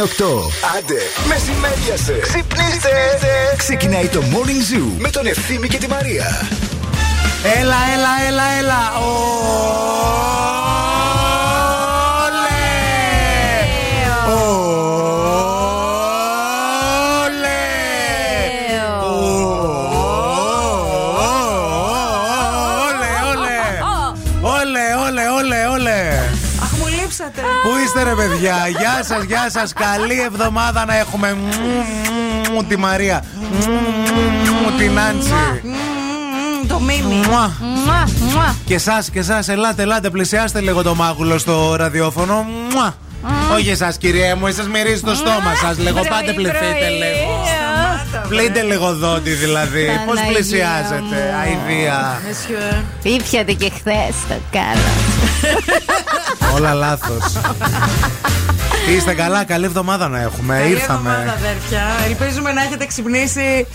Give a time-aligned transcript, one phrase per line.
[0.00, 0.76] ώρα είναι 8.
[0.76, 2.18] Άντε, μεσημέριασε.
[2.20, 2.90] Ξυπνήστε.
[3.56, 6.48] Ξεκινάει το Morning Zoo με τον Ευθύμη και τη Μαρία.
[7.60, 8.92] Έλα, έλα, έλα, έλα.
[8.98, 10.25] Πού
[28.16, 29.72] παιδιά, γεια σας, γεια σας.
[29.72, 31.36] Καλή εβδομάδα να έχουμε.
[32.52, 33.24] Μου τη Μαρία.
[34.62, 35.32] Μου την Άντσι.
[36.68, 37.20] Το μίμη.
[38.64, 42.46] Και εσά, και εσά, ελάτε, ελάτε, πλησιάστε λίγο το μάγουλο στο ραδιόφωνο.
[43.54, 45.78] Όχι εσάς, κυρία μου, εσάς μυρίζει το στόμα σας.
[45.78, 46.00] Λίγο.
[46.08, 47.44] Πάτε πληθείτε λίγο.
[48.28, 50.00] Πλύντε λίγο δόντι δηλαδή.
[50.06, 52.20] Πώς πλησιάζετε, αηδία.
[53.02, 54.90] Ήπιατε και χθες το κάνω.
[56.56, 57.24] Όλα λάθος.
[58.96, 60.56] Είστε καλά, καλή εβδομάδα να έχουμε.
[60.58, 61.10] Καλή Ήρθαμε.
[61.10, 61.82] εβδομάδα, αδέρφια.
[62.06, 63.66] Ελπίζουμε να έχετε ξυπνήσει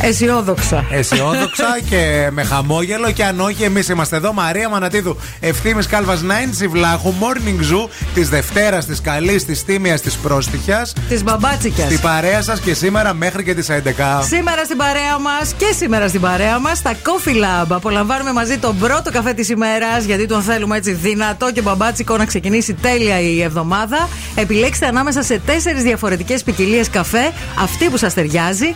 [0.00, 0.84] αισιόδοξα.
[0.90, 3.10] Αισιόδοξα και με χαμόγελο.
[3.10, 4.32] Και αν όχι, εμείς είμαστε εδώ.
[4.32, 6.20] Μαρία Μανατίδου, ευθύνη Κάλβας
[6.64, 10.92] 9 Βλάχου, Morning Zoo της Δευτέρας, της Καλής, της Τίμιας, της Πρόστιχιας.
[11.08, 11.86] Της μπαμπάτσικιας.
[11.86, 14.22] Στην παρέα σας και σήμερα μέχρι και τις 11.
[14.22, 17.66] Σήμερα στην παρέα μας και σήμερα στην παρέα μας στα Coffee Lab.
[17.68, 22.24] Απολαμβάνουμε μαζί τον πρώτο καφέ της ημέρας, γιατί τον θέλουμε έτσι δυνατό και μπαμπάτσικο να
[22.24, 24.08] ξεκινήσει τέλεια η εβδομάδα.
[24.34, 28.74] Επιλέξτε ανάμεσα σε τέσσερις διαφορετικές ποικιλίες καφέ αυτή που σας ταιριάζει.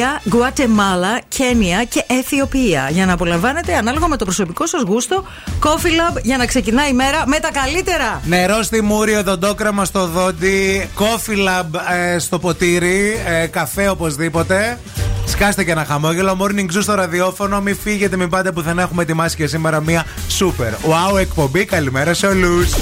[0.00, 2.88] Βραζίλια, Γουατεμάλα, Κένια και Αιθιοπία.
[2.90, 5.24] Για να απολαμβάνετε ανάλογα με το προσωπικό σας γούστο,
[5.62, 8.20] Coffee Lab για να ξεκινάει η μέρα με τα καλύτερα.
[8.24, 11.80] Νερό στη μούρη, οδοντόκραμα στο δόντι, Coffee Lab
[12.14, 14.78] ε, στο ποτήρι, ε, καφέ οπωσδήποτε.
[15.26, 16.38] Σκάστε και ένα χαμόγελο.
[16.40, 17.60] Morning Zoo στο ραδιόφωνο.
[17.60, 20.04] Μην φύγετε, μην πάτε που δεν έχουμε ετοιμάσει και σήμερα μία
[20.38, 21.64] super wow εκπομπή.
[21.64, 22.72] Καλημέρα σε όλους.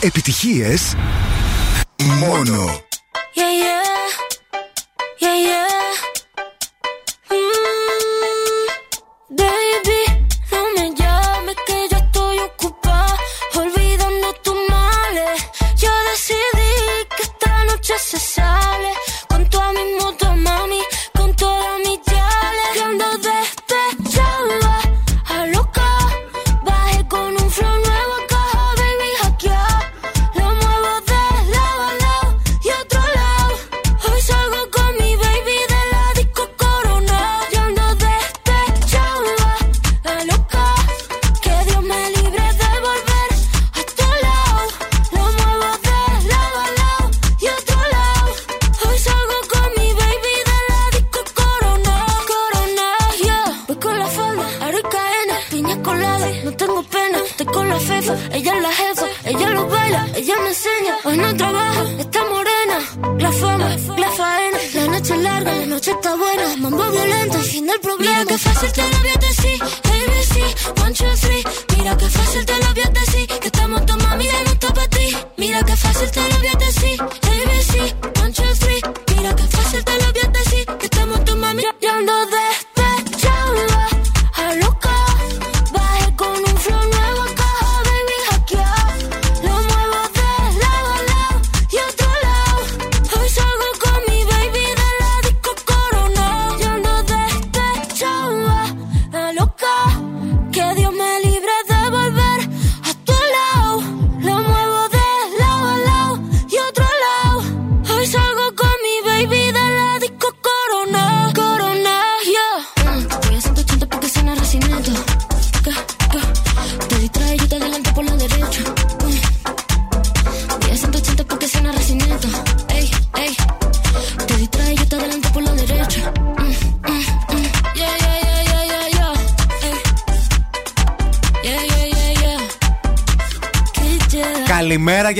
[0.00, 0.94] Επιτυχίες
[2.20, 2.85] μόνο.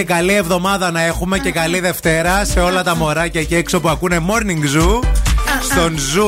[0.06, 4.26] Καλή εβδομάδα να έχουμε και καλή Δευτέρα σε όλα τα μωράκια εκεί έξω που ακούνε
[4.28, 5.15] Morning Zoo.
[5.78, 6.26] Στον Zoo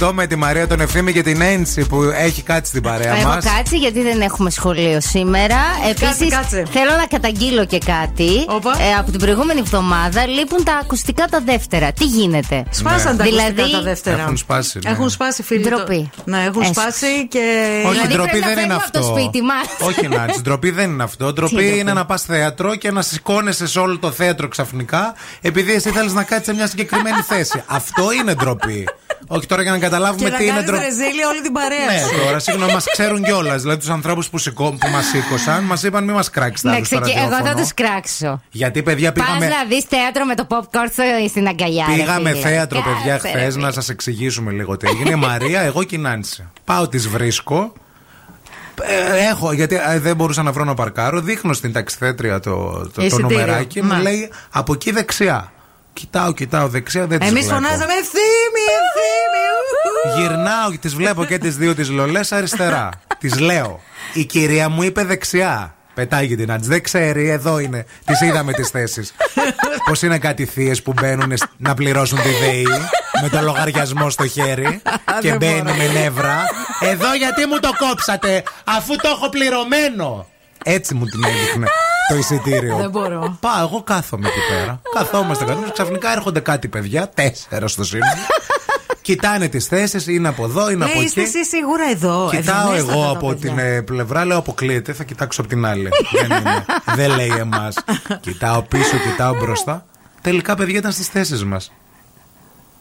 [0.00, 3.28] 90,8 με τη Μαρία τον Ευθύμη και την Ένση που έχει κάτσει στην παρέα Έχω
[3.28, 3.44] μας.
[3.44, 5.56] κάτσει γιατί δεν έχουμε σχολείο σήμερα.
[5.90, 6.66] Επίσης, κάτσε.
[6.72, 8.44] θέλω να καταγγείλω και κάτι.
[8.48, 8.70] Όπα.
[8.82, 11.92] Ε, από την προηγούμενη εβδομάδα λείπουν τα ακουστικά τα δεύτερα.
[11.92, 14.22] Τι γίνεται; Σπάσαν τα Δηλαδή, ακουστικά τα δεύτερα.
[14.22, 14.90] Έχουν σπάσει, ναι.
[14.90, 15.62] Έχουν σπάσει, φίλοι.
[15.64, 16.10] Ντροπή.
[16.16, 16.76] Το- Ναι, έχουν Έσχος.
[16.76, 17.38] σπάσει και.
[17.86, 19.12] Όχι, Δηλαδή ντροπή πρέπει να δεν είναι φεύγουμε από αυτό.
[19.14, 19.88] το σπίτι μας.
[19.88, 21.32] Όχι, να ντροπή δεν είναι αυτό.
[21.32, 25.72] Ντροπή ντροπή; είναι να πας θέατρο και να σηκώνεσαι σε όλο το θέατρο ξαφνικά επειδή
[25.72, 27.62] εσύ θέλεις να κάτσεις σε μια συγκεκριμένη θέση.
[27.66, 28.50] Αυτό είναι ντροπή.
[29.26, 30.84] Όχι τώρα για να Και καταλάβουμε να τι είναι κάνεις ντροπή.
[30.84, 32.24] ρεζίλη όλη την παρέα Ναι, σου.
[32.26, 33.60] τώρα συγγνώμη, μας ξέρουν κιόλας.
[33.62, 36.76] Δηλαδή τους ανθρώπους που, σηκώ, που μας σήκωσαν, μας είπαν μη μας κράξεις τα Ναι,
[36.76, 37.62] άλλα στο ξεκι- εγώ θα ραδιόφωνο.
[37.62, 38.42] τους κράξω.
[38.50, 39.46] Γιατί παιδιά Πας πήγαμε.
[39.48, 41.84] να δεις θέατρο με το popcorn στο- στην αγκαλιά.
[41.88, 42.40] ρε Πήγαμε φίλε.
[42.42, 43.64] θέατρο, Κάτσε, παιδιά, ρε χθες φίλε.
[43.66, 45.14] να σας εξηγήσουμε λίγο τι έγινε.
[45.26, 46.48] Μαρία, εγώ και η Νάνση.
[46.64, 47.72] Πάω, τις βρίσκω.
[48.82, 51.20] Ε, έχω, γιατί ε, δεν μπορούσα να βρω να παρκάρω.
[51.20, 53.28] Δείχνω στην ταξιθέτρια το, το, το Εισιτήριο.
[53.28, 53.82] νομεράκι.
[53.82, 54.00] Μου Ναι.
[54.02, 55.51] λέει από εκεί δεξιά.
[55.92, 57.54] Κοιτάω, κοιτάω δεξιά, δεν τις Εμείς βλέπω.
[57.60, 59.44] φωνάζαμε ευθύμη, ευθύμη.
[59.52, 60.20] ου, ου».
[60.20, 62.88] Γυρνάω και τις βλέπω και τις δύο τις λολές αριστερά.
[63.18, 63.80] τις λέω.
[64.12, 65.74] Η κυρία μου είπε δεξιά.
[65.94, 66.66] Πετάγει την άντζ.
[66.66, 67.86] Δεν ξέρει, εδώ είναι.
[68.04, 69.14] Τις είδαμε τις θέσεις.
[69.88, 72.66] Πώς είναι κάτι θείες που μπαίνουν σ- να πληρώσουν τη ΔΕΗ
[73.22, 74.82] με το λογαριασμό στο χέρι
[75.20, 75.74] και Δεν μπαίνει μπορώ.
[75.76, 76.44] με νεύρα.
[76.80, 80.26] Εδώ γιατί μου το κόψατε, αφού το έχω πληρωμένο.
[80.64, 81.66] Έτσι μου την έδειχνε
[82.08, 82.76] το εισιτήριο.
[82.76, 83.36] Δεν μπορώ.
[83.40, 84.80] Πάω, εγώ κάθομαι εκεί πέρα.
[84.94, 85.72] Καθόμαστε, καθόμαστε.
[85.72, 88.12] Ξαφνικά έρχονται κάτι παιδιά, τέσσερα στο σύνολο.
[89.02, 91.28] Κοιτάνε τις θέσεις, είναι από εδώ, είναι Ναι, από είστε εκεί.
[91.28, 92.28] εσείς σίγουρα εδώ.
[92.30, 93.50] Κοιτάω Ευγενέστατα εγώ τα από παιδιά.
[93.50, 95.88] την ε, πλευρά, λέω αποκλείεται, θα κοιτάξω από την άλλη.
[96.28, 96.64] δεν, είναι.
[96.94, 97.76] δεν λέει εμάς.
[98.20, 99.86] Κοιτάω πίσω, κοιτάω μπροστά.
[100.20, 101.72] Τελικά, παιδιά, ήταν στις θέσεις μας.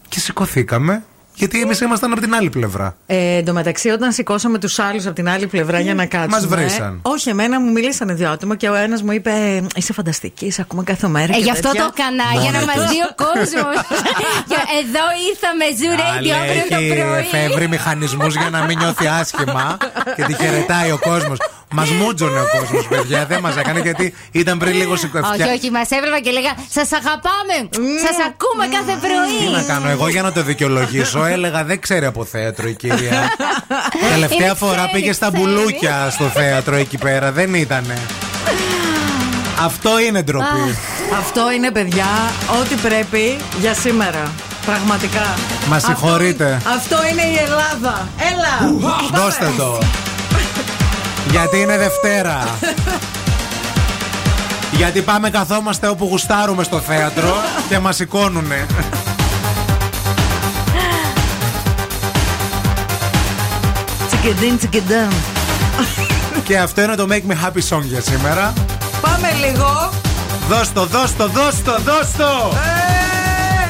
[0.10, 1.04] Και σηκωθήκαμε,
[1.36, 2.96] γιατί εμείς ήμασταν από την άλλη πλευρά.
[3.06, 6.36] Ε, εν τω μεταξύ, όταν σηκώσαμε τους άλλους από την άλλη πλευρά για να κάτσουμε.
[6.36, 7.00] Μας βρίσαν.
[7.02, 9.32] Όχι, εμένα μου μιλήσανε δύο άτομα και ο ένας μου είπε
[9.76, 11.34] Είσαι φανταστική, σε ακούμε κάθε μέρα.
[11.34, 11.84] Ε, και γι' αυτό τέτοια.
[11.84, 13.76] το έκανα, για να μας δει ο κόσμος.
[14.80, 17.42] Εδώ ήρθαμε, Zoo Radio Άλλα, αύριο το έχει πρωί.
[17.42, 19.78] εφεύρει μηχανισμούς για να μην νιώθει άσχημα
[20.16, 21.38] και τη χαιρετάει ο κόσμος.
[21.74, 23.26] Μας μούτζωνε ο κόσμος, παιδιά.
[23.26, 25.46] Δεν μας έκανε γιατί ήταν πριν λίγο Όχι, σηκωθιά.
[25.56, 27.56] όχι, μας έβλεπα και λέγα Σας αγαπάμε!
[28.06, 29.52] Σας ακούμε κάθε Τι πρωί!
[29.54, 33.32] να κάνω, εγώ για να το δικαιολογήσω έλεγα δεν ξέρει από θέατρο η κυρία.
[34.14, 35.44] Τελευταία Είναι φορά ξέρει, πήγε στα ξέρει.
[35.44, 37.98] μπουλούκια στο θέατρο εκεί πέρα, δεν ήτανε.
[39.60, 40.78] Αυτό είναι ντροπή.
[41.18, 42.08] Αυτό είναι, παιδιά,
[42.62, 44.32] ό,τι πρέπει για σήμερα.
[44.66, 45.34] Πραγματικά.
[45.70, 46.62] Μα Αυτό- συγχωρείτε.
[46.76, 48.08] Αυτό είναι η Ελλάδα.
[48.32, 48.72] Έλα!
[49.24, 49.80] Δώστε το.
[51.30, 52.44] Γιατί είναι Δευτέρα.
[54.78, 57.36] Γιατί πάμε καθόμαστε όπου γουστάρουμε στο θέατρο
[57.70, 58.66] και μας σηκώνουνε.
[64.08, 65.10] Τσικεντίν, τσικεντάν.
[66.44, 68.54] και αυτό είναι το Make Me Happy Song για σήμερα.
[69.02, 69.90] Πάμε λίγο.
[70.50, 72.54] Δώσ' το, δώσ' το, δώσ' το, δώσ' το!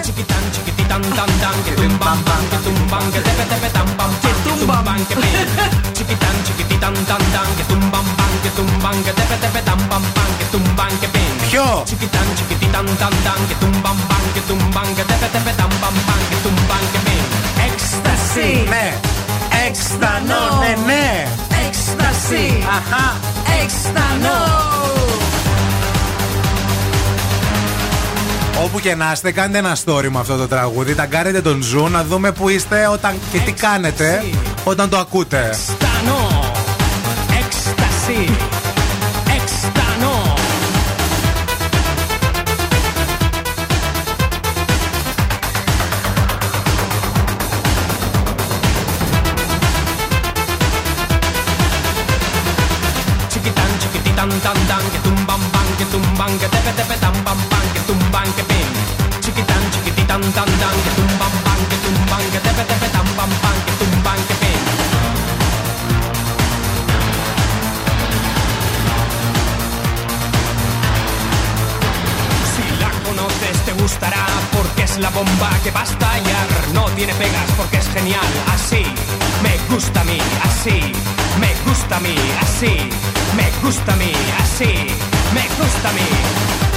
[0.05, 0.60] Chiquitan,
[0.91, 4.11] chiquititan, tan, tan, que tum bam bam, que tum bam, que tepe tepe tam pam,
[4.21, 5.93] que tum bam, que pim.
[5.95, 9.79] Chiquitan, chiquititan, tan, tan, que tum bam bam, que tum bam, que tepe tepe tam
[9.89, 11.33] pam pam, que tum bam, que pim.
[11.49, 11.83] Ποιο?
[11.87, 15.71] Chiquitan, chiquititan, tan, tan, que tum bam bam, que tum bam, que tepe tepe tam
[15.81, 17.23] pam pam, que tum bam, que pim.
[17.67, 18.51] Ecstasy.
[18.69, 18.99] Ναι!
[19.67, 21.27] Εξτανό, ναι, ναι!
[21.65, 22.63] Έκσταση.
[22.75, 23.05] Αχα!
[23.61, 25.00] Έκστανο.
[28.63, 30.95] Όπου και να είστε, κάντε ένα story με αυτό το τραγούδι.
[30.95, 34.23] Τα κάνετε τον Ζου να δούμε που είστε όταν και τι κάνετε
[34.63, 35.49] όταν το ακούτε.
[35.49, 36.19] Extano.
[37.39, 38.21] Ecstasy.
[39.37, 40.13] Extano.
[53.31, 57.65] Chiquitan, chiquititan, tan, tan, que tumban, ban, que tumban, que tepe, tepe, tam, pam, pam,
[57.73, 58.67] que tumban, que pim.
[59.19, 63.57] Chiquitan, chiquititan, tan, tan, que tumban, ban, que tumban, que tepe, tepe, tam, pam, pam,
[63.65, 64.59] que tumban, que pim.
[72.51, 76.49] Si la conoces te gustará porque es la bomba que va a estallar.
[76.73, 78.31] No tiene pegas porque es genial.
[78.53, 78.83] Así
[79.41, 80.77] me gusta a mí, así
[81.39, 82.73] me gusta a mí, así
[83.35, 86.70] me gusta a mí, así me gusta a mí.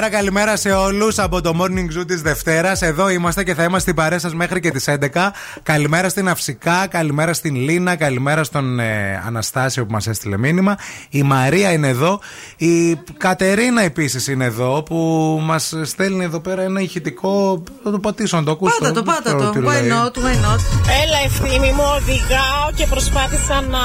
[0.00, 2.82] Καλημέρα, καλημέρα σε όλους από το Morning Zoo της Δευτέρας.
[2.82, 5.32] Εδώ είμαστε και θα είμαστε στην παρέα σας μέχρι και τις 11.
[5.62, 10.76] Καλημέρα στην Αυσικά, καλημέρα στην Λίνα, καλημέρα στον ε, Αναστάσιο που μας έστειλε μήνυμα.
[11.10, 12.20] Η Μαρία είναι εδώ.
[12.56, 14.96] Η Κατερίνα επίσης είναι εδώ που
[15.42, 17.62] μας στέλνει εδώ πέρα ένα ηχητικό.
[17.84, 18.78] Θα το πατήσω να το ακούσω.
[18.78, 19.50] Πάτα το, Δεν πάτα ξέρω το.
[19.50, 19.90] τι Why λέει.
[19.92, 20.60] not, why not;
[21.02, 23.82] Έλα ευθύμη μου, οδηγάω και προσπάθησα να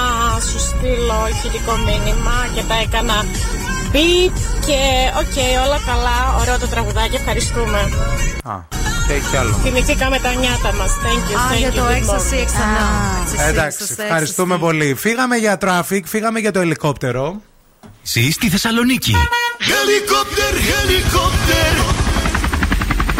[0.50, 3.26] σου στείλω ηχητικό μήνυμα και τα έκανα
[3.96, 4.80] beat και
[5.22, 7.80] οκ, όλα καλά, ωραίο το τραγουδάκι, ευχαριστούμε.
[8.44, 8.56] Α,
[9.08, 9.54] και έχει άλλο.
[9.64, 12.46] Θυμηθήκαμε τα νιάτα μας, thank you, Α, thank για you, το good ecstasy, morning.
[12.46, 12.86] ξανά.
[13.26, 14.60] Ecstasy, Εντάξει, ecstasy, ευχαριστούμε ecstasy.
[14.60, 14.96] πολύ.
[14.98, 17.42] Φύγαμε για traffic, φύγαμε για το ελικόπτερο.
[18.04, 19.16] Ζει στη Θεσσαλονίκη.
[19.60, 21.72] Helicopter, helicopter.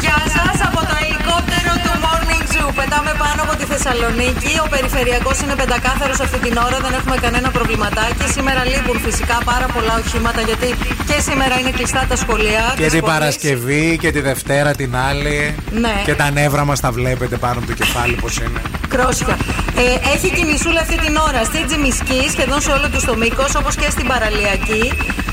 [0.02, 2.25] Γεια σας από το ελικόπτερο του Morning
[2.66, 2.76] Zoo.
[2.76, 4.52] Πετάμε πάνω από τη Θεσσαλονίκη.
[4.66, 6.78] Ο περιφερειακός είναι πεντακάθαρος αυτή την ώρα.
[6.86, 8.26] Δεν έχουμε κανένα προβληματάκι.
[8.36, 10.70] Σήμερα λείπουν φυσικά πάρα πολλά οχήματα γιατί
[11.10, 12.64] και σήμερα είναι κλειστά τα σχολεία.
[12.76, 13.16] Και της την πόλης.
[13.16, 15.56] Παρασκευή και τη Δευτέρα την άλλη.
[15.84, 15.96] Ναι.
[16.08, 18.62] Και τα νεύρα μας τα βλέπετε πάνω από το κεφάλι πώς είναι.
[18.94, 19.38] Κρόσια.
[19.84, 23.76] Ε, έχει κινησούλα αυτή την ώρα στη Τζιμισκή, σχεδόν σε όλο τους το μήκος, όπως
[23.76, 24.84] και στην Παραλιακή.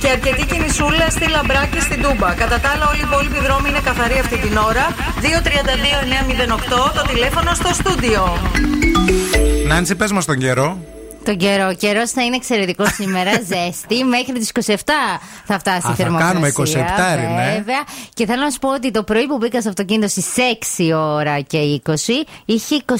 [0.00, 2.30] Και αρκετή κινησούλα στη Λαμπράκη στην Τούμπα.
[2.42, 4.84] Κατά τα άλλα, όλοι οι υπόλοιποι δρόμοι είναι καθαροί αυτή την ώρα.
[5.24, 8.38] 232-908 το τηλέφωνο στο στούντιο.
[9.66, 10.78] Νάντσι, πες μας τον καιρό.
[11.24, 11.68] Τον καιρό.
[11.68, 14.04] Ο καιρός θα είναι εξαιρετικός σήμερα, ζέστη.
[14.04, 14.74] Μέχρι τις 27
[15.44, 16.32] θα φτάσει Α, η θα θερμοκρασία.
[16.32, 16.62] κάνουμε 27,
[17.14, 17.52] ρε, ναι.
[17.56, 17.82] Βέβαια.
[18.14, 20.26] Και θέλω να σου πω ότι το πρωί που μπήκα στο αυτοκίνητο στις
[20.78, 21.92] 6 ώρα και 20,
[22.44, 22.92] είχε 22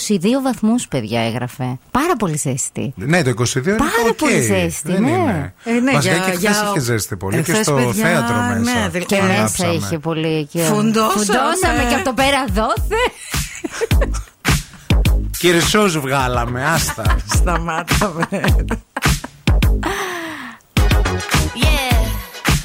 [0.42, 1.78] βαθμούς, παιδιά, έγραφε.
[1.90, 2.92] Πάρα πολύ ζέστη.
[2.96, 4.16] Ναι, το 22 είναι Πάρα οκ.
[4.16, 5.10] πολύ ζέστη, Δεν ναι.
[5.10, 5.54] είναι.
[5.64, 7.36] Ε, ναι, Βασικά για- και χθες για- είχε ζέστη πολύ.
[7.36, 8.54] Ε, και χθες, στο παιδιά, θέατρο μέσα.
[8.58, 9.72] ναι, δηλαδή- Και Ε, μέσα γράψαμε.
[9.72, 10.48] είχε πολύ.
[10.52, 10.60] Και...
[10.60, 11.12] Φουντώσαμε.
[11.12, 12.96] Φουντώσαμε και από το πέρα δώθε.
[15.37, 17.17] Κυρσούς βγάλαμε, άστα.
[17.33, 18.65] Σταμάτα, με.
[21.65, 21.99] Yeah,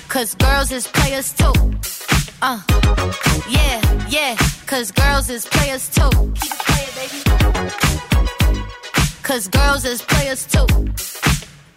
[0.08, 1.54] cause girls is players too.
[2.48, 2.60] Uh,
[3.56, 3.76] yeah,
[4.16, 4.32] yeah,
[4.70, 6.12] cause girls is players too.
[6.40, 7.20] Keep it playing, baby.
[9.28, 10.68] Cause girls is players too.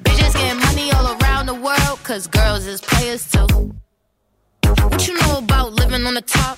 [0.04, 3.48] Bitches getting money all around the world, cause girls is players too.
[4.90, 6.58] What you know about living on the top?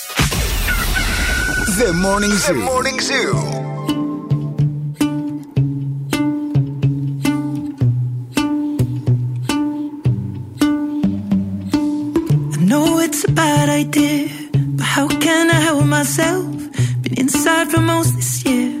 [1.65, 2.53] The Morning Zoo.
[2.53, 3.33] The Morning Zoo.
[12.53, 16.45] I know it's a bad idea, but how can I help myself?
[17.03, 18.80] Been inside for most this year.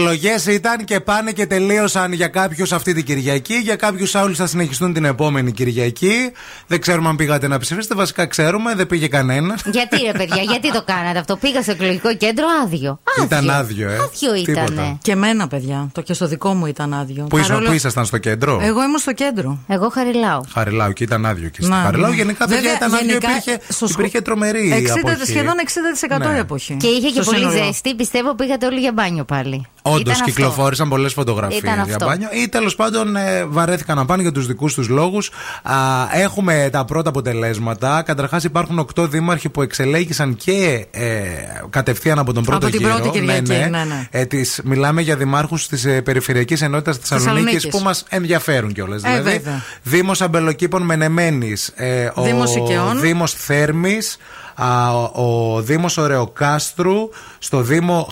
[0.00, 3.54] Εκλογές ήταν και πάνε και τελείωσαν για κάποιους αυτή την Κυριακή.
[3.54, 6.32] Για κάποιους άλλους θα συνεχιστούν την επόμενη Κυριακή.
[6.66, 7.94] Δεν ξέρουμε αν πήγατε να ψηφίσετε.
[7.94, 9.62] Βασικά ξέρουμε, δεν πήγε κανένας.
[9.64, 11.36] Γιατί ρε παιδιά, γιατί το κάνατε αυτό.
[11.36, 13.00] Πήγα στο εκλογικό κέντρο άδειο.
[13.24, 13.94] Ήταν άδειο, ε.
[13.96, 14.72] Άδειο Τίποτα.
[14.72, 14.98] ήτανε.
[15.02, 15.88] Και εμένα, παιδιά.
[15.92, 17.24] Το και στο δικό μου ήταν άδειο.
[17.24, 19.58] Πού, ήσασταν, Παρόλο- πού ήσασταν στο κέντρο; Εγώ ήμουν στο κέντρο.
[19.68, 20.40] Εγώ χαριλάω.
[20.52, 22.10] Χαριλάου και ήταν άδειο και στη Να, Χαριλάου.
[22.10, 22.16] ναι.
[22.16, 23.06] Γενικά παιδιά Βέβαια, ήταν άδειο.
[23.08, 25.30] γενικά, Υπήρχε, στο σκο- υπήρχε τρομερή 60, αποχή.
[25.30, 26.36] σχεδόν 60% Ναι.
[26.36, 26.74] η εποχή.
[26.76, 27.64] Και είχε και Στο πολύ σύνολο.
[27.64, 27.94] ζέστη.
[27.94, 29.66] Πιστεύω πήγατε όλοι για μπάνιο πάλι.
[29.88, 30.24] Όντως Ήταν αυτό.
[30.24, 32.06] κυκλοφόρησαν πολλές φωτογραφίες Ήταν για αυτό.
[32.06, 35.30] μπάνιο ή τέλος πάντων ε, βαρέθηκαν να πάνε για τους δικούς τους λόγους.
[36.12, 38.02] Έχουμε τα πρώτα αποτελέσματα.
[38.02, 41.04] Καταρχάς υπάρχουν οκτώ δήμαρχοι που εξελέγησαν και ε,
[41.70, 42.94] κατευθείαν από τον πρώτο την γύρο.
[42.94, 44.08] πρώτη Κυριακή, ναι, ναι.
[44.10, 47.68] Ε, τις, μιλάμε για δημάρχους της ε, Περιφερειακής Ενότητας Θεσσαλονίκης Θεσσαλονίκης.
[47.68, 49.02] που μας ενδιαφέρουν κιόλας.
[49.02, 49.62] Ε, δηλαδή, βέβαια.
[49.82, 53.00] Δήμος Αμπελοκήπων Μενεμένης, ε, ο Δήμος Οικαιών.
[53.00, 54.16] Δήμος Θέρμης,
[55.14, 58.08] ο, ο Δήμος Ωρεοκάστρου, στο Δήμο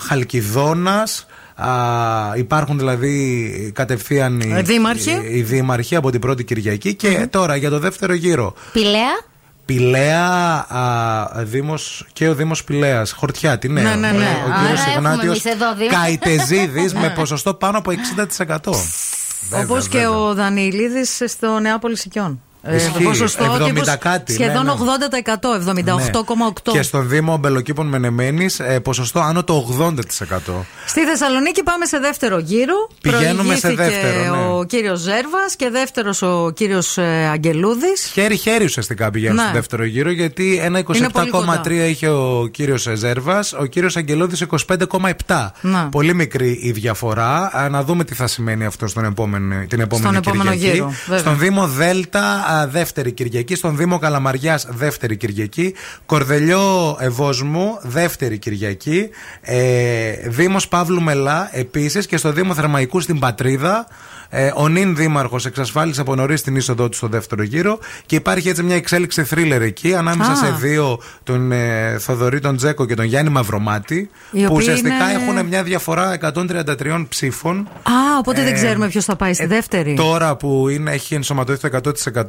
[1.57, 2.33] Χαλκιδόνα.
[2.37, 5.11] υπάρχουν δηλαδή κατευθείαν οι, Ε, δήμαρχοι.
[5.11, 8.53] οι, οι δήμαρχοι από την πρώτη Κυριακή και τώρα για το δεύτερο γύρο.
[8.71, 9.33] Πηλαία.
[9.65, 10.25] Πηλαία,
[10.75, 13.81] α, Δήμος, και ο Δήμος Πηλαίας, Χορτιάτη, ναι.
[13.81, 14.43] Ναι, ναι, ναι.
[14.47, 15.89] Ο Άρα κύριος έχουμε Ιγνάτιος εμείς εδώ Δήμο.
[15.89, 18.71] Καϊτεζίδης με ποσοστό πάνω από 60%.
[19.49, 20.17] Βέβαια, Όπως και βέβαια.
[20.19, 22.41] ο Δανιλίδη στο Νεάπολη Οικειών.
[22.67, 23.03] Ε, Ισχύει.
[23.03, 26.71] ποσοστό 70 τύπος κάτι, Σχεδόν ναι, 80%, 78,8%.
[26.71, 28.45] Και στον Δήμο Μπελοκήπων Μενεμένη
[28.83, 29.91] ποσοστό άνω το 80%.
[30.85, 32.89] Στη Θεσσαλονίκη πάμε σε δεύτερο γύρο.
[33.01, 34.41] Πηγαίνουμε σε Προηγήθηκε δεύτερο, ναι.
[34.57, 36.97] ο κύριος Ζέρβας και δεύτερος ο κύριος
[37.31, 38.09] Αγγελούδης.
[38.13, 39.41] Χέρι-χέρι ουσιαστικά πηγαίνουν Ναι.
[39.41, 41.85] στο δεύτερο γύρο, γιατί ένα Είναι πολύ 27,3 κοντά.
[41.85, 45.51] είχε ο κύριος Ζέρβας, ο κύριος Αγγελώδη 25,7.
[45.61, 45.89] Να.
[45.89, 47.49] Πολύ μικρή η διαφορά.
[47.57, 50.75] Α, Να δούμε τι θα σημαίνει αυτό στον επόμενο, την επόμενη Στον επόμενο Κυριακή.
[50.75, 51.19] γύρο, βέβαια.
[51.19, 53.55] Στον Δήμο Δέλτα α, δεύτερη Κυριακή.
[53.55, 55.73] Στον Δήμο Καλαμαριάς δεύτερη Κυριακή.
[56.05, 59.09] Κορδελιό Ευόσμου δεύτερη Κυριακή.
[59.41, 62.05] Ε, Δήμος Παύλου Μελά επίσης.
[62.05, 63.87] Και στο Δήμο Θερμαϊκού στην Πατρίδα.
[64.29, 68.49] Ε, ο νυν δήμαρχος εξασφάλισε από νωρίς την είσοδό του στο δεύτερο γύρο και υπάρχει
[68.49, 70.35] έτσι μια εξέλιξη θρίλερ εκεί ανάμεσα Α.
[70.35, 73.95] σε δύο, τον ε, Θοδωρή τον Τζέκο και τον Γιάννη Μαυρομάτη.
[74.31, 77.57] Οι που οποίοι ουσιαστικά είναι- έχουν μια διαφορά 133 ψήφων.
[77.83, 79.93] Α, οπότε δεν Ε, ξέρουμε ποιος θα πάει στη ε, δεύτερη.
[79.93, 81.79] Τώρα που είναι, έχει ενσωματωθεί το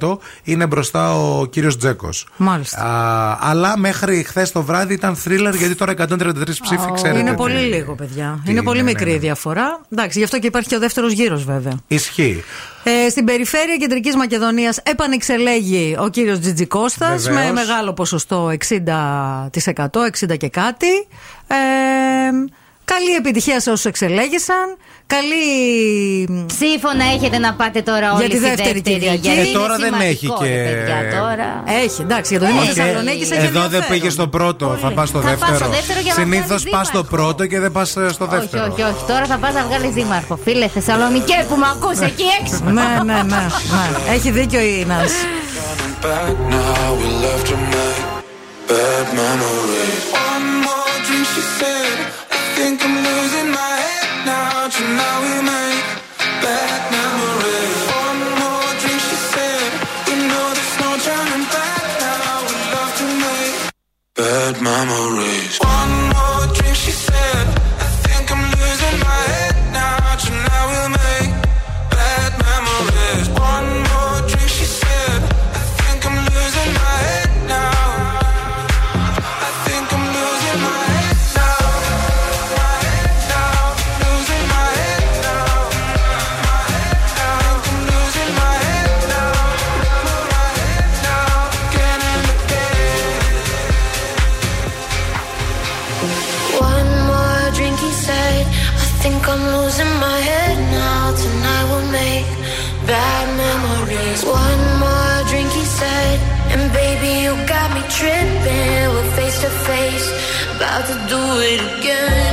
[0.09, 2.27] 100% είναι μπροστά ο κύριος Τζέκος.
[2.37, 3.39] Μάλιστα.
[3.41, 7.19] Αλλά μέχρι χθες το βράδυ ήταν θρίλερ γιατί τώρα 133 ψήφοι ξέρετε.
[7.19, 8.41] είναι τι- πολύ λίγο, παιδιά.
[8.45, 9.19] τι είναι πολύ είναι, μικρή ναι, η ναι.
[9.21, 9.81] διαφορά.
[9.93, 11.73] Εντάξει, γι' αυτό και υπάρχει και ο δεύτερος γύρος, βέβαια.
[11.89, 12.45] Ισχύει.
[12.85, 17.29] Ε, στην περιφέρεια Κεντρικής Μακεδονίας επανεξελέγει ο κύριος Τζιτζικώστα Βεβαίως.
[17.45, 21.07] με μεγάλο ποσοστό 60%, 60 και κάτι.
[21.47, 21.57] Ε,
[22.93, 24.67] καλή επιτυχία σε όσους εξελέγησαν.
[25.15, 25.45] Καλή.
[26.47, 29.19] Ψήφο να έχετε να πάτε τώρα όλοι Για τη στη δεύτερη Κυριακή.
[29.23, 31.49] γιατί Ε, είναι τώρα δεν έχει σημαντικό, και- ρε παιδιά, τώρα.
[31.85, 33.89] Έχει, εντάξει, για το Δήμο Όχι, Θεσσαλονίκης έχει Εδώ δεν ενδιαφέρον.
[33.99, 35.59] πήγε στο πρώτο, θα πας στο Θα πας δεύτερο.
[35.59, 37.17] στο δεύτερο για να Συνήθως βγάλεις πας στο δήμαρχο.
[37.17, 38.63] πρώτο και δεν πας στο Όχι, δεύτερο.
[38.73, 39.03] όχι, όχι.
[39.13, 40.35] Τώρα θα πας να βγάλεις δήμαρχο.
[40.45, 42.57] Φίλε Θεσσαλονικέ που με ακούς εκεί έξω.
[42.65, 43.43] ναι, ναι, ναι, ναι.
[44.15, 45.23] Έχει δίκιο η Νάση.
[46.07, 48.03] Back now, we left to make
[48.71, 49.95] bad memories.
[50.31, 51.97] One more drink, she said.
[52.57, 55.21] Think I'm losing my head now.
[55.25, 55.87] We make
[56.41, 57.81] bad memories.
[58.01, 59.71] One more drink, she said.
[60.09, 62.49] We know there's no turning back now.
[62.49, 63.57] We love to make
[64.17, 65.59] bad memories.
[65.61, 66.06] One
[110.83, 111.81] to do it again.
[111.81, 112.26] Again,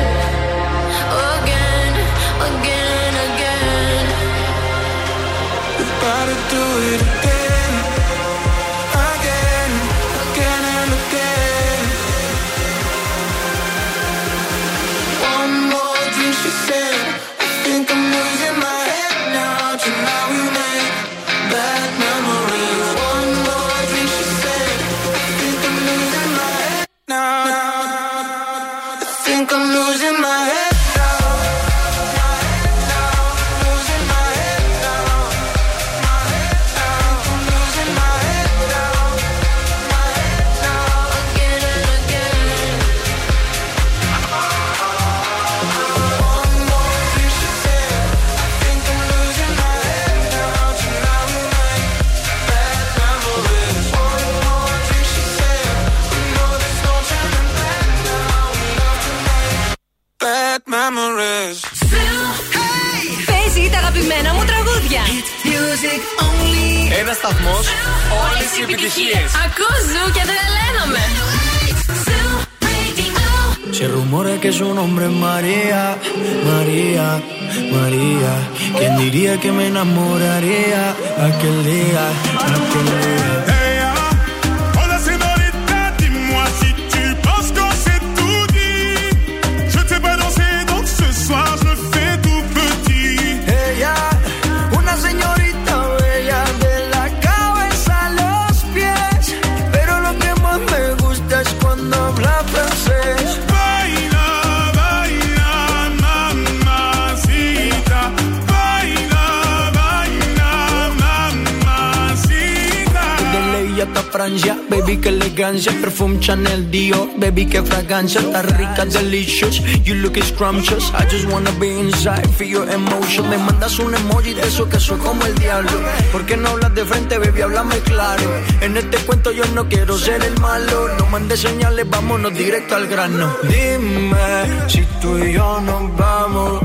[120.45, 123.29] I just wanna be inside, feel your emotion.
[123.29, 125.71] Me mandas un emoji de eso que soy como el diablo.
[126.11, 127.43] ¿Por qué no hablas de frente, baby?
[127.43, 128.29] Háblame claro.
[128.59, 130.89] En este cuento yo no quiero ser el malo.
[130.99, 133.33] No mandes señales, vámonos directo al grano.
[133.43, 136.61] Dime si tú y yo nos vamos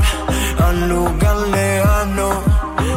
[0.58, 2.42] al lugar lejano.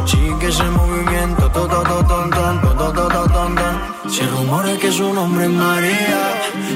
[0.04, 4.10] Sigue ese movimiento, to, to, to, ton, ton, to, to, to, to, ton, ton.
[4.10, 6.22] Se rumora que su nombre es María,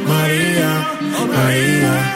[0.07, 0.89] María,
[1.35, 2.16] María.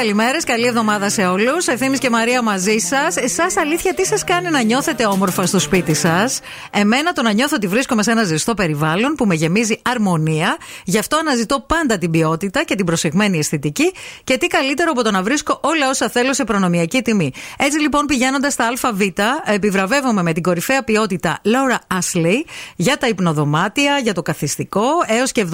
[0.00, 0.44] Καλημέρες.
[0.44, 1.66] Καλή εβδομάδα σε όλους.
[1.66, 3.16] Ευθύνη και Μαρία μαζί σας.
[3.16, 6.40] Εσάς, αλήθεια, τι σας κάνει να νιώθετε όμορφα στο σπίτι σας;
[6.72, 10.56] Εμένα το να νιώθω ότι βρίσκομαι σε ένα ζεστό περιβάλλον που με γεμίζει αρμονία.
[10.84, 13.92] Γι' αυτό αναζητώ πάντα την ποιότητα και την προσεγμένη αισθητική.
[14.24, 17.32] Και τι καλύτερο από το να βρίσκω όλα όσα θέλω σε προνομιακή τιμή.
[17.58, 19.00] Έτσι λοιπόν, πηγαίνοντας στα ΑΒ,
[19.44, 22.44] επιβραβεύομαι με την κορυφαία ποιότητα Laura Ashley
[22.76, 25.46] για τα υπνοδωμάτια, για το καθιστικό, έως και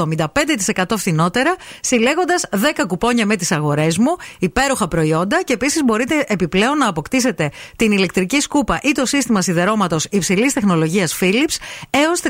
[0.76, 6.78] 75% φθηνότερα, συλλέγοντας 10 κουπόνια με τις αγορές μου, υπέροχα προϊόντα και επίσης μπορείτε επιπλέον
[6.78, 11.56] να αποκτήσετε την ηλεκτρική σκούπα ή το σύστημα σιδερώματος υψηλής τεχνολογίας Philips
[11.90, 12.20] έως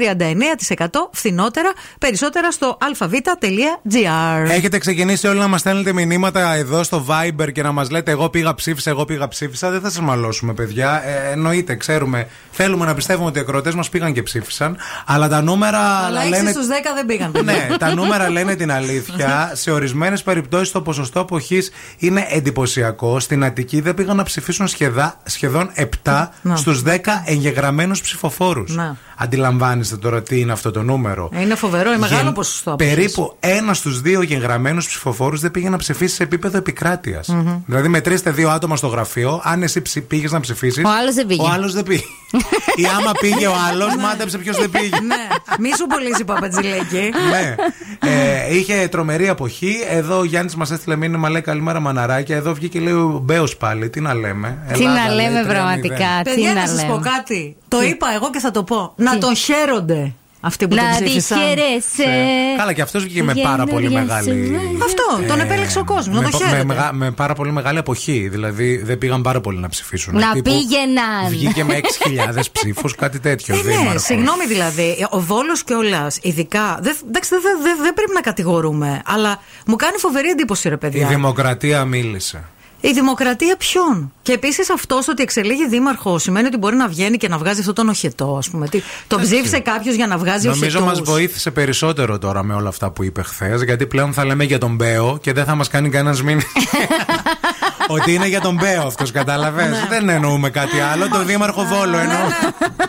[0.78, 1.72] 39% φθηνότερα.
[1.98, 4.48] Περισσότερα στο αλφαβήτα.gr.
[4.50, 8.28] Έχετε ξεκινήσει όλοι να μας στέλνετε μηνύματα εδώ στο Viber και να μας λέτε Εγώ
[8.28, 9.70] πήγα ψήφισα, εγώ πήγα ψήφισα.
[9.70, 11.02] Δεν θα σας μαλώσουμε, παιδιά.
[11.06, 12.28] Ε, εννοείται, ξέρουμε.
[12.50, 14.76] Θέλουμε να πιστεύουμε ότι οι ακροτέ μας πήγαν και ψήφισαν.
[15.06, 16.50] Αλλά τα νούμερα Αλλά 6 λένε.
[16.50, 17.32] στους 10 δεν πήγαν.
[17.44, 19.50] ναι, τα νούμερα λένε την αλήθεια.
[19.54, 23.20] Σε ορισμένες περιπτώσεις το ποσοστό αποχής είναι εντυπωσιακό.
[23.20, 26.56] Στην Αττική δεν πήγαν να ψηφίσουν σχεδά, σχεδόν 7 Να.
[26.56, 28.74] στους 10 εγγεγραμμένους ψηφοφόρους.
[29.18, 29.24] Να.
[29.24, 31.31] Αντιλαμβάνεστε τώρα τι είναι αυτό το νούμερο.
[31.40, 32.72] Είναι φοβερό, είναι μεγάλο Γεν- ποσοστό.
[32.72, 32.94] αποχής.
[32.94, 37.29] Περίπου ένα στους δύο εγγεγραμμένου ψηφοφόρους δεν πήγε να ψηφίσει σε επίπεδο επικράτειας.
[37.29, 37.59] Μμμ.
[37.66, 39.40] Δηλαδή, μετρήστε δύο άτομα στο γραφείο.
[39.44, 40.85] Αν εσύ πήγες να ψηφίσεις.
[40.85, 41.42] Ο άλλος δεν πήγε.
[41.42, 42.02] Ο άλλος δεν πήγε.
[42.83, 44.88] Ή άμα πήγε ο άλλος, μάντεψε ποιος δεν πήγε.
[45.07, 45.14] ναι,
[45.59, 47.11] μη σου πουλήσει παπατζηλέκι.
[47.31, 47.55] ναι.
[48.00, 49.74] Ε, είχε τρομερή αποχή.
[49.90, 52.36] Εδώ ο Γιάννης μας έστειλε μήνυμα, λέει Καλημέρα μαναράκια.
[52.36, 53.90] Εδώ βγήκε λέει ο Μπέος πάλι.
[53.90, 54.59] Τι να λέμε.
[54.72, 55.49] Τι Ελλάδα, να λέει, λέμε 3-0.
[55.49, 55.95] πραγματικά.
[56.24, 56.93] Τι Παιδιά, να να σας λέμε.
[56.95, 57.57] πω κάτι.
[57.68, 58.93] Το είπα εγώ και θα το πω.
[59.12, 61.38] Να τον χαίρονται αυτοί που Να τον τη ψήφισαν.
[61.38, 62.12] χαίρεσαι.
[62.57, 64.46] Καλά, και αυτός βγήκε με πάρα πολύ Καινούρια μεγάλη.
[64.46, 66.14] σου Αυτό, τον επέλεξε ο κόσμος.
[66.16, 66.64] Να με, τον πα- με, χαίρεται.
[66.66, 68.28] μεγα- με πάρα πολύ μεγάλη αποχή.
[68.28, 70.14] Δηλαδή δεν πήγαν πάρα πολύ να ψηφίσουν.
[70.18, 71.28] Να Τύπου πήγαιναν.
[71.28, 73.54] Βγήκε με 6.000 ψήφους, κάτι τέτοιο.
[73.54, 74.02] Ε, ναι, δήμαρχος.
[74.02, 75.07] συγγνώμη δηλαδή.
[75.11, 76.78] Ο Βόλος κιόλα, ειδικά.
[76.82, 79.02] Δεν εντάξει, δεν δεν- δεν πρέπει να κατηγορούμε.
[79.07, 81.07] Αλλά μου κάνει φοβερή εντύπωση, ρε Η παιδιά.
[81.07, 82.44] δημοκρατία μίλησε.
[82.81, 87.29] Η δημοκρατία ποιον; Και επίσης αυτός ότι εξελίγει δήμαρχος σημαίνει ότι μπορεί να βγαίνει και
[87.29, 88.68] να βγάζει αυτό τον οχετό, ας πούμε.
[88.68, 91.11] Τι, τον ψήφισε κάποιος για να βγάζει Νομίζω μας οχετούς.
[91.12, 94.74] βοήθησε περισσότερο τώρα με όλα αυτά που είπε χθες, γιατί πλέον θα λέμε για τον
[94.74, 96.43] Μπέο και δεν θα μας κάνει κανένας μήνυμα.
[97.89, 99.87] ότι είναι για τον Μπέο αυτός, κατάλαβες; Ναι.
[99.89, 101.09] δεν εννοούμε κάτι άλλο.
[101.09, 102.16] Τον Δήμαρχο Βόλο εννοώ.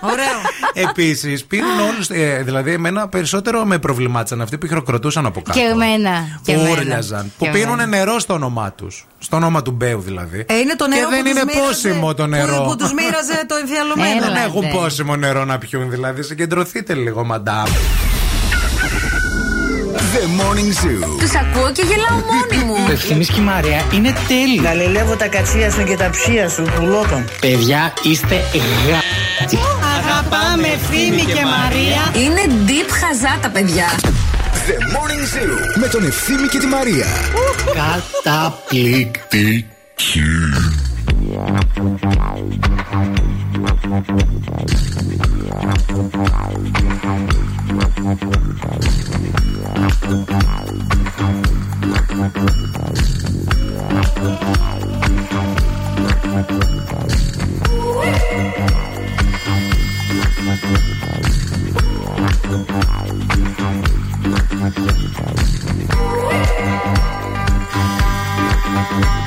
[0.02, 0.40] Ωραίο.
[0.90, 2.10] Επίσης, πίνουν όλους.
[2.10, 5.60] Ε, δηλαδή, εμένα περισσότερο με προβλημάτισαν αυτοί που χειροκροτούσαν από κάτω.
[5.60, 6.40] Και εμένα.
[6.44, 6.76] Και που εμένα.
[6.80, 7.32] ούρλιαζαν.
[7.38, 7.86] Που Και πίνουν εμένα.
[8.06, 9.08] νερό στο όνομά τους.
[9.20, 10.46] Στο όνομα του Μπέου δηλαδή.
[10.50, 12.56] Ε, είναι το νερό και δεν που τους είναι μοίραζε- πόσιμο το νερό.
[12.62, 14.22] Που, που τους μοίραζε το εμφιαλωμένο.
[14.26, 16.24] Δεν έχουν πόσιμο νερό να πιούν, δηλαδή.
[16.24, 17.66] Συγκεντρωθείτε λίγο, μαντάμ.
[20.14, 21.08] The Morning Zoo.
[21.20, 22.76] Τους ακούω και γελάω μόνη μου.
[22.92, 24.62] Ευθύνη και η Μαρία είναι τέλειο.
[24.64, 27.26] Γαλιλεύω τα κατσία σου και τα ψία σου, πουλότων.
[27.42, 28.36] Παιδιά, είστε
[28.90, 29.00] γα.
[29.98, 32.02] Αγαπάμε ευθύνη και Μαρία.
[32.26, 33.86] Είναι deep χαζά τα παιδιά.
[34.68, 35.80] The Morning Zoo.
[35.80, 37.06] Με τον Ευθύμη και τη Μαρία.
[38.24, 39.66] Καταπληκτική.
[68.98, 69.27] Thank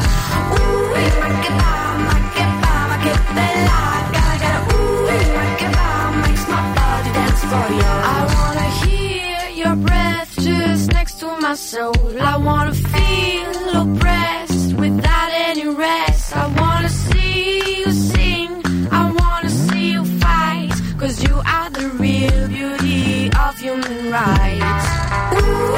[7.53, 11.93] I wanna hear your breath just next to my soul.
[12.21, 16.33] I wanna feel oppressed without any rest.
[16.33, 18.49] I wanna see you sing.
[18.89, 20.71] I wanna see you fight.
[20.97, 24.87] Cause you are the real beauty of human rights.
[25.35, 25.71] Ooh,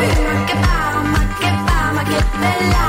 [1.14, 2.83] ma che ba, ma che bella.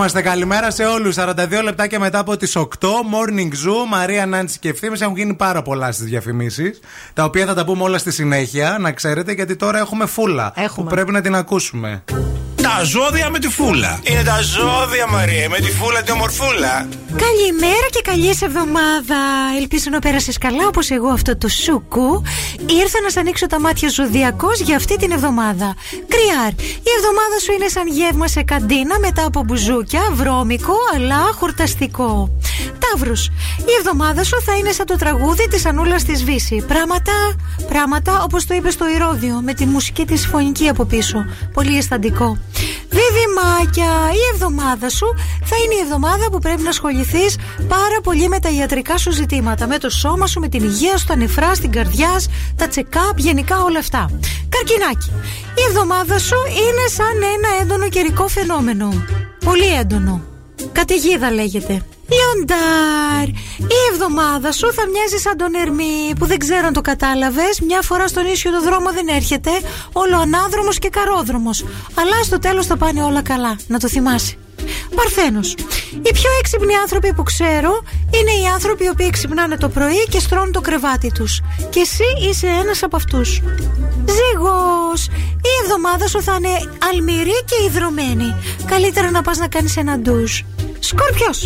[0.00, 0.22] Είμαστε.
[0.22, 1.16] Καλημέρα σε όλους.
[1.18, 2.62] 42 λεπτάκια μετά από τις 8.
[2.88, 4.96] Morning Zoo, Μαρία Νάντση και ευθύνη.
[5.00, 6.80] Έχουν γίνει πάρα πολλά στις διαφημίσεις.
[7.14, 10.52] Τα οποία θα τα πούμε όλα στη συνέχεια, να ξέρετε, γιατί τώρα έχουμε φούλα.
[10.56, 10.88] Έχουμε.
[10.88, 12.02] Που πρέπει να την ακούσουμε.
[12.76, 14.00] Τα ζώδια με τη φούλα.
[14.02, 16.88] Είναι τα ζώδια, Μαρία, με τη φούλα τη ομορφούλα.
[17.26, 19.20] Καλημέρα και καλή εβδομάδα.
[19.58, 22.22] Ελπίζω να πέρασες καλά όπως εγώ αυτό το σούκου.
[22.80, 25.74] Ήρθα να σ' ανοίξω τα μάτια ζωδιακό για αυτή την εβδομάδα.
[26.12, 26.52] Κριάρ,
[26.88, 32.30] η εβδομάδα σου είναι σαν γεύμα σε καντίνα μετά από μπουζούκια, βρώμικο αλλά χορταστικό.
[32.78, 33.16] Ταύρου,
[33.70, 36.64] η εβδομάδα σου θα είναι σαν το τραγούδι της Ανούλας της Βύση.
[36.68, 37.12] Πράγματα,
[37.68, 41.24] πράγματα όπως το είπες στο Ηρώδιο, με τη μουσική της φωνική από πίσω.
[41.52, 42.38] Πολύ αισθαντικό.
[42.88, 45.06] Διδυμάκια, η εβδομάδα σου
[45.44, 47.36] θα είναι η εβδομάδα που πρέπει να ασχοληθείς
[47.68, 49.66] πάρα πολύ με τα ιατρικά σου ζητήματα.
[49.66, 52.20] Με το σώμα σου, με την υγεία σου, τα νεφρά, στην καρδιά,
[52.56, 54.10] τα check-up, γενικά όλα αυτά.
[54.48, 55.12] Καρκινάκι,
[55.54, 59.04] η εβδομάδα σου είναι σαν ένα έντονο καιρικό φαινόμενο.
[59.44, 60.22] Πολύ έντονο.
[60.72, 61.82] Καταιγίδα λέγεται.
[62.14, 67.60] Λιοντάρ, η εβδομάδα σου θα μοιάζει σαν τον Ερμή που δεν ξέρω αν το κατάλαβες.
[67.66, 69.50] Μια φορά στον ίσιο το δρόμο δεν έρχεται.
[69.92, 71.64] Όλο ανάδρομος και καρόδρομος.
[71.94, 73.56] Αλλά στο τέλος θα πάνε όλα καλά.
[73.66, 74.34] Να το θυμάσαι.
[74.94, 75.54] Παρθένος.
[76.02, 77.82] Οι πιο έξυπνοι άνθρωποι που ξέρω
[78.14, 81.40] είναι οι άνθρωποι οι οποίοι ξυπνάνε το πρωί και στρώνουν το κρεβάτι τους.
[81.70, 83.40] Και εσύ είσαι ένας από αυτούς.
[84.06, 84.92] Ζήγο.
[85.42, 86.54] Η εβδομάδα σου θα είναι
[86.92, 88.34] αλμυρή και υδρωμένη.
[88.66, 90.40] Καλύτερα να πας να κάνεις ένα ντουζ.
[90.80, 91.42] Σκόρπιος.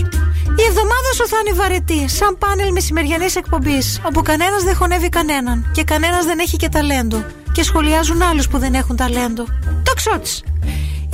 [0.56, 5.70] Η εβδομάδα σου θα είναι βαρετή, σαν πάνελ μεσημεριανής εκπομπής, όπου κανένας δεν χωνεύει κανέναν
[5.72, 7.24] και κανένας δεν έχει και ταλέντο.
[7.52, 9.44] Και σχολιάζουν άλλους που δεν έχουν ταλέντο.
[9.82, 10.42] Το ξότσι.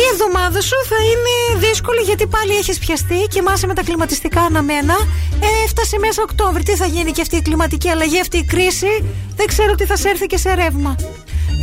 [0.03, 4.95] Η εβδομάδα σου θα είναι δύσκολη γιατί πάλι έχεις πιαστεί, κοιμάσαι με τα κλιματιστικά αναμένα.
[5.41, 6.63] Ε, έφτασε μέσα Οκτώβρη.
[6.63, 9.05] Τι θα γίνει και αυτή η κλιματική αλλαγή, αυτή η κρίση;
[9.37, 10.97] Δεν ξέρω τι θα σε έρθει και σε ρεύμα.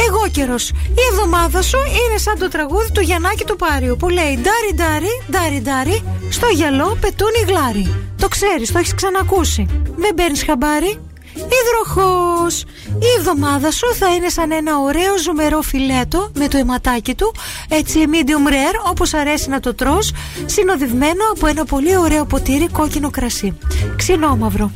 [0.07, 0.55] Εγώ καιρο.
[1.01, 5.23] Η εβδομάδα σου είναι σαν το τραγούδι του Γιαννάκη του Πάριου που λέει Ντάρι ντάρι,
[5.31, 7.95] ντάρι ντάρι, στο γυαλό πετούν οι γλάρι.
[8.17, 9.65] Το ξέρεις, το έχεις ξανακούσει.
[9.95, 11.06] Δεν παίρνεις χαμπάρι.
[11.37, 12.61] Υδροχός
[12.99, 17.33] Η εβδομάδα σου θα είναι σαν ένα ωραίο ζουμερό φιλέτο με το αιματάκι του.
[17.69, 20.11] Έτσι medium rare όπως αρέσει να το τρως
[20.45, 23.57] Συνοδευμένο από ένα πολύ ωραίο ποτήρι κόκκινο κρασί.
[23.95, 24.71] Ξινόμαυρο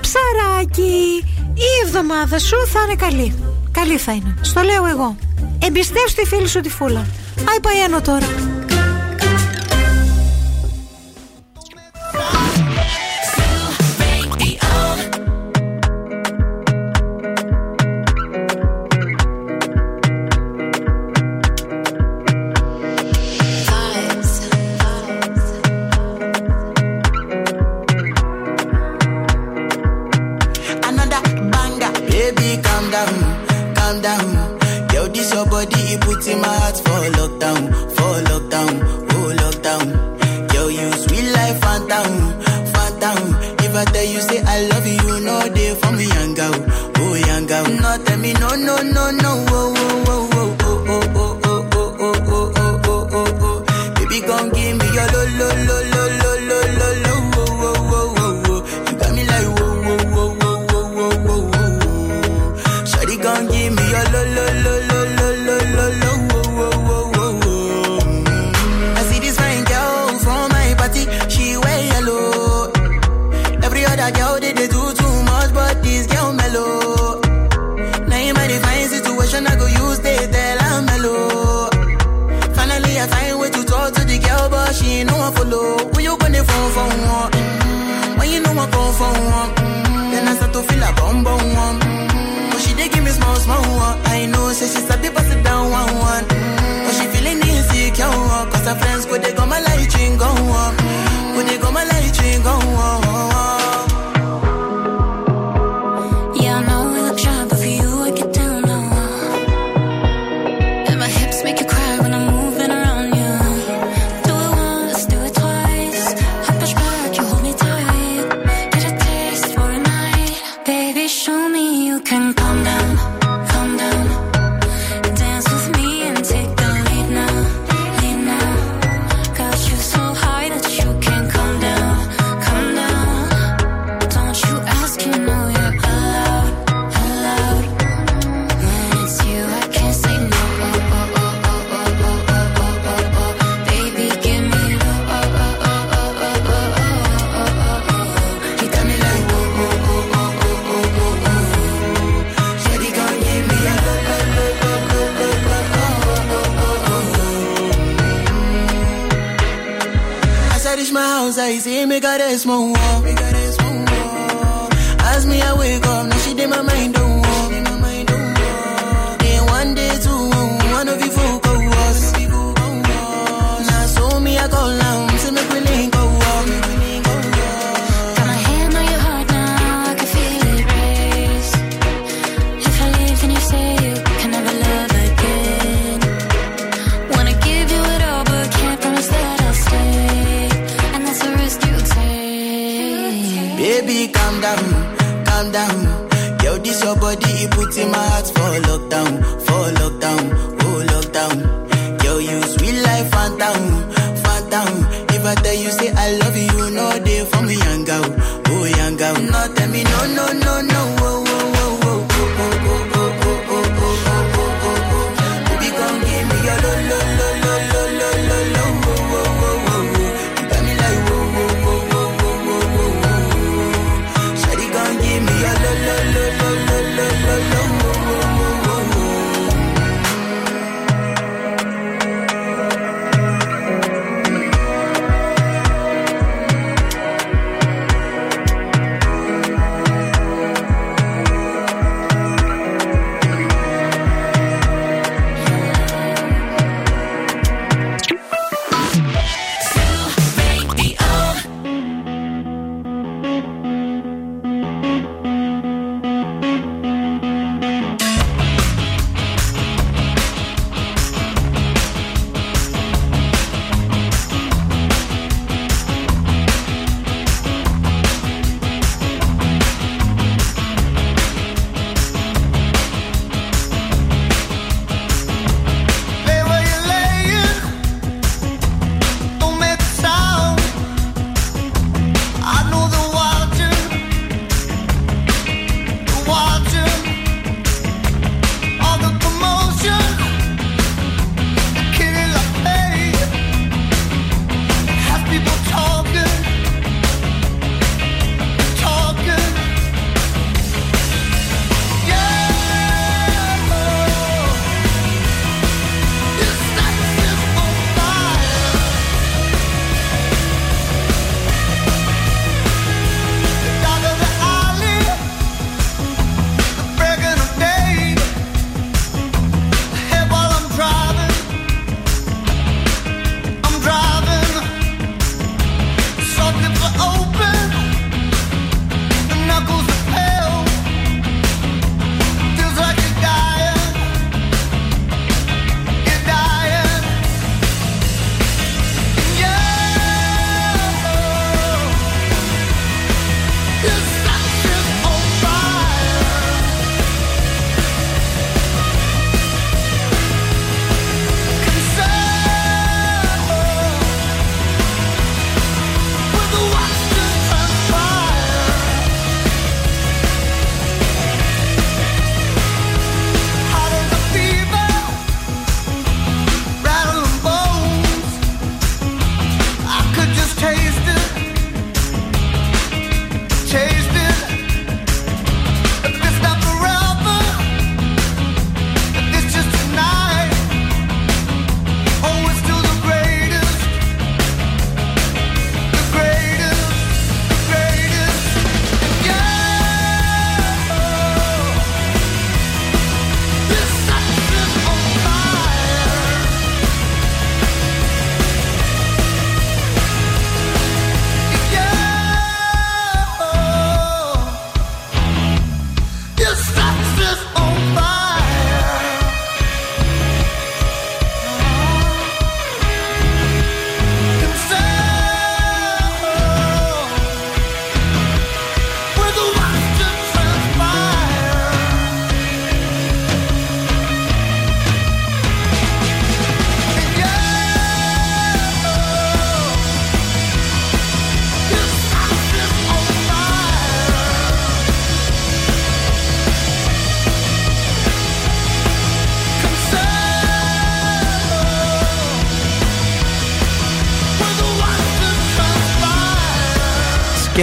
[0.00, 1.24] Ψαράκι
[1.54, 3.34] Η εβδομάδα σου θα είναι καλή.
[3.72, 5.16] Καλή θα είναι, στο λέω εγώ.
[5.58, 7.06] Εμπιστεύσου τη φίλη σου τη φούλα.
[7.50, 8.26] Άι παϊένω τώρα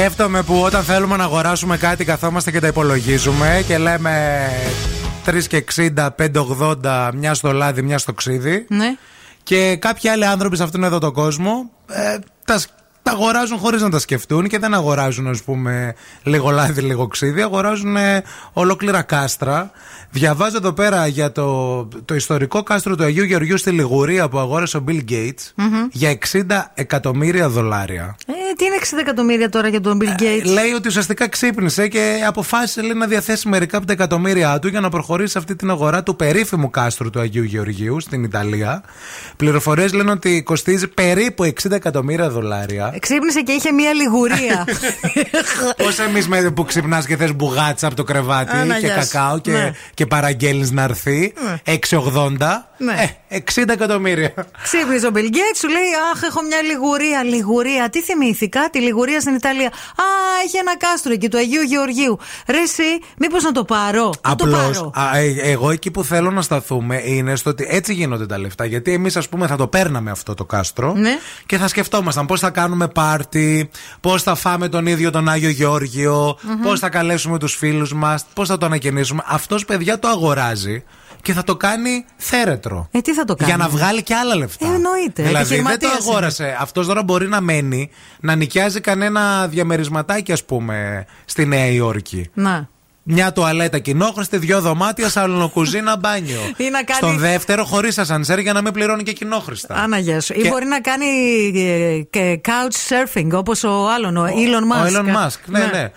[0.04, 4.50] Σκέφτομαι που όταν θέλουμε να αγοράσουμε κάτι καθόμαστε και τα υπολογίζουμε και λέμε
[5.26, 8.66] 3 και 60, 5,80, μια στο λάδι, μια στο ξύδι.
[8.70, 8.96] Ναι.
[9.44, 12.70] Και κάποιοι άλλοι άνθρωποι σε αυτόν εδώ τον κόσμο ε, τα, σ-
[13.04, 17.42] τα αγοράζουν χωρίς να τα σκεφτούν και δεν αγοράζουν, ας πούμε, λίγο λάδι, λίγο ξύδι.
[17.42, 18.24] Αγοράζουν ε,
[18.54, 19.72] ολόκληρα κάστρα.
[20.10, 24.78] Διαβάζω εδώ πέρα για το, το ιστορικό κάστρο του Αγίου Γεωργίου στη Λιγουρία που αγόρασε
[24.78, 25.88] ο Bill Gates Μμμ.
[25.92, 26.42] για 60
[26.74, 28.16] εκατομμύρια δολάρια.
[28.28, 32.24] Ε, τι είναι 60 εκατομμύρια τώρα για τον Bill Gates; Λέει ότι ουσιαστικά ξύπνησε και
[32.28, 35.70] αποφάσισε λέει, να διαθέσει μερικά από τα εκατομμύρια του για να προχωρήσει σε αυτή την
[35.70, 38.84] αγορά του περίφημου κάστρου του Αγίου Γεωργίου στην Ιταλία.
[39.36, 42.93] Πληροφορίες λένε ότι κοστίζει περίπου 60 εκατομμύρια δολάρια.
[43.00, 44.66] Ξύπνησε και είχε μία λιγουρία.
[45.84, 49.10] Πώς εμείς που ξυπνάς και θες μπουγάτσα από το κρεβάτι Άνα, και γεια σου.
[49.12, 49.72] κακάο και, Ναι.
[49.94, 51.34] και παραγγέλνεις να έρθει.
[51.66, 52.70] 6,80.
[52.78, 53.16] Ναι.
[53.28, 54.34] Ε, 60 εκατομμύρια.
[54.64, 55.82] Ξύπνησε ο Bill Gates, σου λέει
[56.14, 57.24] Αχ, έχω μια λιγουρία.
[57.24, 59.68] Λιγουρία, τι θυμήθηκα, τη λιγουρία στην Ιταλία.
[59.68, 60.04] Α,
[60.46, 62.20] έχει ένα κάστρο εκεί του Αγίου Γεωργίου.
[62.48, 62.84] Ρε, εσύ,
[63.18, 64.06] μήπως να το πάρω.
[64.28, 64.92] Να το Απλώς, πάρω.
[65.44, 68.66] εγώ εκεί που θέλω να σταθούμε είναι στο ότι έτσι γίνονται τα λεφτά.
[68.66, 71.18] Γιατί εμείς, ας πούμε, θα το παίρναμε αυτό το κάστρο Ναι.
[71.46, 73.70] και θα σκεφτόμασταν πώς θα κάνουμε πάρτι,
[74.02, 76.62] πώς θα φάμε τον ίδιο τον Άγιο Γεώργιο, Μμμ.
[76.62, 79.24] πώς θα καλέσουμε τους φίλους μας, πώς θα το ανακαινήσουμε.
[79.26, 80.84] Αυτός, παιδιά, το αγοράζει
[81.22, 82.88] και θα το κάνει θέρετρο.
[82.92, 83.52] Ε, τι θα το κάνει.
[83.52, 84.66] Για να βγάλει και άλλα λεφτά.
[84.66, 85.24] Ε, εννοείται.
[85.24, 86.58] Δηλαδή δεν το Επιχειρηματίας αγόρασε.
[86.60, 92.30] Αυτός τώρα μπορεί να μένει να νοικιάζει κανένα διαμερισματάκι, ας πούμε, στη Νέα Υόρκη.
[92.34, 92.70] Να.
[93.06, 96.40] Μια τουαλέτα κοινόχρηστη, δύο δωμάτια, σαλονοκουζίνα, μπάνιο.
[96.58, 99.76] Ή να κάνει- Στον δεύτερο χωρίς ασανσέρ για να μην πληρώνει και κοινόχρηστα.
[99.76, 100.34] Άνα, γεια σου.
[100.38, 101.06] Ή Και- μπορεί να κάνει
[101.56, 104.86] ε, και couch surfing όπως ο άλλον, ο Elon Musk.
[104.86, 105.92] Ο Elon Musk, ναι, ναι.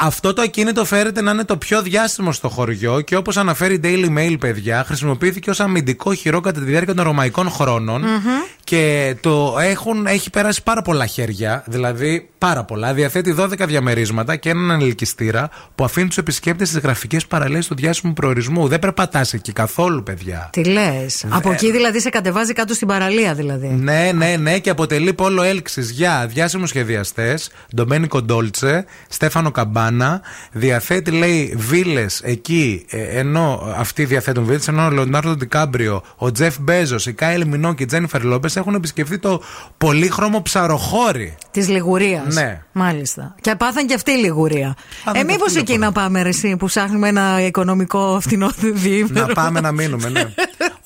[0.00, 3.80] Αυτό το ακίνητο φέρεται να είναι το πιο διάσημο στο χωριό και όπως αναφέρει η
[3.84, 8.20] Daily Mail, παιδιά, χρησιμοποιήθηκε ως αμυντικό χειρό κατά τη διάρκεια των ρωμαϊκών χρόνων Μμμ.
[8.64, 12.92] και το έχουν, έχει περάσει πάρα πολλά χέρια, δηλαδή πάρα πολλά.
[12.94, 18.12] Διαθέτει 12 διαμερίσματα και έναν ελκυστήρα που αφήνει τους επισκέπτε στι γραφικές παραλίες του διάσημου
[18.12, 18.68] προορισμού.
[18.68, 20.48] Δεν περπατάς εκεί καθόλου, παιδιά.
[20.52, 23.68] Τι λες; Από εκεί δηλαδή σε κατεβάζει κάτω στην παραλία δηλαδή.
[23.68, 27.50] Ναι, ναι, ναι, και αποτελεί πόλο έλξης για διάσημους σχεδιαστές.
[27.74, 30.20] Ντομένικο Ντόλτσε, Στέφανο Καμπάνα.
[30.52, 36.56] Διαθέτει, λέει, βίλες εκεί, ε, ενώ αυτοί διαθέτουν βίλες, ενώ ο Λεωνάρντο Ντικάμπριο, ο Τζεφ
[36.60, 39.42] Μπέζος, η Κάιλ Μινό και η Τζένιφερ Λόπες έχουν επισκεφθεί το
[39.78, 41.36] πολύχρωμο ψαροχώρι.
[41.50, 42.34] Της Λιγουρίας.
[42.34, 42.62] Ναι.
[42.72, 43.34] Μάλιστα.
[43.40, 44.76] Και πάθαν και αυτή η Λιγουρία.
[45.04, 48.18] Πάθαν Ε, και μήπως αυτή η εκεί να πάμε, ρε, εσύ, που ψάχνουμε ένα οικονομικό
[48.22, 49.26] φθηνό διήμερο.
[49.26, 50.24] Να πάμε να μείνουμε, ναι.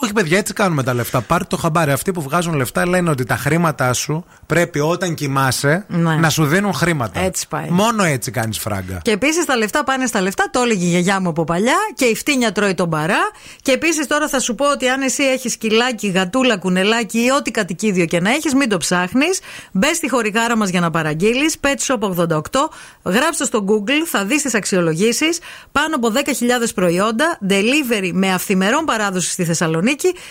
[0.03, 1.21] Όχι, παιδιά, έτσι κάνουμε τα λεφτά.
[1.21, 1.91] Πάρτε το χαμπάρι.
[1.93, 6.15] Αυτοί που βγάζουν λεφτά λένε ότι τα χρήματά σου πρέπει όταν κοιμάσαι Ναι.
[6.15, 7.21] να σου δίνουν χρήματα.
[7.21, 7.67] Έτσι πάει.
[7.69, 9.01] Μόνο έτσι κάνεις φράγκα.
[9.03, 11.77] Και επίσης τα λεφτά πάνε στα λεφτά, το έλεγε η γιαγιά μου από παλιά.
[11.95, 13.19] Και η φτύνια τρώει τον παρά.
[13.63, 17.51] Και επίσης τώρα θα σου πω ότι αν εσύ έχεις σκυλάκι, γατούλα, κουνελάκι ή ό,τι
[17.51, 19.41] κατοικίδιο και να έχεις, μην το ψάχνεις.
[19.73, 21.57] Μπες στη χωρικάρα μας για να παραγγείλεις.
[21.61, 22.71] Pet Shop 88.
[23.03, 25.39] Γράψτε στο Google, θα δεις τις αξιολογήσεις.
[25.73, 27.39] Πάνω από 10.000 προϊόντα.
[27.49, 29.89] Delivery με αυθημερών παράδοση στη Θεσσαλονίκη.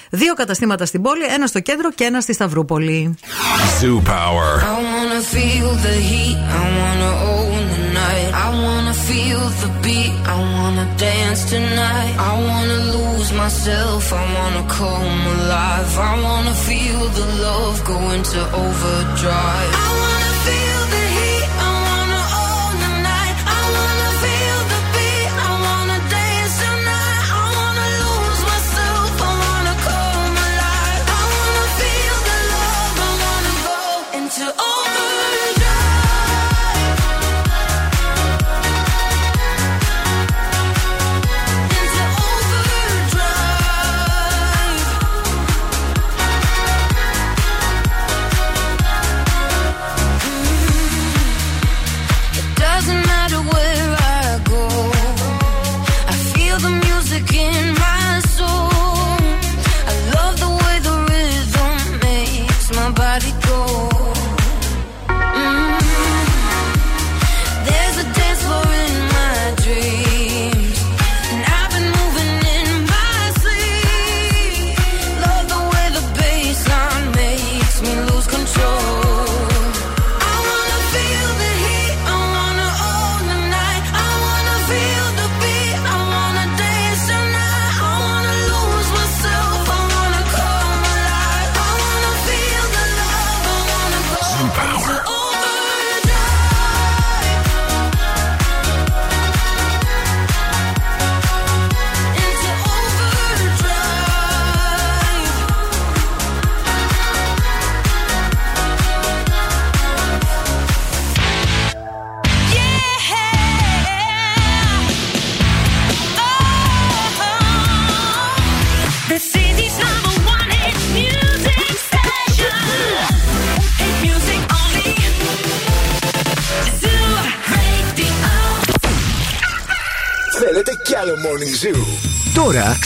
[0.09, 3.15] Δύο καταστήματα στην πόλη, ένα στο κέντρο και ένα στη Σταυρούπολη.
[3.81, 4.51] Zoo Power.
[4.61, 8.29] I wanna feel the heat, I wanna own the night.
[8.45, 12.13] I wanna feel the beat, I wanna dance tonight.
[12.29, 15.91] I wanna lose myself, I wanna come alive.
[16.11, 20.18] I wanna feel the love go into overdrive.
[34.99, 35.78] good enough.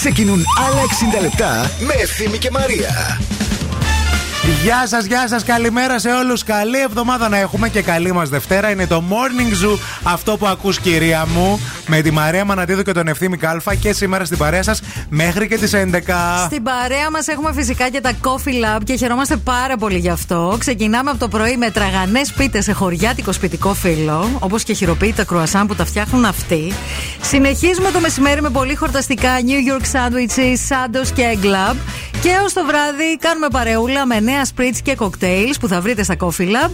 [0.06, 0.82] Ξεκινούν άλλα
[1.18, 3.20] 60 λεπτά με Ευθύμη και Μαρία.
[4.64, 6.44] Γεια σας, γεια σας, καλημέρα σε όλους.
[6.44, 8.70] Καλή εβδομάδα να έχουμε και καλή μας Δευτέρα.
[8.70, 13.08] Είναι το Morning Zoo, αυτό που ακούς κυρία μου, με τη Μαρία Μανατίδου και τον
[13.08, 16.46] Ευθύμη Κάλφα και σήμερα στην παρέα σας μέχρι και τις 11.
[16.46, 20.56] Στην παρέα μας έχουμε φυσικά και τα Coffee Lab και χαιρόμαστε πάρα πολύ γι' αυτό.
[20.60, 25.68] Ξεκινάμε από το πρωί με τραγανές πίτες σε χωριάτικο σπιτικό φύλλο, όπως και χειροποίητα κρουασάν
[25.68, 26.74] που τα φτιάχνουν αυτοί.
[27.22, 31.76] Συνεχίζουμε το μεσημέρι με πολύ χορταστικά New York sandwiches, σάντο και egg lab.
[32.22, 36.16] Και ω το βράδυ κάνουμε παρεούλα με νέα spritz και cocktails που θα βρείτε στα
[36.20, 36.72] Coffee Lab.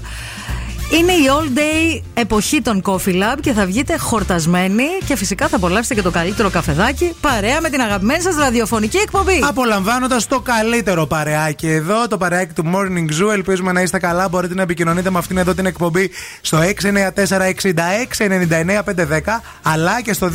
[0.91, 5.55] Είναι η all day εποχή των Coffee Lab και θα βγείτε χορτασμένοι και φυσικά θα
[5.55, 9.43] απολαύσετε και το καλύτερο καφεδάκι παρέα με την αγαπημένη σας ραδιοφωνική εκπομπή.
[9.47, 13.31] Απολαμβάνοντας το καλύτερο παρεάκι εδώ, το παρεάκι του Morning Zoo.
[13.33, 14.29] Ελπίζουμε να είστε καλά.
[14.29, 16.09] Μπορείτε να επικοινωνείτε με αυτήν εδώ την εκπομπή
[16.41, 16.61] στο 694-6699-510
[19.61, 20.31] αλλά και στο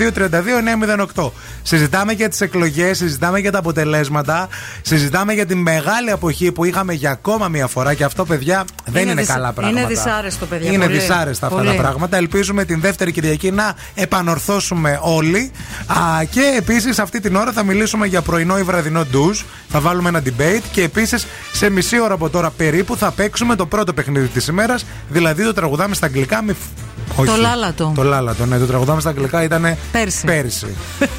[1.14, 1.30] 232-908.
[1.62, 4.48] Συζητάμε για τις εκλογές, συζητάμε για τα αποτελέσματα,
[4.82, 9.02] συζητάμε για την μεγάλη αποχή που είχαμε για ακόμα μία φορά και αυτό, παιδιά, δεν
[9.02, 9.80] είναι, δυσ- καλά πράγματα.
[9.80, 10.72] Είναι δυσάρεστο, παιδιά.
[10.72, 10.98] Είναι πολύ.
[10.98, 11.70] δυσάρεστα αυτά Πολύ.
[11.70, 12.16] τα πράγματα.
[12.16, 15.50] Ελπίζουμε την δεύτερη Κυριακή να επανορθώσουμε όλοι.
[15.86, 19.40] Α, και επίσης αυτή την ώρα θα μιλήσουμε για πρωινό ή βραδινό ντουζ.
[19.68, 23.66] Θα βάλουμε ένα debate και επίσης σε μισή ώρα από τώρα περίπου θα παίξουμε το
[23.66, 24.84] πρώτο παιχνίδι της ημέρας.
[25.08, 26.42] Δηλαδή το τραγουδάμε στα αγγλικά.
[26.42, 26.52] Μη...
[26.52, 27.40] φ- Όχι.
[27.40, 27.92] λάλατο.
[27.94, 28.58] Το λάλατο, ναι.
[28.58, 30.24] Το τραγουδάμε στα αγγλικά ήταν Πέρσι.
[30.26, 30.66] πέρσι.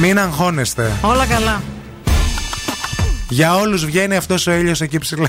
[0.00, 0.92] Μην αγχώνεστε.
[1.00, 1.62] Όλα καλά.
[3.28, 5.28] Για όλους βγαίνει αυτός ο ήλιος εκεί ψηλά.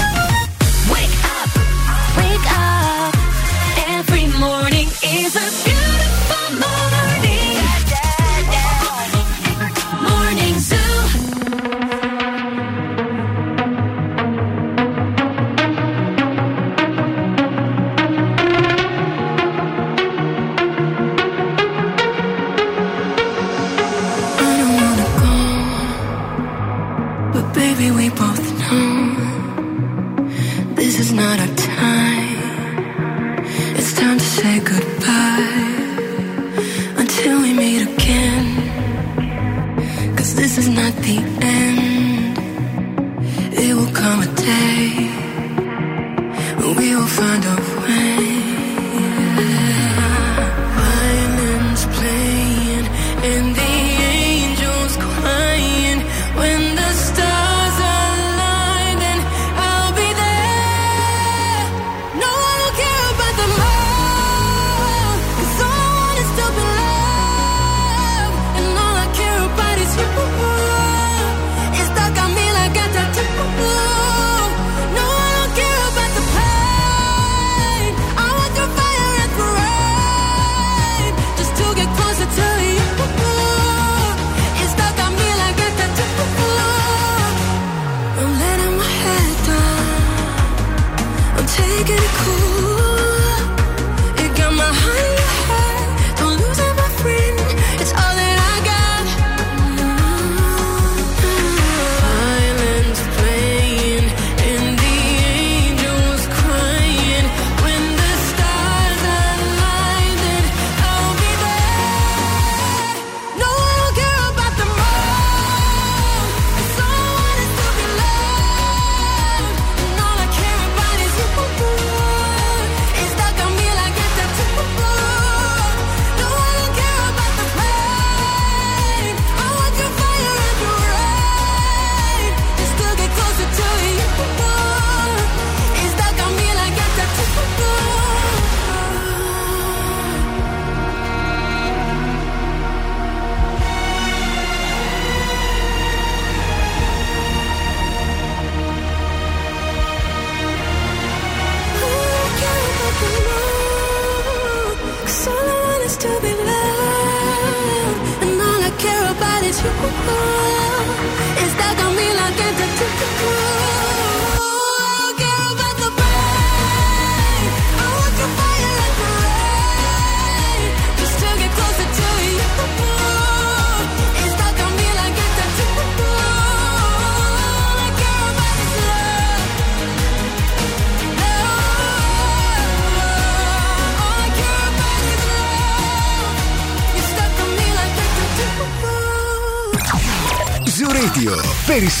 [91.81, 92.80] Make it cool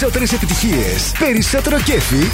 [0.00, 2.30] Περισσότερες επιτυχίες, περισσότερο κέφι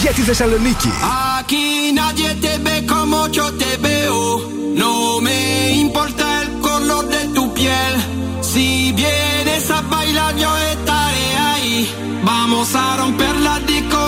[0.00, 0.88] για τη Θεσσαλονίκη.
[0.88, 4.20] I Aquí nadie te ve como yo te veo.
[4.82, 4.92] No
[5.26, 5.40] me
[5.84, 7.94] importa el color de tu piel.
[8.50, 8.66] Si
[9.00, 11.76] vienes a bailar, yo estaré ahí.
[12.30, 14.00] Vamos a romper la disco,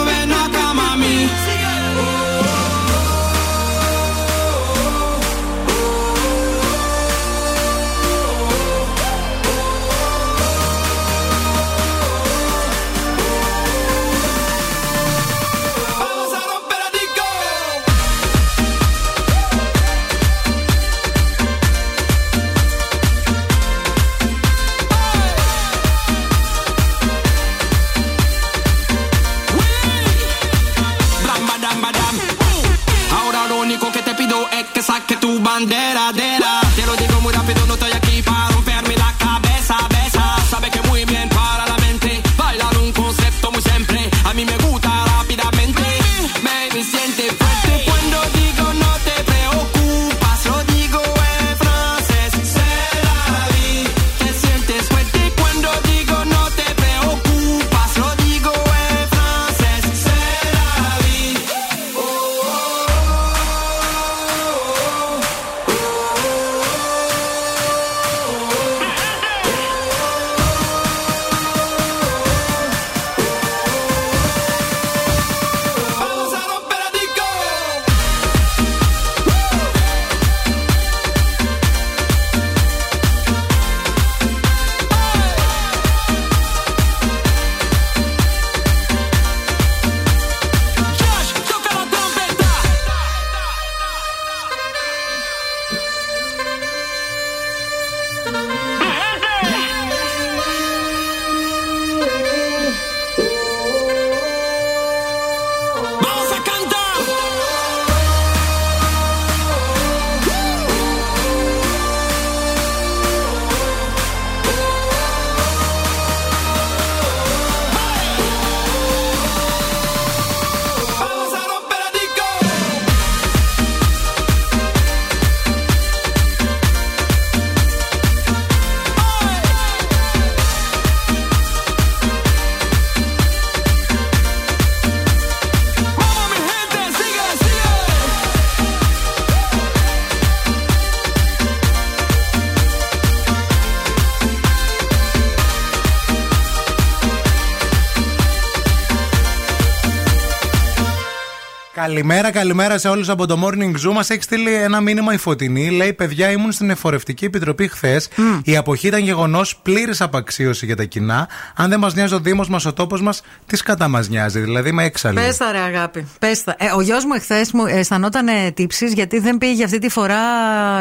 [152.32, 153.94] Καλημέρα, καλημέρα σε όλους από το Morning Zoo.
[153.94, 155.70] Μας έχεις στείλει ένα μήνυμα η Φωτεινή.
[155.70, 158.10] Λέει: Παιδιά, ήμουν στην Εφορευτική Επιτροπή χθες.
[158.44, 161.28] Η αποχή ήταν γεγονός πλήρης απαξίωση για τα κοινά.
[161.56, 164.40] Αν δεν μας νοιάζει ο Δήμος μας, ο τόπος μας, τι κατά μας νοιάζει.
[164.40, 165.16] Δηλαδή, με έξαλλη.
[165.16, 166.08] Πες τα ρε αγάπη.
[166.20, 166.56] Πες τα.
[166.58, 170.20] Ε, ο γιος μου εχθές μου αισθανόταν τύψει γιατί δεν πήγε αυτή τη φορά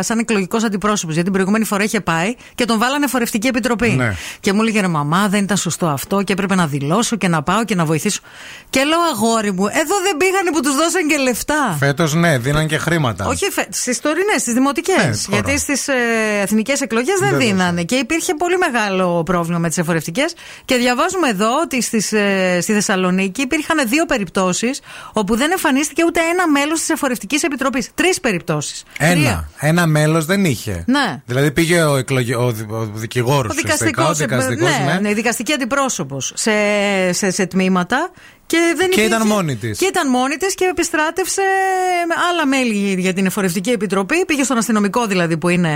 [0.03, 1.15] σαν εκλογικός αντιπρόσωπος.
[1.15, 3.89] Γιατί την προηγούμενη φορά είχε πάει και τον βάλανε φορευτική επιτροπή.
[3.89, 4.15] Ναι.
[4.41, 7.43] Και μου έλεγε ρε μαμά, δεν ήταν σωστό αυτό και έπρεπε να δηλώσω και να
[7.43, 8.21] πάω και να βοηθήσω.
[8.71, 11.38] Και λέω αγόρι μου, εδώ δεν πήγανε που τους δώσαν και λεφτά.
[11.79, 13.27] Φέτος, ναι, δίναν και χρήματα.
[13.27, 13.67] Όχι φε...
[13.71, 14.97] στις τωρινές, στις δημοτικές.
[14.97, 15.17] Ναι, τώρα.
[15.29, 15.95] γιατί στις ε,
[16.43, 17.83] εθνικές εκλογές δεν Δεν δίνανε.
[17.83, 20.35] Και υπήρχε πολύ μεγάλο πρόβλημα με τις εφορευτικές.
[20.65, 24.81] Και διαβάζουμε εδώ ότι στις, ε, στη Θεσσαλονίκη υπήρχαν δύο περιπτώσεις
[25.13, 27.91] όπου δεν εμφανίστηκε ούτε ένα μέλος της εφορευτικής επιτροπής.
[27.95, 28.83] Τρεις περιπτώσεις.
[28.99, 29.49] Ένα.
[29.59, 30.85] Ένα μέλος δεν είχε.
[30.87, 31.23] Ναι.
[31.27, 32.37] Δηλαδή πήγε ο, εκλογε...
[32.37, 33.53] ο, δη- ο δικηγόρος.
[33.53, 34.19] Ο δικαστικός.
[34.19, 36.51] ναι, ναι, η δικαστική αντιπρόσωπος σε,
[37.13, 38.11] σε, σε τμήματα.
[38.49, 39.79] Και, δεν Και υπήρχε- ήταν μόνη της.
[39.79, 41.43] Και ήταν μόνη της και επιστράτευσε
[42.09, 44.25] με άλλα μέλη για την εφορευτική επιτροπή.
[44.25, 45.73] Πήγε στον αστυνομικό δηλαδή που είναι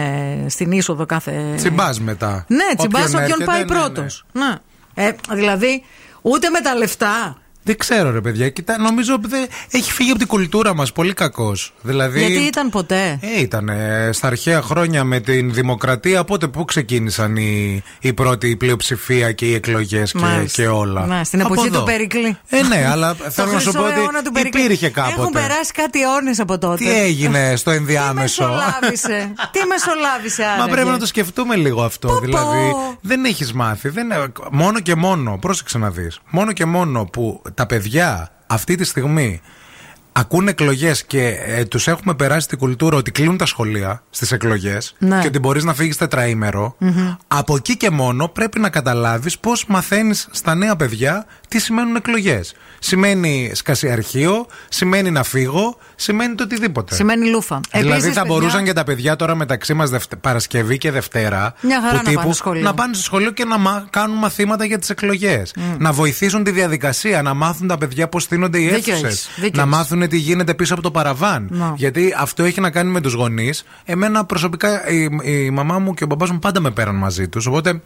[0.48, 1.52] στην είσοδο κάθε.
[1.56, 2.44] Τσιμπάς μετά.
[2.48, 3.80] Ναι, τσιμπάς όποιον έρχεται, πάει ναι, ναι.
[3.80, 4.06] πρώτο.
[4.32, 4.54] Ναι.
[4.94, 5.84] Ε, δηλαδή,
[6.22, 7.36] ούτε με τα λεφτά.
[7.64, 8.48] Δεν ξέρω, ρε παιδιά.
[8.48, 11.72] Κοίτα, νομίζω ότι δεν- έχει φύγει από την κουλτούρα μας πολύ κακός.
[11.82, 12.18] Δηλαδή.
[12.26, 13.70] Γιατί ήταν ποτέ; Ε, ήταν
[14.10, 16.24] στα αρχαία χρόνια με την δημοκρατία.
[16.24, 20.62] Πότε πού ξεκίνησαν οι, η πρώτη η πλειοψηφία και οι εκλογές και, Μάλιστα.
[20.62, 21.06] και όλα.
[21.06, 21.78] Ναι, στην Από εποχή εδώ.
[21.78, 22.36] του Περικλή.
[22.48, 24.62] Ε, ναι, αλλά Στο θέλω να σου χρυσό πω αιώνα του ότι Περικλή.
[24.62, 25.14] υπήρχε κάποτε.
[25.20, 26.76] Έχουν περάσει κάτι αιώνες από τότε.
[26.84, 31.82] Τι έγινε στο ενδιάμεσο; Τι μεσολάβησε; Τι μεσολάβησε, Μα άραγε; πρέπει να το σκεφτούμε λίγο
[31.82, 32.18] αυτό.
[32.18, 33.88] δηλαδή, δεν έχεις μάθει.
[33.88, 34.06] Δεν,
[34.50, 36.18] μόνο και μόνο, πρόσεξε να δεις.
[36.30, 39.40] Μόνο και μόνο που τα παιδιά αυτή τη στιγμή
[40.12, 44.94] ακούν εκλογές και ε, τους έχουμε περάσει την κουλτούρα ότι κλείνουν τα σχολεία στις εκλογές
[44.98, 45.20] Ναι.
[45.20, 46.76] και ότι μπορείς να φύγεις τετραήμερο.
[47.28, 52.54] Από εκεί και μόνο πρέπει να καταλάβεις πώς μαθαίνεις στα νέα παιδιά τι σημαίνουν εκλογές.
[52.78, 56.94] Σημαίνει σκασιαρχείο, σημαίνει να φύγω, σημαίνει το οτιδήποτε.
[56.94, 57.60] Σημαίνει λούφα.
[57.72, 59.90] Δηλαδή Επίσης, θα παιδιά, μπορούσαν και τα παιδιά τώρα μεταξύ μας
[60.20, 62.62] Παρασκευή και Δευτέρα Μια χαρά που να τύπου πάνε σχολείο.
[62.62, 65.54] να πάνε στο σχολείο και να μα- κάνουν μαθήματα για τις εκλογές.
[65.78, 69.02] Να βοηθήσουν τη διαδικασία, να μάθουν τα παιδιά πώς στείνονται οι Δίκιο αίθουσες.
[69.12, 69.74] έχεις, δίκιο Να έχεις.
[69.76, 71.46] μάθουν ξέρουν τι γίνεται πίσω από το παραβάν.
[71.50, 71.74] Να.
[71.76, 73.64] Γιατί αυτό έχει να κάνει με τους γονείς.
[73.84, 77.46] Εμένα προσωπικά η, η μαμά μου και ο μπαμπάς μου πάντα με πέραν μαζί τους.
[77.46, 77.80] Οπότε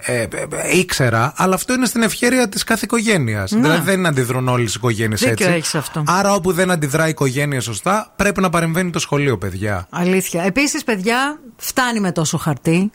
[0.00, 3.50] ε, ε, ε, ήξερα, αλλά αυτό είναι στην ευχαίρεια της κάθε οικογένειας.
[3.50, 3.60] Ναι.
[3.60, 5.56] Δηλαδή δεν αντιδρούν όλες οι οικογένειες Δίκιο έτσι.
[5.56, 6.04] έχεις αυτό.
[6.06, 9.86] Άρα όπου δεν αντιδρά η οικογένεια σωστά, πρέπει να παρεμβαίνει το σχολείο, παιδιά.
[9.90, 10.42] Αλήθεια.
[10.42, 12.90] Επίσης, παιδιά, φτάνει με τόσο χαρτί.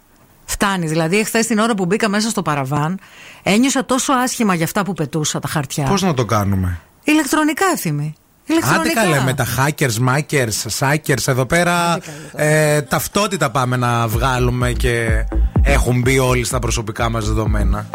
[0.46, 0.90] Φτάνεις.
[0.90, 3.00] Δηλαδή, εχθές την ώρα που μπήκα μέσα στο παραβάν,
[3.44, 5.86] ένιωσα τόσο άσχημα για αυτά που πετούσα τα χαρτιά.
[5.86, 8.14] Πώς να το κάνουμε; Ηλεκτρονικά, ευθύμη.
[8.48, 9.02] Άντε Ηλεκτρονικά.
[9.02, 11.28] καλέ με τα hackers, makers, suckers.
[11.28, 12.00] Εδώ πέρα
[12.36, 15.26] ε, ταυτότητα πάμε να βγάλουμε Και
[15.64, 17.90] έχουν μπει όλοι στα προσωπικά μας δεδομένα.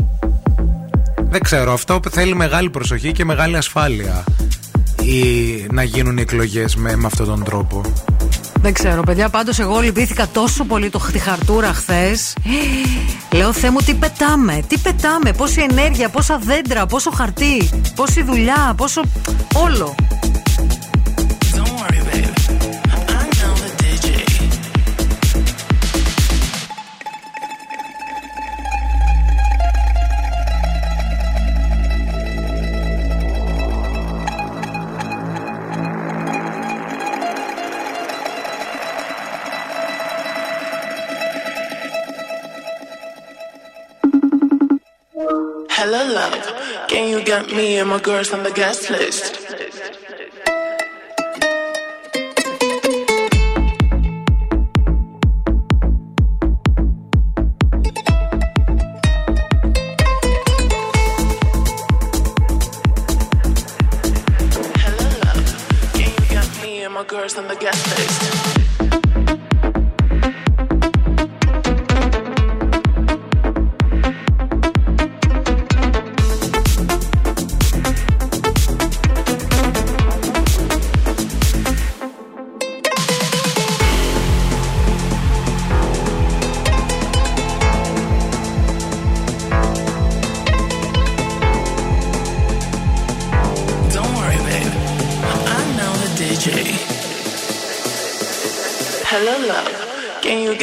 [1.31, 4.25] Δεν ξέρω Αυτό θέλει μεγάλη προσοχή και μεγάλη ασφάλεια
[5.03, 7.81] ή να γίνουν οι εκλογές με, με αυτόν τον τρόπο
[8.61, 9.29] Δεν ξέρω, παιδιά.
[9.29, 12.35] Πάντως, εγώ λυπήθηκα τόσο πολύ το, τη χαρτούρα χθες.
[13.33, 18.75] Λέω, Θεέ μου, τι πετάμε, τι πετάμε, πόση ενέργεια, πόσα δέντρα, πόσο χαρτί, πόση δουλειά,
[18.77, 19.03] πόσο.
[19.55, 19.95] όλο.
[21.55, 22.38] Don't worry, baby.
[45.81, 46.89] Hello, love.
[46.89, 49.37] Can you get me and my girls on the guest list?
[64.83, 65.47] Hello, love.
[65.95, 68.08] can you get me and my girls on the guest list?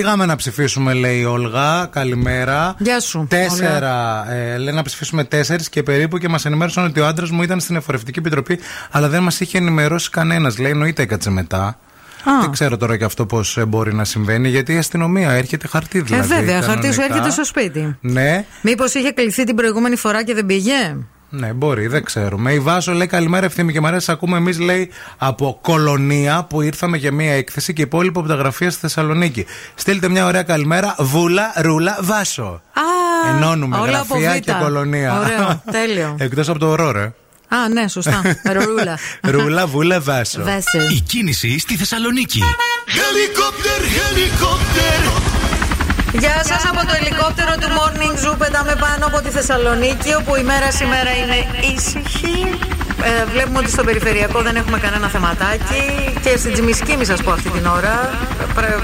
[0.00, 1.86] Πήγαμε να ψηφίσουμε, λέει η Όλγα.
[1.90, 2.74] Καλημέρα.
[2.78, 3.26] Γεια σου.
[3.30, 4.26] Τέσσερα.
[4.32, 7.60] Ε, λέει να ψηφίσουμε τέσσερις και περίπου και μας ενημέρωσαν ότι ο άντρας μου ήταν
[7.60, 8.58] στην Εφορευτική Επιτροπή,
[8.90, 10.58] αλλά δεν μας είχε ενημερώσει κανένας.
[10.58, 11.64] Λέει, εννοείται έκατσε μετά.
[12.24, 12.40] Α.
[12.40, 16.02] Δεν ξέρω τώρα και αυτό πώς μπορεί να συμβαίνει, γιατί η αστυνομία έρχεται χαρτί Ε,
[16.02, 16.28] δηλαδή.
[16.34, 17.04] βέβαια, χαρτί σου κανονικά.
[17.04, 17.96] έρχεται στο σπίτι.
[18.00, 20.96] Ναι, Μήπως είχε κληθεί την προηγούμενη φορά και δεν πήγε;
[21.30, 22.52] Ναι, μπορεί, δεν ξέρουμε.
[22.52, 24.00] Η Βάσο λέει καλημέρα, ευθύνη και Μαρία.
[24.00, 28.34] Σα ακούμε εμείς, λέει, από κολονία που ήρθαμε για μία έκθεση και υπόλοιπο από τα
[28.34, 29.46] γραφεία στη Θεσσαλονίκη.
[29.74, 30.94] Στείλτε μια ωραία καλημέρα.
[30.98, 32.60] Βούλα, ρούλα, Βάσο.
[32.72, 32.82] Α,
[33.36, 34.38] Ενώνουμε όλα από γραφεία Β.
[34.38, 35.18] και κολονία.
[35.20, 36.16] Ωραίο, τέλειο.
[36.18, 37.12] Εκτός από το ωρό, ρε.
[37.48, 38.22] Α, ναι, σωστά.
[38.52, 38.98] Ρούλα.
[39.32, 40.42] Ρούλα, βούλα, Βάσο.
[40.42, 40.88] Βέσο.
[40.96, 42.42] Η κίνηση στη Θεσσαλονίκη.
[42.86, 45.27] Helicopter, helicopter.
[46.18, 48.34] Γεια σας από το ελικόπτερο του Morning Zoo.
[48.38, 51.38] Πετάμε πάνω από τη Θεσσαλονίκη, όπου η μέρα σήμερα είναι
[51.74, 52.36] ήσυχη.
[53.02, 55.82] Ε, βλέπουμε ότι στο περιφερειακό δεν έχουμε κανένα θεματάκι
[56.22, 58.10] και στην Τζιμισκή, μη σας πω αυτή την ώρα.
[58.54, 58.78] Πρέ-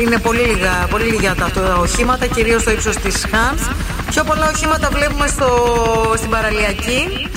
[0.00, 3.56] Είναι πολύ λίγα, πολύ λίγα τα τα οχήματα, κυρίως στο ύψος της Χάμ.
[4.10, 5.48] Πιο πολλά οχήματα βλέπουμε στο,
[6.16, 7.28] στην παραλιακή.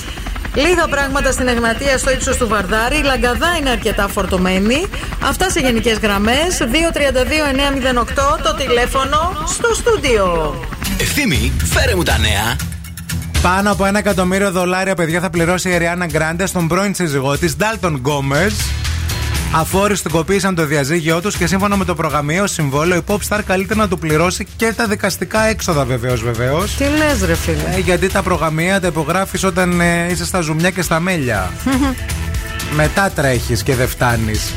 [0.58, 2.96] Λίγα πράγματα στην Εγνατία στο ύψος του Βαρδάρη.
[2.96, 4.86] Η Λαγκαδά είναι αρκετά φορτωμένη.
[5.22, 6.58] Αυτά σε γενικές γραμμές.
[6.60, 10.54] 232-908 το τηλέφωνο στο στούντιο.
[11.00, 12.56] Ευθύμη, φέρε μου τα νέα.
[13.42, 17.56] Πάνω από ένα εκατομμύριο δολάρια, παιδιά, θα πληρώσει η Ριάννα Γκράντε στον πρώην σύζυγό της,
[17.56, 18.50] Ντάλτον Γκόμε.
[19.52, 23.74] Αφού οριστικοποίησαν το διαζύγιο τους και σύμφωνα με το προγαμείο συμβόλαιο, η Pop Star καλείται
[23.74, 26.74] να του πληρώσει και τα δικαστικά έξοδα, βεβαίως, βεβαίως.
[26.74, 30.70] Τι λες, ρε φίλε; Ε, γιατί τα προγαμεία τα υπογράφεις όταν ε, είσαι στα ζουμιά
[30.70, 31.50] και στα μέλια.
[32.76, 34.52] Μετά τρέχεις και δεν φτάνεις.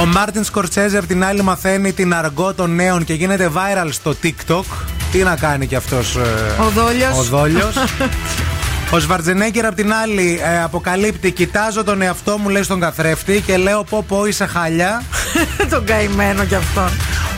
[0.00, 4.14] Ο Μάρτιν Σκορτσέζε απ' την άλλη μαθαίνει την αργό των νέων και γίνεται viral στο
[4.22, 4.64] TikTok.
[5.12, 6.16] Τι να κάνει κι αυτός
[6.60, 7.18] Ο Δόλιος.
[7.18, 7.74] Ο Δόλιος.
[8.90, 13.56] Ο Σβαρτζενέγκερ απ' την άλλη ε, αποκαλύπτει: Κοιτάζω τον εαυτό μου, λέει στον καθρέφτη και
[13.56, 15.02] λέω: Πω, πω, είσαι χάλια.
[15.70, 16.88] τον καημένο κι αυτό.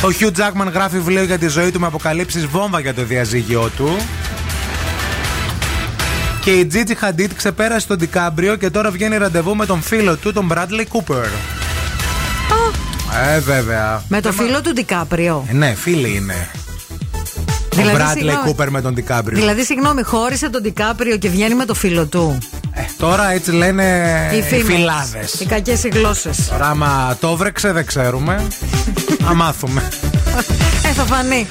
[0.03, 3.71] Ο Χιου Τζάκμαν γράφει βιβλίο για τη ζωή του με αποκαλύψεις βόμβα για το διαζύγιο
[3.77, 3.97] του.
[6.41, 10.33] Και η Gigi Hadid ξεπέρασε τον Ντικάμπριο και τώρα βγαίνει ραντεβού με τον φίλο του,
[10.33, 11.29] τον Bradley Cooper.
[13.35, 14.03] Ε, βέβαια.
[14.09, 15.47] Με το φίλο του Ντικάπριο.
[15.49, 16.51] Ε, ναι, φίλοι είναι.
[17.83, 18.55] Δηλαδή, ο Bradley συγγνώμη.
[18.59, 19.39] Cooper με τον Ντικάμπριο.
[19.39, 22.39] Δηλαδή, συγγνώμη, χώρισε τον Ντικάπριο και βγαίνει με το φίλο του.
[22.99, 23.85] Τώρα έτσι λένε
[24.35, 24.65] οι φήμες.
[24.75, 25.41] φυλάδες.
[25.41, 26.49] Οι κακές οι γλώσσες.
[26.49, 28.47] Τώρα, άμα το βρέξε, δεν ξέρουμε.
[29.27, 29.89] Θα μάθουμε.
[30.83, 31.47] Ε, θα φανεί.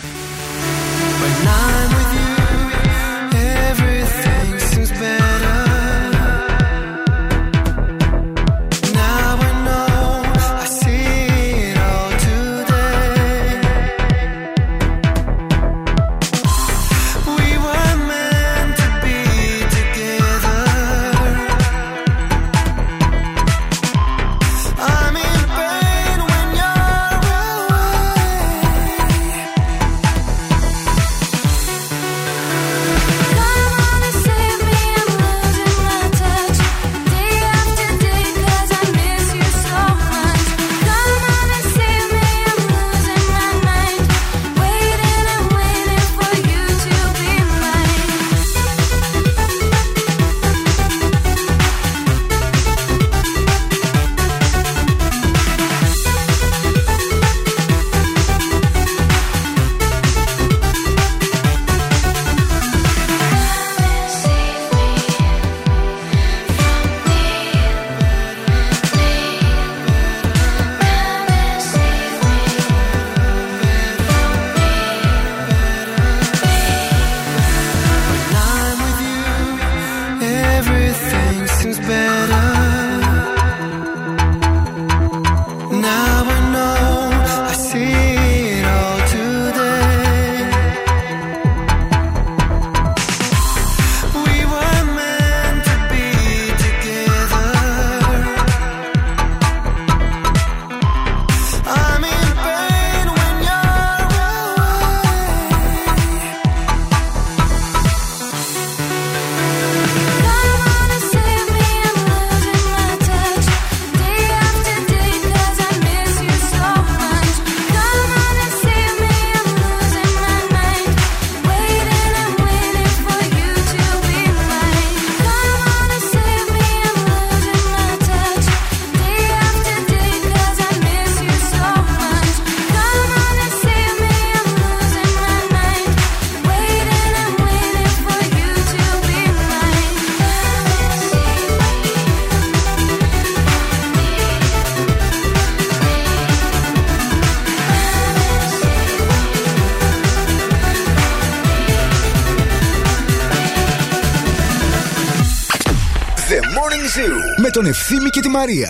[157.57, 158.69] τον Ευθύμη και τη Μαρία.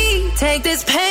[0.41, 1.10] Take this pain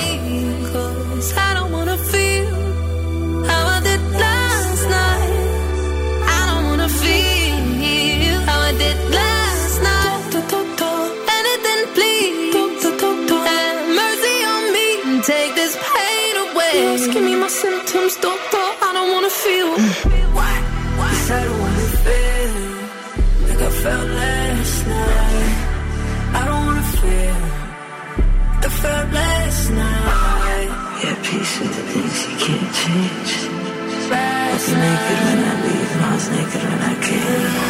[16.81, 17.21] Pain away.
[17.25, 18.65] Me my symptoms, doctor.
[18.87, 19.69] I don't wanna feel.
[20.37, 20.61] What?
[21.01, 22.53] Yes, I don't wanna feel
[23.47, 25.55] like I felt last night.
[26.39, 27.39] I don't wanna feel
[28.55, 30.69] like I felt last night.
[31.03, 33.31] Yeah, peace with the things you can't change.
[33.33, 37.60] I Last was naked when I leave, and I was naked when I came.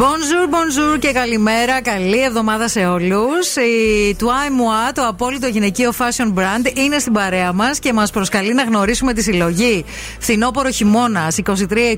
[0.00, 1.82] Bonjour, bonjour και καλημέρα.
[1.82, 3.56] Καλή εβδομάδα σε όλους.
[3.56, 8.54] Η Twy Moi, το απόλυτο γυναικείο fashion brand, είναι στην παρέα μας και μας προσκαλεί
[8.54, 9.84] να γνωρίσουμε τη συλλογή
[10.18, 11.96] Φθινόπορο χειμώνα 23-24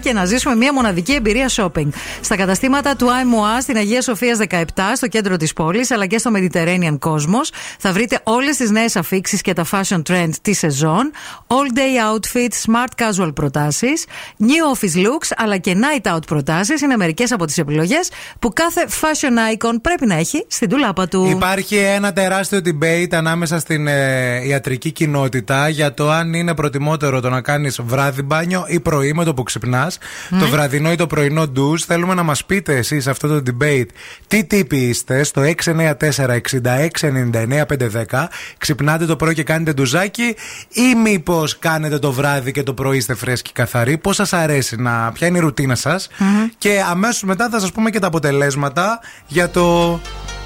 [0.00, 1.88] και να ζήσουμε μια μοναδική εμπειρία shopping.
[2.20, 6.30] Στα καταστήματα Twy Moi στην Αγία Σοφία 17, στο κέντρο της πόλης, αλλά και στο
[6.34, 7.48] Mediterranean Cosmos,
[7.78, 11.10] θα βρείτε όλες τις νέες αφήξεις και τα fashion trends τη σεζόν,
[11.46, 14.04] all day outfits, smart casual προτάσεις,
[14.38, 18.86] new office looks, αλλά και night out προτάσεις είναι μερικές από τις επιλογές που κάθε
[19.00, 21.26] fashion icon πρέπει να έχει στην τουλάπα του.
[21.30, 27.30] Υπάρχει ένα τεράστιο debate ανάμεσα στην ε, ιατρική κοινότητα για το αν είναι προτιμότερο το
[27.30, 29.98] να κάνεις βράδυ μπάνιο ή πρωί με το που ξυπνάς.
[30.28, 30.38] Ναι.
[30.38, 31.82] Το βραδινό ή το πρωινό ντουζ.
[31.82, 33.86] Θέλουμε να μας πείτε εσείς αυτό το debate
[34.26, 38.24] τι τύποι είστε στο 694-6699-510.
[38.58, 40.36] Ξυπνάτε το πρωί και κάνετε ντουζάκι
[40.68, 43.98] ή μήπως κάνετε το βράδυ και το πρωί είστε φρέσκοι καθαροί.
[43.98, 45.12] Πώς σας αρέσει να.
[45.12, 46.08] Ποια είναι η ρουτίνα σας.
[46.58, 50.00] Και αμέσω μετά θα σας πούμε και τα αποτελέσματα για το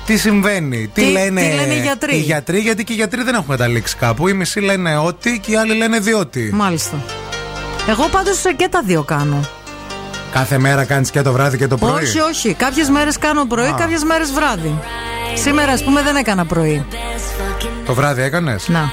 [0.06, 0.90] τι συμβαίνει.
[0.94, 3.46] Τι, Τι- λένε, τι λένε οι γιατροί; οι γιατροί, γιατί και οι γιατροί δεν έχουν
[3.48, 4.28] καταλήξει κάπου.
[4.28, 6.50] Οι μισοί λένε ότι και οι άλλοι λένε διότι.
[6.52, 6.96] Μάλιστα.
[7.88, 9.40] Εγώ πάντως και τα δύο κάνω.
[10.32, 12.54] Κάθε μέρα κάνεις και το βράδυ και το πρωί; Όχι, όχι.
[12.54, 13.74] Κάποιες μέρες κάνω πρωί, Α.
[13.78, 14.78] κάποιες μέρες βράδυ.
[15.34, 16.84] Σήμερα, ας πούμε, δεν έκανα πρωί.
[17.86, 18.90] Το βράδυ έκανες; Να.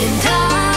[0.00, 0.67] in time.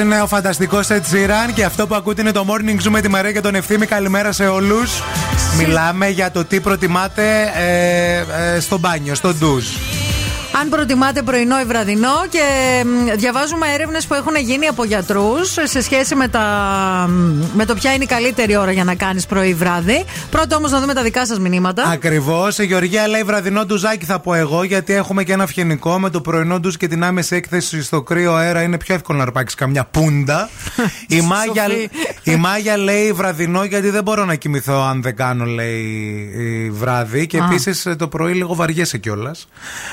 [0.00, 3.08] Είναι ο φανταστικός Ed Sheeran και αυτό που ακούτε είναι το Morning Zoom με τη
[3.08, 3.86] Μαρία και τον Ευθύμη.
[3.86, 5.02] Καλημέρα σε όλους.
[5.58, 9.64] Μιλάμε για το τι προτιμάτε ε, ε, στο μπάνιο, στο ντουζ.
[10.60, 12.40] Αν προτιμάτε πρωινό ή βραδινό και
[12.84, 16.44] μ, διαβάζουμε έρευνες που έχουν γίνει από γιατρούς σε σχέση με, τα,
[17.54, 20.04] με το ποια είναι η καλύτερη ώρα για να κάνεις πρωί βράδυ.
[20.30, 21.82] Πρώτα όμως να δούμε τα δικά σας μηνύματα.
[21.82, 22.58] Ακριβώς.
[22.58, 26.20] Η Γεωργία λέει βραδινό ντουζάκι θα πω εγώ, γιατί έχουμε και ένα φγενικό με το
[26.20, 28.62] πρωινό ντουζ και την άμεση έκθεση στο κρύο αέρα.
[28.62, 30.48] Είναι πιο εύκολο να αρπάξεις καμιά πούντα.
[31.08, 31.66] η, Μάγια,
[32.22, 35.82] η Μάγια λέει βραδινό, γιατί δεν μπορώ να κοιμηθώ αν δεν κάνω, λέει
[36.36, 37.26] η βράδυ.
[37.26, 37.44] Και Α.
[37.44, 39.48] επίσης το πρωί λίγο βαριέσαι κιόλας.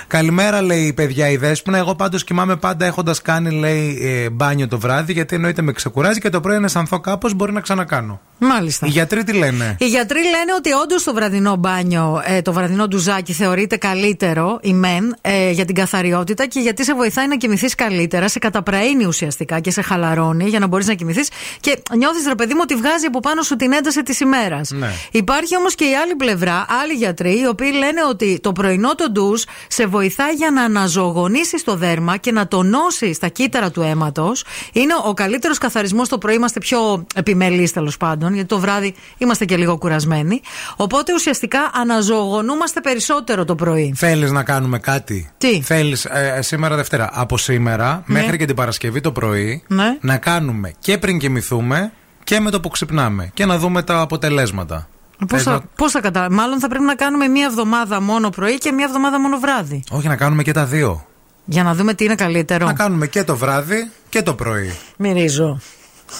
[0.08, 1.78] Καλημέρα, λέει η παιδιά η Δέσποινα.
[1.78, 6.20] Εγώ πάντως κοιμάμαι πάντα έχοντας κάνει, λέει, ε, μπάνιο το βράδυ, γιατί εννοείται με ξεκουράζει
[6.20, 8.22] και το πρωί να αισθανθώ κάπως μπορεί να ξανακάνω.
[8.40, 8.86] Μάλιστα.
[8.86, 12.88] Οι γιατροί τι λένε; Οι γιατροί λένε ότι όντως το βραδινό μπάνιο, ε, το βραδινό
[12.88, 17.76] ντουζάκι θεωρείται καλύτερο, η μεν, ε, για την καθαριότητα και γιατί σε βοηθάει να κοιμηθείς
[17.76, 21.30] καλύτερα, σε καταπραίνει ουσιαστικά και σε χαλαρώνει για να μπορείς να κοιμηθείς
[21.60, 24.70] και νιώθεις, ρε παιδί μου, ότι βγάζει από πάνω σου την ένταση της ημέρας.
[24.72, 24.90] Ναι.
[25.12, 29.12] Υπάρχει όμως και η άλλη πλευρά, άλλοι γιατροί, οι οποίοι λένε ότι το πρωινό το
[29.12, 34.44] ντουζ σε βοηθάει για να αναζωογονήσεις το δέρμα και να τονώσεις τα κύτταρα του αίματος.
[34.74, 39.46] Είναι ο καλύτερος καθαρισμός το πρωί, είμαστε πιο επιμελείς τέλος πάντων, γιατί το βράδυ είμαστε
[39.46, 40.42] και λίγο κουρασμένοι.
[40.76, 43.94] Οπότε ουσιαστικά αναζωογονούμαστε περισσότερο το πρωί.
[43.96, 46.08] Θέλεις να κάνουμε κάτι; Τι; Θέλεις
[46.40, 47.10] σήμερα Δευτέρα.
[47.14, 48.20] Από σήμερα Ναι.
[48.22, 49.98] μέχρι και την Παρασκευή το πρωί Ναι.
[50.02, 51.92] να κάνουμε και πριν κοιμηθούμε
[52.24, 54.88] και με το που ξυπνάμε και να δούμε τα αποτελέσματα.
[55.18, 56.32] Πώς Θες θα, να- πώς θα κατα...
[56.32, 59.84] Μάλλον θα πρέπει να κάνουμε μία εβδομάδα μόνο πρωί και μία εβδομάδα μόνο βράδυ.
[59.90, 61.06] Όχι, να κάνουμε και τα δύο.
[61.46, 62.66] Για να δούμε τι είναι καλύτερο.
[62.66, 64.76] Να κάνουμε και το βράδυ και το πρωί.
[64.98, 65.60] Μυρίζω.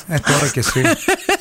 [0.08, 0.84] Ε, τώρα κι εσύ.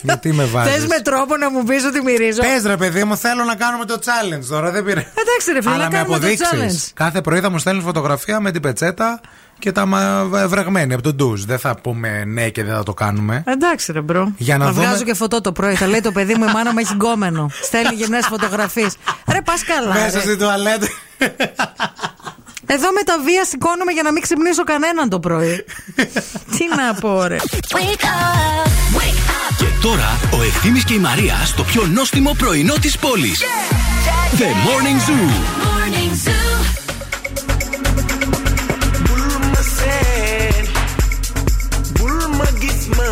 [0.03, 3.17] Γιατί με βάζεις; Θες με τρόπο να μου πεις ότι μυρίζω; Πες ρε παιδί μου,
[3.17, 5.01] θέλω να κάνουμε το challenge τώρα, δεν πήρε.
[5.01, 6.87] Εντάξει, ρε φίλε, Αλλά να με κάνουμε το αποδείξεις.
[6.89, 6.93] challenge.
[6.95, 9.21] Κάθε πρωί θα μου στέλνεις φωτογραφία με την πετσέτα
[9.59, 11.43] και τα μα- βρεγμένη από τον ντουζ.
[11.45, 13.43] Δεν θα πούμε ναι και δεν θα το κάνουμε.
[13.47, 14.33] Εντάξει, ρε bro.
[14.37, 15.75] Για να θα δούμε- βγάζω και φωτό το πρωί.
[15.75, 17.51] Θα λέει το παιδί μου, η μάνα μου έχει γκόμενο.
[17.63, 18.97] Στέλνει γυμνές φωτογραφίες.
[19.33, 19.93] Ρε, πας καλά.
[19.95, 20.21] Μέσα ρε.
[20.21, 20.87] στην τουαλέτα.
[22.69, 25.65] Εδώ μετά βίας σηκώνομαι για να μην ξυπνήσω κανέναν το πρωί.
[26.57, 27.37] Τι να πω, ρε.
[29.59, 33.41] Και τώρα ο Ευθύμης και η Μαρία στο πιο νόστιμο πρωινό της πόλης.
[34.39, 35.31] The Morning Zoo.
[35.67, 36.46] Bulma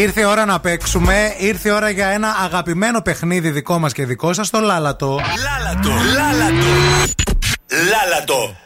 [0.00, 1.34] Ήρθε η ώρα να παίξουμε.
[1.38, 5.20] Ήρθε η ώρα για ένα αγαπημένο παιχνίδι δικό μας και δικό σας, το Λάλατο.
[5.42, 5.90] Λάλατο.
[6.14, 6.66] Λάλατο.
[7.90, 8.56] Λάλατο.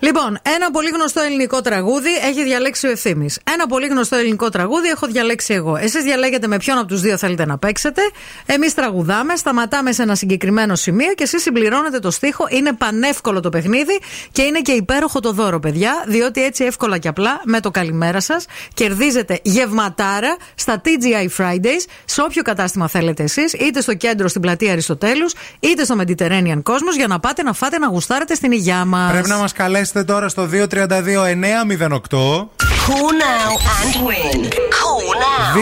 [0.00, 3.28] Λοιπόν, ένα πολύ γνωστό ελληνικό τραγούδι έχει διαλέξει ο ευθύνη.
[3.52, 5.76] Ένα πολύ γνωστό ελληνικό τραγούδι έχω διαλέξει εγώ.
[5.76, 8.02] Εσείς διαλέγετε με ποιον από τους δύο θέλετε να παίξετε.
[8.46, 12.46] Εμείς τραγουδάμε, σταματάμε σε ένα συγκεκριμένο σημείο και εσείς συμπληρώνετε το στίχο.
[12.50, 14.00] Είναι πανεύκολο το παιχνίδι
[14.32, 16.04] και είναι και υπέροχο το δώρο, παιδιά.
[16.06, 22.22] Διότι έτσι εύκολα και απλά με το καλημέρα σας κερδίζετε γευματάρα στα TGI Fridays σε
[22.22, 27.06] όποιο κατάστημα θέλετε εσείς, είτε στο κέντρο στην πλατεία Αριστοτέλους, είτε στο Mediterranean Cosmos για
[27.06, 29.12] να πάτε να φάτε να γουστάρετε στην υγειά μας.
[29.12, 32.48] Πρέπει να μας καλέσετε τώρα στο 232-908.
[32.86, 34.40] Cool now and win.
[34.78, 35.54] Cool now.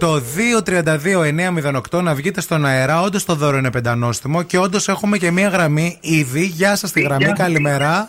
[0.00, 0.22] 232-908.
[1.92, 3.00] 232-908 να βγείτε στον αέρα.
[3.00, 6.44] Όντως το δώρο είναι πεντανόστιμο και όντως έχουμε και μία γραμμή ήδη.
[6.44, 8.08] Γεια σας τη γραμμή, καλημέρα.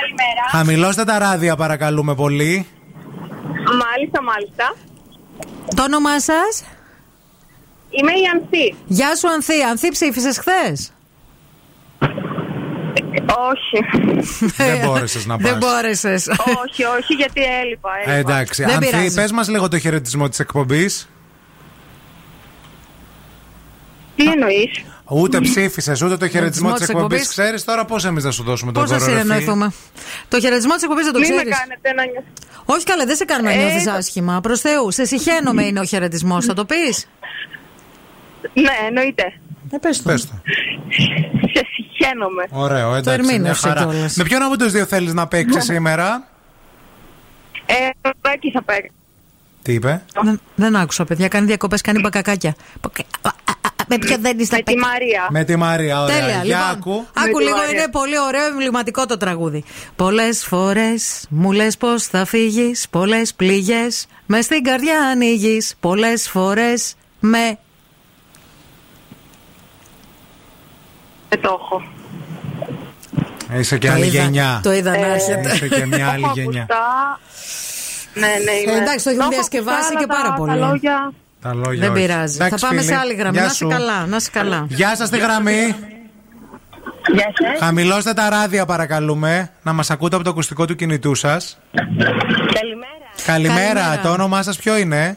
[0.00, 0.48] Καλημέρα.
[0.50, 2.66] Χαμηλώστε τα ράδια, παρακαλούμε πολύ.
[3.64, 4.74] Μάλιστα, μάλιστα.
[5.76, 6.64] Το όνομά σας;
[7.90, 8.74] Είμαι η Ανθή.
[8.86, 9.62] Γεια σου, Ανθή.
[9.62, 10.92] Ανθή, ψήφισες χθες;
[13.50, 13.84] Όχι.
[14.56, 15.58] Δεν μπόρεσες να Δεν πας.
[15.58, 16.28] μπόρεσες.
[16.28, 17.90] όχι, όχι, γιατί έλειπα.
[18.06, 18.32] Ε, έλειπα.
[18.32, 19.14] εντάξει, Δεν Ανθή, πειράζει.
[19.14, 21.08] πες μας λίγο το χαιρετισμό της εκπομπής.
[24.16, 24.70] Τι εννοείς;
[25.12, 27.20] Ούτε ψήφισες, ούτε το χαιρετισμό Χαιρετισμό της της εκπομπής.
[27.20, 27.28] εκπομπής.
[27.28, 29.06] Ξέρεις τώρα πώς εμείς θα σου δώσουμε το Πώς θα δώρο.
[29.10, 29.22] ρε φίλε.
[29.22, 29.72] συνεννοηθούμε;
[30.28, 31.58] Το χαιρετισμό της εκπομπής δεν το Μην με ξέρεις.
[31.58, 32.26] κάνετε να νιώθω.
[32.64, 34.40] Όχι καλά, δεν σε κάνουμε να Ε, νιώθεις άσχημα.
[34.40, 34.94] Προς Θεούς.
[34.94, 36.44] Σε συχαίνομαι είναι ο χαιρετισμός.
[36.44, 37.08] Θα το πεις;
[38.52, 39.22] Ναι, εννοείται.
[39.70, 40.10] Ε, πες το.
[40.10, 40.32] Πες το.
[42.00, 42.46] Σε συχαίνομαι.
[42.50, 43.20] Ωραίο, εντάξει.
[43.20, 43.80] μια ερμήνευσε χαρά.
[43.84, 44.16] κιόλας.
[44.16, 46.28] Με ποιον από τους δύο θέλεις να παίξεις σήμερα;
[47.66, 47.74] Ε,
[48.34, 48.92] εκεί θα παίξω.
[49.62, 51.28] Τι είπε; Δεν, δεν άκουσα, παιδιά.
[51.28, 52.54] Κάνει διακοπές, κάνει μπακακάκια.
[53.92, 55.26] Με ποιο δεν είσαι Με τη Μαρία.
[55.30, 56.18] Με τη Μαρία, ωραία.
[56.18, 56.70] Τέλεια, Για λοιπόν.
[56.70, 57.06] άκου.
[57.14, 57.70] Άκου τη λίγο, Μαρία.
[57.70, 59.64] είναι πολύ ωραίο, εμβληματικό το τραγούδι.
[59.96, 65.74] Πολλές φορές μου λες πώ θα φύγεις, πολλές πληγές μες στην καρδιά ανοίγεις.
[65.80, 67.58] Πολλές φορές με.
[71.30, 71.82] Δεν το έχω.
[73.58, 74.60] Είσαι και Το άλλη είδα, γενιά.
[74.62, 75.52] Το είδα να Ε, έρχεται.
[75.54, 76.62] Είσαι και μια άλλη Έχω γενιά.
[76.62, 77.20] ακουστά.
[78.14, 78.72] Ναι, ναι, είμαι.
[78.78, 80.50] Ε, εντάξει, το έχουν έχω διασκευάσει ακουστά, και αλλά πάρα τα- πολύ.
[80.60, 81.12] Τα λόγια.
[81.42, 82.00] Τα λόγια Δεν όχι.
[82.00, 82.34] πειράζει.
[82.34, 82.92] Εντάξει, θα πάμε φίλοι.
[82.92, 83.32] σε άλλη γραμμή.
[83.32, 83.68] Γεια Να είσαι σου.
[83.68, 84.66] καλά, να είσαι καλά.
[84.68, 85.74] Γεια σας στη γραμμή.
[87.12, 87.58] Γεια σας.
[87.60, 89.50] Χαμηλώστε τα ράδια, παρακαλούμε.
[89.62, 91.58] Να μας ακούτε από το ακουστικό του κινητού σας.
[91.74, 92.10] Καλημέρα.
[92.52, 92.84] Καλημέρα.
[93.26, 94.00] Καλημέρα.
[94.02, 95.16] Το όνομά σας ποιο είναι;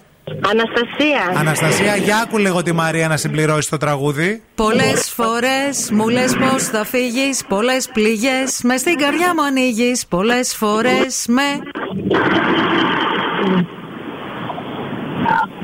[0.50, 1.40] Αναστασία.
[1.40, 4.44] Αναστασία, για άκου λίγο τη Μαρία να συμπληρώσει το τραγούδι.
[4.56, 10.08] Πολλές φορές μου λες πώς θα φύγεις, πολλές πληγές μες στην καρδιά μου ανοίγεις.
[10.08, 11.42] Πολλές φορές με.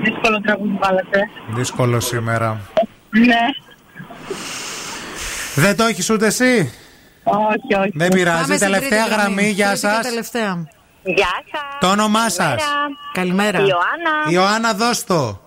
[0.03, 1.19] Δύσκολο τραγούδι βάλατε.
[1.56, 2.61] Δύσκολο σήμερα.
[3.10, 3.45] Ναι.
[5.56, 6.73] Δεν το έχεις ούτε εσύ;
[7.23, 7.91] Όχι, όχι.
[7.94, 8.41] Δεν πειράζει.
[8.41, 10.07] Πάμε στην Τελευταία τρίτη γραμμή, γεια Τρίτη και σας.
[10.07, 10.68] τελευταία.
[11.03, 11.77] Γεια σας.
[11.80, 12.63] Το όνομά σας.
[13.13, 13.57] Καλημέρα.
[13.59, 14.13] Ιωάννα.
[14.30, 15.39] Ιωάννα, δώσ' το.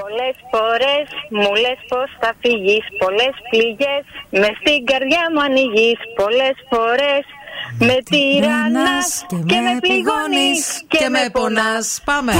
[0.00, 4.02] Πολλές φορές μου λες πως θα φύγεις Πολλές πληγές
[4.40, 7.24] μες στην καρδιά μου ανοίγεις Πολλές φορές
[7.86, 9.08] με τυραννάς
[9.50, 12.32] και με πληγώνεις και με πονάς Πάμε.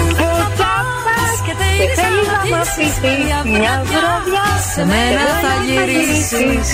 [1.78, 2.98] Και θέλεις να μ' αφήσεις
[3.44, 6.68] μια βραδιά Σε μένα θα γυρίσεις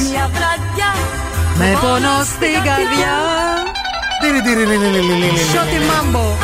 [1.58, 3.14] Με πόνο στην καρδιά
[5.52, 6.36] Σώτη μάμπο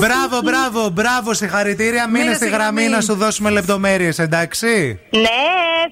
[0.00, 2.06] Μπράβο, μπράβο, μπράβο, συγχαρητήρια.
[2.06, 2.94] Μείνε Μείνε στη στη γραμμή γραμμή.
[2.96, 4.98] να σου δώσουμε λεπτομέρειε, εντάξει.
[5.10, 5.42] Ναι,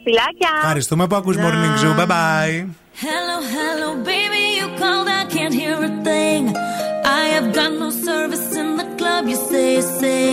[0.05, 2.01] φυλάκια Ευχαριστούμε που ακούς Morning Zoo.
[2.01, 2.67] Bye bye.
[3.07, 6.43] Hello, hello, baby, you called, I can't hear a thing.
[7.21, 9.71] I have got no service in the club, you say,
[10.01, 10.25] say.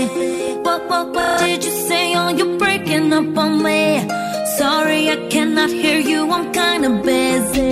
[0.65, 2.05] What, what, what did you say?
[2.19, 3.81] Oh, you're breaking up on me.
[4.59, 7.71] Sorry, I cannot hear you, I'm kinda busy.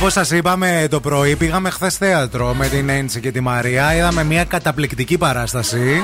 [0.00, 3.96] Όπως σας είπαμε το πρωί, πήγαμε χθες θέατρο με την Έντσι και τη Μαρία.
[3.96, 6.00] Είδαμε μια καταπληκτική παράσταση.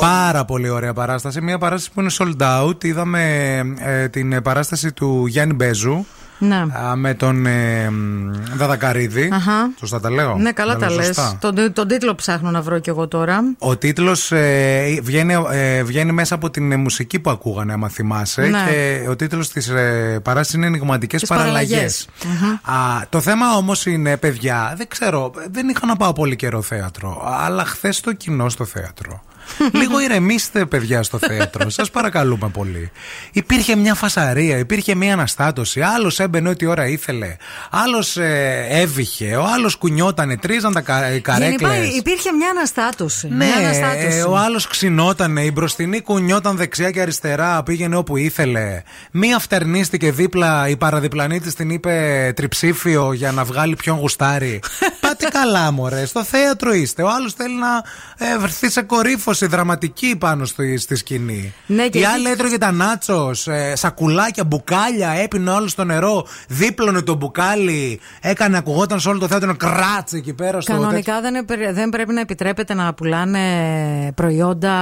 [0.00, 1.40] Πάρα πολύ ωραία παράσταση.
[1.40, 2.84] Μια παράσταση που είναι sold out.
[2.84, 6.06] Είδαμε ε, την παράσταση του Γιάννη Μπέζου.
[6.46, 6.56] Ναι.
[6.86, 9.30] α, με τον ε, μ, Δαδακαρίδη.
[9.32, 9.70] Αχα.
[9.78, 11.06] Σωστά τα λέω; Ναι, καλά Τα τα λέω λες.
[11.06, 11.36] σωστά.
[11.40, 13.40] Τον, τον τίτλο ψάχνω να βρω κι εγώ τώρα.
[13.58, 18.42] Ο τίτλος ε, βγαίνει, ε, βγαίνει μέσα από την ε, μουσική που ακούγανε, άμα θυμάσαι.
[18.42, 18.58] Ναι.
[18.70, 22.08] Και ο τίτλος της ε, παράσταση είναι Ενηγματικές Τις Παραλλαγές.
[22.22, 23.06] παραλλαγές.
[23.08, 27.22] Το θέμα όμως είναι, παιδιά, δεν ξέρω, δεν είχα να πάω πολύ καιρό θέατρο.
[27.40, 29.22] Αλλά χθες το κοινό στο θέατρο.
[29.80, 31.70] Λίγο ηρεμήστε, παιδιά, στο θέατρο.
[31.78, 32.90] Σας παρακαλούμε πολύ.
[33.32, 35.80] Υπήρχε μια φασαρία, υπήρχε μια αναστάτωση.
[35.80, 37.36] Άλλος έμπαινε ό,τι ώρα ήθελε.
[37.70, 39.36] Άλλος ε, έβηχε.
[39.36, 41.70] Ο άλλος κουνιότανε, τρίζαν τα κα, καρέκλες.
[41.72, 43.28] Γενικά υπήρχε μια αναστάτωση.
[43.28, 44.16] Ναι, μια αναστάτωση.
[44.18, 48.82] ε, ο άλλος ξινότανε, η μπροστινή κουνιόταν δεξιά και αριστερά, πήγαινε όπου ήθελε.
[49.10, 54.60] Μία φτερνίστηκε δίπλα, η παραδιπλανή της την είπε τριψήφιο για να βγάλει ποιον γουστάρει.
[55.00, 56.06] Πάτε καλά, μωρέ.
[56.06, 57.02] Στο θέατρο είστε.
[57.02, 57.82] Ο άλλος θέλει να
[58.26, 61.52] ε, βρεθεί σε κορύφωση δραματική πάνω στη, στη σκηνή.
[61.66, 66.26] Ναι, και η εκεί- άλλη έτρωγε τα νάτσος, ε, σακουλάκια, μπουκάλια, έπινε όλο στο νερό,
[66.48, 71.34] δίπλωνε το μπουκάλι, έκανε, ακουγόταν σε όλο το θέατρο κράτσε εκεί πέρα στο Κανονικά δεν,
[71.34, 74.72] επε- δεν πρέπει να επιτρέπεται να πουλάνε προϊόντα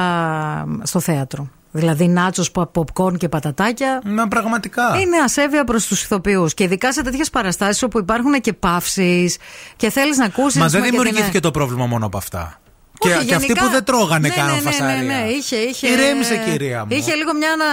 [0.83, 1.49] στο θέατρο.
[1.73, 4.01] Δηλαδή νάτσος, popcorn και πατατάκια.
[4.05, 4.83] Να πραγματικά.
[5.01, 6.55] Είναι ασέβεια προς τους ηθοποιούς.
[6.55, 9.37] Και ειδικά σε τέτοιες παραστάσεις όπου υπάρχουν και παύσεις
[9.77, 10.61] και θέλεις να ακούσεις.
[10.61, 12.61] Μα δεν δημιουργήθηκε το πρόβλημα μόνο από αυτά.
[13.03, 14.97] Και, Όχι, και αυτοί γενικά- που δεν τρώγανε ναι, καν ναι, ναι, φασαρία.
[14.97, 15.87] Ναι, ναι, είχε, είχε.
[15.89, 16.87] Ηρέμησε, κυρία μου.
[16.97, 17.49] Είχε λίγο μια.
[17.59, 17.67] Να...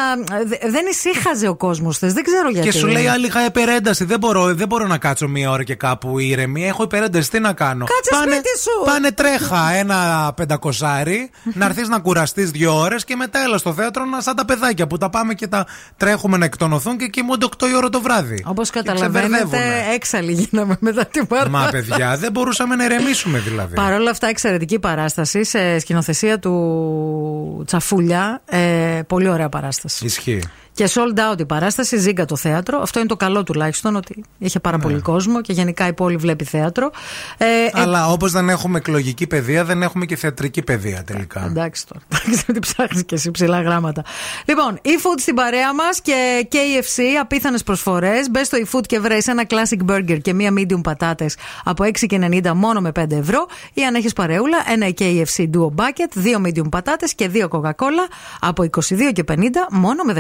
[0.46, 2.14] δε- Δεν ησύχαζε ο κόσμος θες.
[2.14, 2.68] Δεν ξέρω γιατί.
[2.70, 4.04] Και σου λέει άλλη είχα υπερένταση.
[4.06, 6.68] Δεν μπορώ, δεν μπορώ να κάτσω μία ώρα και κάπου ήρεμη.
[6.68, 7.30] Έχω υπερένταση.
[7.30, 8.86] Τι να κάνω; Κάτσε πάνε, σπίτι σου.
[8.86, 14.06] Πάνε τρέχα ένα πεντακοσάρι, να έρθεις να κουραστείς δύο ώρες και μετά έλα στο θέατρο
[14.06, 15.66] να σαν τα παιδάκια που τα πάμε και τα
[15.98, 18.44] τρέχουμε να εκτονωθούν και κοιμούνται 8 η ώρα το βράδυ.
[18.48, 19.94] Όπως Και καταλαβαίνετε, ξεμπερδεύουνε.
[19.94, 21.64] έξαλλοι γίναμε μετά την παράσταση.
[21.64, 23.76] Μα παιδιά, δεν μπορούσαμε να ηρεμήσουμε δηλαδή.
[23.76, 28.42] Παρ' όλα αυτά, εξαιρετική παράσταση σε σκηνοθεσία του Τσαφούλια.
[28.46, 30.06] Ε, πολύ ωραία παράσταση.
[30.06, 30.42] Ισχύει.
[30.78, 32.80] Και sold out η παράσταση, ζήγκα το θέατρο.
[32.82, 34.84] Αυτό είναι το καλό τουλάχιστον, ότι είχε πάρα Ναι.
[34.84, 36.92] πολύ κόσμο και γενικά η πόλη βλέπει θέατρο.
[37.38, 41.46] Ε, ε, Αλλά όπως δεν έχουμε εκλογική παιδεία, δεν έχουμε και θεατρική παιδεία τελικά.
[41.46, 42.02] Εντάξει τώρα.
[42.26, 44.04] Εντάξει, τι ψάχνεις και εσύ ψηλά γράμματα.
[44.46, 48.30] Λοιπόν, e-food στην παρέα μας και KFC, απίθανες προσφορές.
[48.32, 52.82] Μπες στο e-food και βρει ένα classic burger και μία medium πατάτες από 6,90 μόνο
[52.82, 53.48] με 5 ευρώ.
[53.74, 58.08] Ή αν έχεις παρεούλα, ένα KFC duo bucket, δύο medium πατάτες και δύο Coca-Cola
[58.40, 59.36] από 22,50
[59.72, 60.14] μόνο με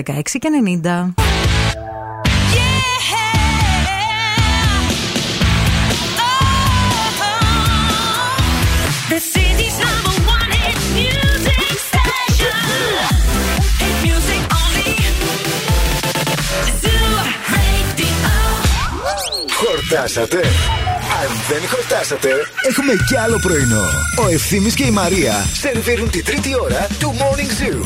[0.47, 1.13] και 90.
[19.53, 20.37] Χορτάσατε!
[21.21, 22.29] Αν δεν χορτάσατε,
[22.67, 23.85] έχουμε κι άλλο πρωινό.
[24.25, 27.85] Ο Ευθύμης και η Μαρία σερβίρουν τη τρίτη ώρα του Morning Zoo.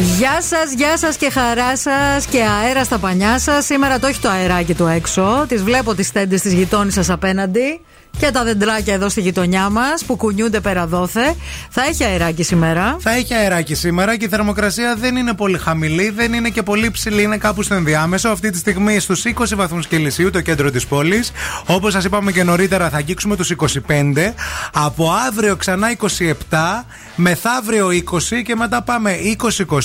[0.00, 3.64] Γεια σας, γεια σας και χαρά σας και αέρα στα πανιά σας.
[3.64, 5.44] Σήμερα το έχει το αεράκι του έξω.
[5.48, 7.80] Τις βλέπω τις τέντες της γειτόνι σα απέναντι.
[8.18, 11.34] Και τα δεντράκια εδώ στη γειτονιά μας που κουνιούνται πέρα δόθε.
[11.70, 12.96] Θα έχει αεράκι σήμερα.
[13.00, 16.90] Θα έχει αεράκι σήμερα και η θερμοκρασία δεν είναι πολύ χαμηλή, δεν είναι και πολύ
[16.90, 18.28] ψηλή, είναι κάπου στο ενδιάμεσο.
[18.28, 21.32] Αυτή τη στιγμή στους 20 βαθμούς Κελσίου, το κέντρο της πόλης.
[21.66, 24.34] Όπως σας είπαμε και νωρίτερα, θα αγγίξουμε τους 25.
[24.72, 26.84] Από αύριο ξανά 27,
[27.16, 29.16] μεθαύριο 20 και μετά πάμε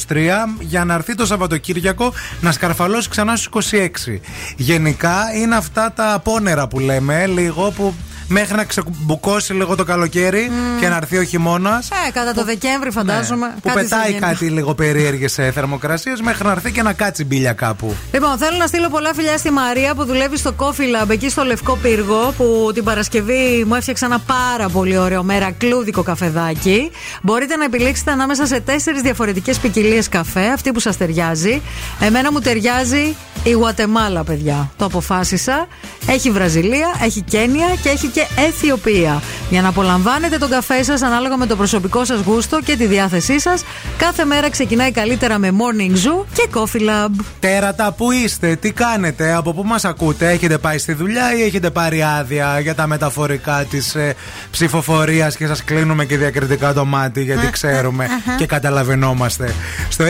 [0.07, 4.19] 20-23 για να έρθει το Σαββατοκύριακο να σκαρφαλώσει ξανά στους 26.
[4.55, 7.93] Γενικά είναι αυτά τα πόνερα που λέμε, λίγο που
[8.27, 11.89] μέχρι να ξεκουμπουκώσει λίγο το καλοκαίρι και να έρθει ο χειμώνας.
[12.07, 13.47] Ε, κατά το Δεκέμβρη φαντάζομαι.
[13.47, 14.19] Ναι, που κάτι θα πετάει γίνει.
[14.19, 17.95] κάτι λίγο περίεργες θερμοκρασίες μέχρι να έρθει και να κάτσει μπίλια κάπου.
[18.13, 21.43] Λοιπόν, θέλω να στείλω πολλά φιλιά στη Μαρία που δουλεύει στο Coffee Lab εκεί στο
[21.43, 26.91] Λευκό Πύργο που την Παρασκευή μου έφτιαξε ένα πάρα πολύ ωραίο μερακλούδικο καφεδάκι.
[27.21, 31.61] Μπορείτε να επιλέξετε ανάμεσα σε τέσσερις διαφορετικές ποικιλίες καφέ, αυτή που σας ταιριάζει.
[31.99, 34.71] Εμένα μου ταιριάζει η Γουατεμάλα, παιδιά.
[34.77, 35.67] Το αποφάσισα.
[36.07, 39.21] Έχει Βραζιλία, έχει Κένια και έχει και Αιθιοπία.
[39.49, 43.39] Για να απολαμβάνετε τον καφέ σας ανάλογα με το προσωπικό σας γούστο και τη διάθεσή
[43.39, 43.63] σας,
[43.97, 47.09] κάθε μέρα ξεκινάει καλύτερα με Morning Zoo και Coffee Lab.
[47.39, 51.69] Τέρατα, πού είστε, τι κάνετε, από πού μας ακούτε, έχετε πάει στη δουλειά ή έχετε
[51.69, 54.15] πάρει άδεια για τα μεταφορικά της ε,
[54.51, 59.53] ψηφοφορίας και σας κλείνουμε και διακριτικά το μάτι γιατί ξέρουμε και καταλαβαίνόμαστε.
[59.89, 60.05] Στο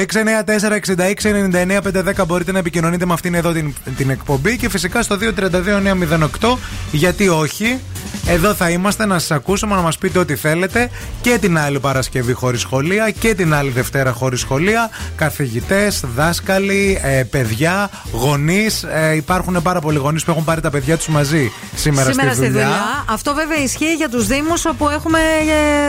[2.22, 6.58] 694-6699-510 μπορείτε να επικοινωνείτε με αυτήν εδώ την, την εκπομπή και φυσικά στο 232-908
[6.92, 7.80] γιατί όχι.
[8.28, 10.90] Εδώ θα είμαστε να σας ακούσουμε, να μας πείτε ό,τι θέλετε
[11.22, 14.90] και την άλλη Παρασκευή χωρίς σχολεία και την άλλη Δευτέρα χωρίς σχολεία.
[15.16, 18.84] Καθηγητές, δάσκαλοι, ε, παιδιά, γονείς.
[18.84, 22.48] Ε, υπάρχουν πάρα πολλοί γονείς που έχουν πάρει τα παιδιά τους μαζί σήμερα, Σήμερα στη
[22.48, 23.06] δουλειά.
[23.10, 25.20] Αυτό βέβαια ισχύει για τους Δήμους όπου έχουμε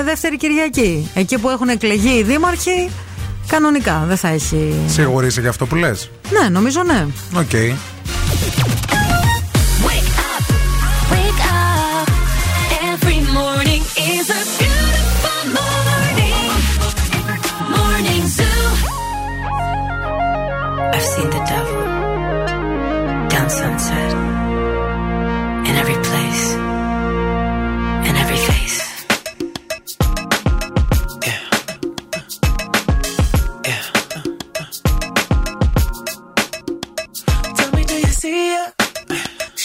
[0.01, 1.11] ε, δεύτερη Κυριακή.
[1.15, 2.91] Εκεί που έχουν εκλεγεί οι δήμαρχοι,
[3.47, 4.75] κανονικά δεν θα έχει.
[4.87, 6.11] Σίγουρη είσαι για αυτό που λες;
[6.41, 7.07] Ναι, νομίζω ναι.
[7.35, 7.51] OK.
[7.51, 8.76] Wake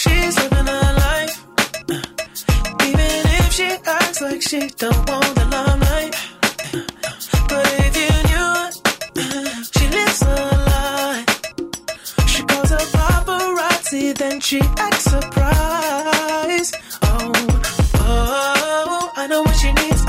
[0.02, 1.36] She's living her life.
[1.90, 2.02] Uh,
[2.88, 6.14] even if she acts like she don't want the limelight.
[6.74, 6.82] Uh,
[7.50, 8.70] but if you knew her,
[9.22, 10.34] uh, she lives a
[10.70, 11.24] lie.
[12.32, 16.74] She calls her paparazzi, then she acts surprised.
[17.02, 17.32] Oh,
[18.00, 20.02] oh, I know what she needs.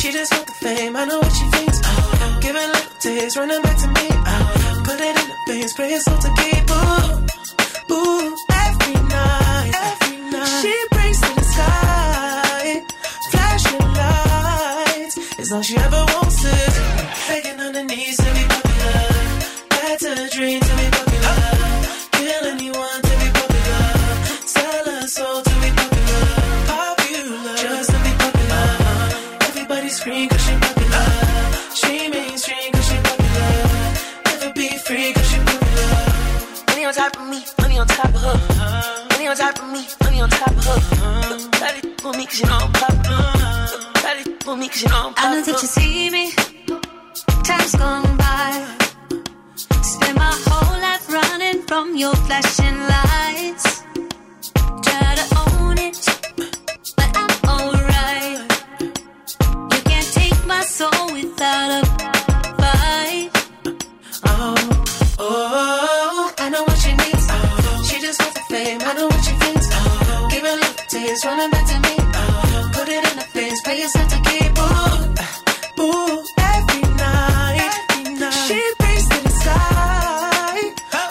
[0.00, 0.96] She just want the fame.
[0.96, 1.78] I know what she thinks.
[1.84, 4.08] Oh, giving little taste, running back to me.
[4.32, 6.70] Oh, put it in the veins, pray it's all to keep.
[6.70, 8.36] Ooh, ooh,
[15.56, 16.54] all she ever wants to.
[17.28, 19.00] Begging on her knees to be popular.
[19.70, 21.38] That's a dream to be popular.
[22.16, 23.84] Kill anyone to be popular.
[24.54, 26.28] Sell her soul to be popular.
[26.72, 28.66] Popular, just to be popular.
[29.48, 31.06] Everybody scream cause she popular.
[31.80, 33.56] She mainstream cause she popular.
[34.28, 36.04] Never be free cause she popular.
[36.68, 38.38] Money on top of me, money on top of her.
[39.10, 41.50] Money on top of me, money on top of her.
[41.60, 43.55] Daddy for me cause you know I'm popular.
[44.46, 46.30] Daddy for me cause you know I'm I know that you see me.
[47.42, 48.52] Time's gone by.
[49.82, 53.82] Spend my whole life running from your flashing lights.
[54.86, 55.98] Try to own it,
[56.96, 58.38] but I'm alright.
[59.72, 61.86] You can't take my soul without a
[62.60, 63.30] fight.
[64.26, 64.54] Oh,
[65.18, 67.26] oh, I know what she needs.
[67.30, 68.80] Oh, she just wants the fame.
[68.80, 69.68] I know what she thinks.
[69.72, 72.05] Oh, give her a little taste, running back to me.
[73.66, 74.50] Pay yourself to keep.
[74.64, 76.24] Ooh, ooh,
[76.54, 77.74] every night.
[78.46, 80.58] She brings to the sky,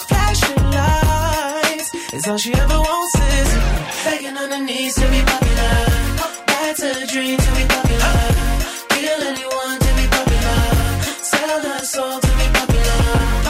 [0.09, 1.89] flashing lights.
[2.15, 3.49] It's all she ever wants is
[4.05, 5.75] begging on her knees to be popular.
[6.47, 8.15] That's a dream to be popular.
[8.95, 10.61] Kill anyone to be popular.
[11.31, 13.01] Sell her soul to be popular.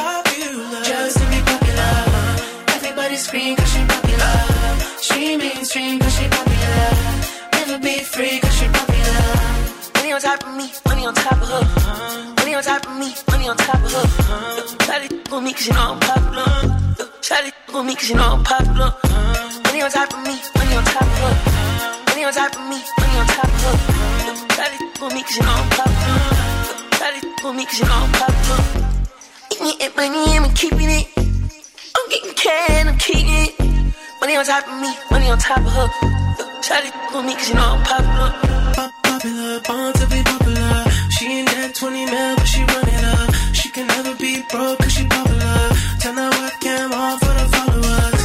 [0.02, 1.94] Popular, just to be popular.
[2.78, 4.36] Everybody scream cause she popular.
[5.08, 6.45] She mainstream cause she popular.
[7.82, 9.26] Be free cause she popular.
[9.96, 12.34] Money on top of me, money on top of her.
[12.38, 14.08] Money on top of me, money on top of her.
[14.86, 16.46] Shawty for me cause you know I'm popular.
[17.22, 18.94] Shawty for me cause you know I'm popular.
[19.66, 21.36] Money on top of me, money on top of her.
[22.08, 23.76] Money on top of me, money on top of her.
[24.96, 26.22] To with me cause you know I'm popular.
[27.20, 28.62] To with me cause you know I'm popular.
[29.52, 31.08] Eating it, money, I'm keeping it.
[31.18, 33.60] I'm getting can, I'm keeping it.
[34.22, 36.15] Money on top of me, money on top of her.
[36.66, 36.74] To
[37.14, 38.32] with me cause you know I'm popular.
[38.74, 40.86] popular, born to be popular.
[41.12, 43.36] She ain't that 20 mil, but she run it up.
[43.54, 45.70] She can never be broke cause she popular.
[46.02, 48.22] Turn that webcam on for the followers.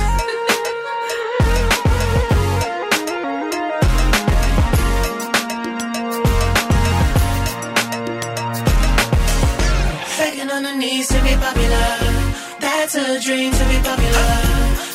[10.16, 11.88] Begging on her knees to be popular.
[12.58, 14.32] That's a dream to be popular.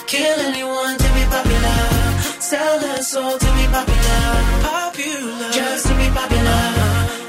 [0.07, 1.04] Kill anyone.
[2.54, 4.22] Sell her soul to be popular.
[4.62, 5.50] Popular.
[5.52, 6.62] Just to be popular.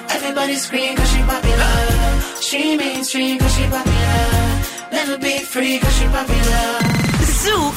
[0.09, 1.75] Everybody scream cause she popular.
[2.41, 4.23] She mainstream cause she popular.
[4.91, 6.67] Never be free cause she popular.
[7.43, 7.73] Ζου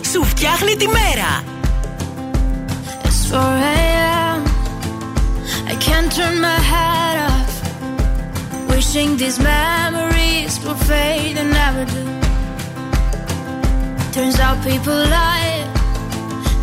[0.00, 1.44] 90,8 Σου φτιάχνει τη μέρα
[3.04, 3.38] It's 4
[3.74, 4.38] a.m.
[5.72, 7.52] I can't turn my head off.
[8.70, 12.02] Wishing these memories will fade and never do.
[14.14, 15.65] Turns out people lie.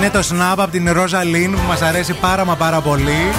[0.00, 3.32] Είναι το snap από την Ρόζα Λίν που μας αρέσει πάρα μα πάρα πολύ.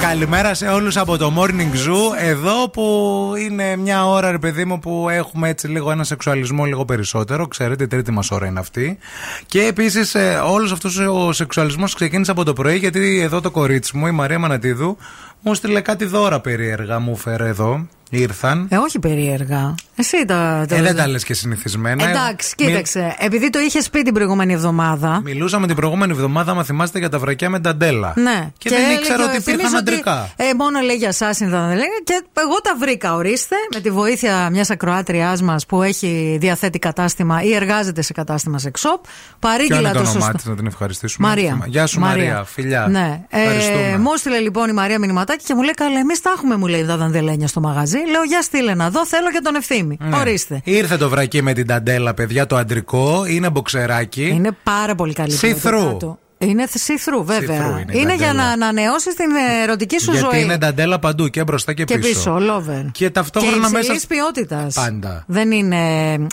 [0.00, 4.78] Καλημέρα σε όλους από το Morning Zoo Εδώ που είναι μια ώρα ρε παιδί μου
[4.78, 8.98] που έχουμε έτσι λίγο ένα σεξουαλισμό λίγο περισσότερο Ξέρετε η τρίτη μας ώρα είναι αυτή
[9.46, 13.96] Και επίσης ε, όλος αυτός ο σεξουαλισμός ξεκίνησε από το πρωί Γιατί εδώ το κορίτσι
[13.96, 14.96] μου η Μαρία Μανατίδου
[15.40, 19.74] Μου στείλε κάτι δώρα περίεργα μου φέρε εδώ Ήρθαν Ε, όχι περίεργα.
[19.96, 20.64] Εσύ τα.
[20.68, 23.14] τα- ε, δεν τα λες και συνηθισμένα Εντάξει, Μι- κοίταξε.
[23.18, 25.20] Επειδή το είχες πει την προηγούμενη εβδομάδα.
[25.24, 28.12] Μιλούσαμε την προηγούμενη εβδομάδα, άμα θυμάστε, για τα βρακιά με νταντέλα.
[28.16, 28.50] Ναι.
[28.58, 30.28] Και, δεν έλεγε ήξερα ο ότι Ευθύμης υπήρχαν αντρικά.
[30.36, 31.88] Ε, μόνο λέει για Assassin θα δεν λέγε.
[32.04, 37.42] Και εγώ τα βρήκα, ορίστε, με τη βοήθεια μιας ακροάτριάς μας που έχει διαθέτει κατάστημα
[37.42, 38.70] ή εργάζεται σε κατάστημα sex shop.
[38.80, 39.00] Ποιο
[39.38, 40.32] Παρήγγειλα είναι το το όνομά σωστό.
[40.36, 41.28] της, να την ευχαριστήσουμε.
[41.28, 41.58] Μαρία.
[41.66, 42.44] Γεια σου, Μαρία.
[42.44, 42.86] Φιλιά.
[42.90, 43.20] Ναι.
[43.28, 43.98] Ε, Ευχαριστούμε.
[43.98, 46.84] μου έστειλε λοιπόν η Μαρία μηνυματάκι και μου λέει: Καλά, εμείς τα έχουμε, μου λέει
[46.84, 47.98] τα δαντελένια στο μαγαζί.
[48.10, 49.96] Λέω: Για στείλε να δω, θέλω και τον ευθύμη.
[50.00, 50.16] Ναι.
[50.16, 50.60] Ορίστε.
[50.64, 53.24] Ήρθε το βρακί με την ταντέλα, παιδιά, το αντρικό.
[53.26, 54.26] Είναι μποξεράκι.
[54.28, 55.98] Είναι πάρα πολύ καλή See ποιότητα through.
[55.98, 56.18] του.
[56.38, 57.76] Είναι see-through, βέβαια.
[57.76, 58.44] See-through είναι η είναι για νταντέλα.
[58.46, 59.26] να ανανεώσεις την
[59.62, 60.42] ερωτική σου Γιατί ζωή.
[60.42, 62.84] είναι νταντέλα παντού και μπροστά και, και πίσω, lover.
[62.92, 63.78] Και ταυτόχρονα και μέσα.
[63.78, 64.74] υψηλής ποιότητας.
[64.74, 65.24] Πάντα.
[65.26, 65.76] Δεν είναι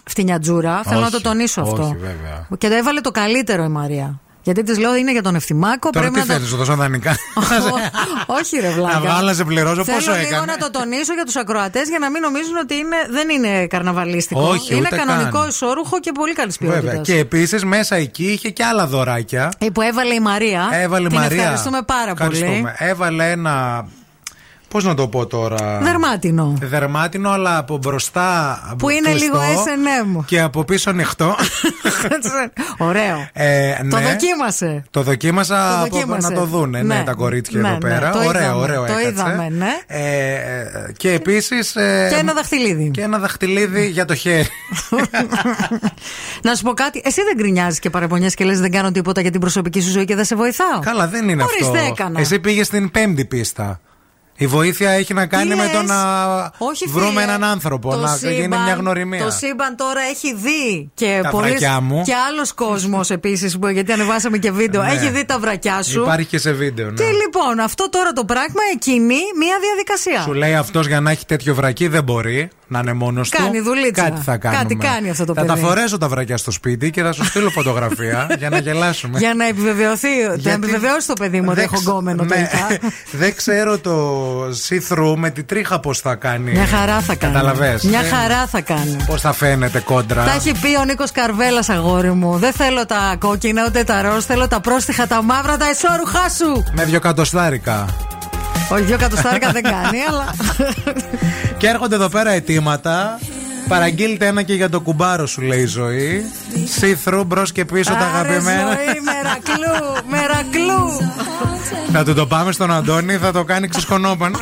[0.06, 0.82] φτηνιατζούρα.
[0.84, 1.82] Θέλω να το Όχι, τονίσω αυτό.
[1.84, 2.48] όχι, βέβαια.
[2.58, 4.20] Και το έβαλε το καλύτερο η Μαρία.
[4.44, 5.90] Γιατί της λέω είναι για τον Ευθυμάκο.
[5.90, 6.34] Τώρα πρέπει τι να το...
[6.34, 7.18] θέλεις, σου δώσω δανεικά;
[8.26, 8.94] Όχι, ρε Βλάκα.
[8.94, 11.90] Να βγάλω να σε πληρώσω, Θέλω πόσο λίγο έκανε; να το τονίσω για τους ακροατές
[11.90, 14.42] για να μην νομίζουν ότι είναι, δεν είναι καρναβαλίστικο.
[14.42, 15.50] Όχι, είναι ούτε κανονικό καν.
[15.50, 16.84] ισόρρουχο και πολύ καλής ποιότητας.
[16.84, 17.02] Βέβαια.
[17.02, 19.52] Και επίσης μέσα εκεί είχε και άλλα δωράκια.
[19.74, 20.70] Που έβαλε η Μαρία.
[20.72, 21.42] Έβαλε η την Μαρία.
[21.42, 22.38] ευχαριστούμε πάρα πολύ.
[22.38, 22.76] Ευχαριστούμε.
[22.78, 23.88] Έβαλε ένα.
[24.74, 26.54] Πώς να το πω τώρα; Δερμάτινο.
[26.62, 28.60] Δερμάτινο, αλλά από μπροστά.
[28.78, 29.40] Που είναι κλειστό λίγο
[30.20, 30.24] SNM.
[30.26, 31.36] Και από πίσω ανοιχτό.
[32.78, 33.28] Ωραίο.
[33.34, 34.02] Ε, Το ναι.
[34.08, 34.84] δοκίμασε.
[34.92, 36.28] Το δοκίμασα Το από- δοκίμασε.
[36.30, 37.04] να το δούνε ναι, Ναι.
[37.04, 38.10] τα κορίτσια Ναι, εδώ ναι, πέρα.
[38.12, 39.10] το ωραίο, είδαμε, ωραίο το έκατσε.
[39.10, 39.72] είδαμε, ναι.
[39.88, 41.72] Ε, ε, και επίσης.
[41.72, 42.90] Και ένα δαχτυλίδι.
[42.92, 44.48] Και ένα δαχτυλίδι για το χέρι.
[46.44, 49.32] Να σου πω κάτι, εσύ δεν γκρινιάζει και παραπονιέ και λες δεν κάνω τίποτα για
[49.32, 50.80] την προσωπική σου ζωή και δεν σε βοηθάω.
[50.80, 51.92] Καλά, δεν είναι Ορίστε, αυτό.
[51.92, 52.20] έκανα.
[52.20, 53.80] Εσύ πήγες στην πέμπτη πίστα.
[54.44, 56.02] Η βοήθεια έχει να κάνει Τι με το λες; να
[56.58, 57.22] Όχι, βρούμε φίλε.
[57.22, 59.24] έναν άνθρωπο, Το να γίνει σύμπαν- μια γνωριμία.
[59.24, 62.02] Το σύμπαν τώρα έχει δει και Τα πολλοί- βρακιά μου.
[62.06, 64.82] Και άλλος κόσμος επίσης, γιατί ανεβάσαμε και βίντεο.
[64.84, 64.92] Ναι.
[64.92, 66.02] Έχει δει τα βρακιά σου.
[66.02, 66.86] Υπάρχει και σε βίντεο.
[66.86, 66.94] Ναι.
[66.94, 70.22] Και λοιπόν, αυτό τώρα το πράγμα εκκινεί μία διαδικασία.
[70.22, 73.38] Σου λέει αυτός για να έχει τέτοιο βρακί δεν μπορεί να είναι μόνος του.
[73.38, 74.04] Κάνει δουλίτσα.
[74.04, 74.62] Κάτι θα κάνουμε.
[74.64, 75.62] Κάτι κάνει αυτό το θα παιδί.
[75.62, 79.20] τα φορέσω τα βρακιά στο σπίτι και θα σου στείλω φωτογραφία για να γελάσουμε.
[79.20, 82.30] Για να επιβεβαιωθεί, να Γιατί- επιβεβαιώσει το παιδί μου ότι Δεν έχω ξ- γκόμενο ναι.
[82.30, 82.68] τελικά.
[83.22, 84.22] Δεν ξέρω το
[84.68, 86.52] see-through με τη τρίχα πώς θα κάνει.
[86.52, 87.34] Μια χαρά θα κάνει.
[87.34, 87.84] Καταλαβες.
[87.84, 88.98] Μια χαρά θα κάνει.
[89.08, 90.24] Πώς θα φαίνεται κόντρα.
[90.24, 92.38] Τα έχει πει ο Νίκος Καρβέλας, αγόρι μου.
[92.38, 94.24] Δεν θέλω τα κόκκινα ούτε τα ροζ.
[94.26, 96.64] Θέλω τα πρόστιχα, τα μαύρα, τα εσόρουχά σου.
[96.76, 97.86] Με δυο κατοστάρικα.
[98.70, 100.36] Όχι, δύο κατοστάρικα δεν κάνει, αλλά.
[101.58, 103.20] Και έρχονται εδώ πέρα αιτήματα.
[103.68, 106.26] Παραγγείλτε ένα και για το κουμπάρο σου, λέει η ζωή.
[106.80, 108.62] See-through μπρος και πίσω τα Άρε, αγαπημένα.
[108.62, 111.12] ζωή, μερακλού, μερακλού.
[111.92, 114.36] Θα του το πάμε στον Αντώνη, θα το κάνει ξεσκονόπαν.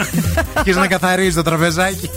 [0.63, 2.09] και να καθαρίζει το τραπεζάκι.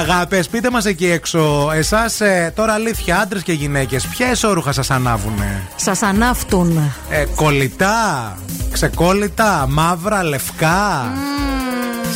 [0.00, 2.20] Αγάπες, πείτε μας εκεί έξω, εσάς
[2.54, 6.92] τώρα αλήθεια, άντρες και γυναίκες, ποια εσόρουχα σας ανάβουνε; Σας ανάφτουν.
[7.10, 8.36] Ε, κολλητά,
[8.72, 11.12] ξεκόλλητα, μαύρα, λευκά.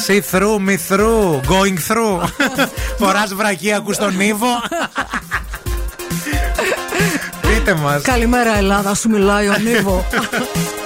[0.07, 2.23] See through, me through, going through.
[2.99, 4.47] Φοράς βρακί, ακούς τον Ήβο.
[7.41, 8.03] Πείτε μας.
[8.03, 10.05] Καλημέρα, Ελλάδα, σου μιλάει ο Νίβο.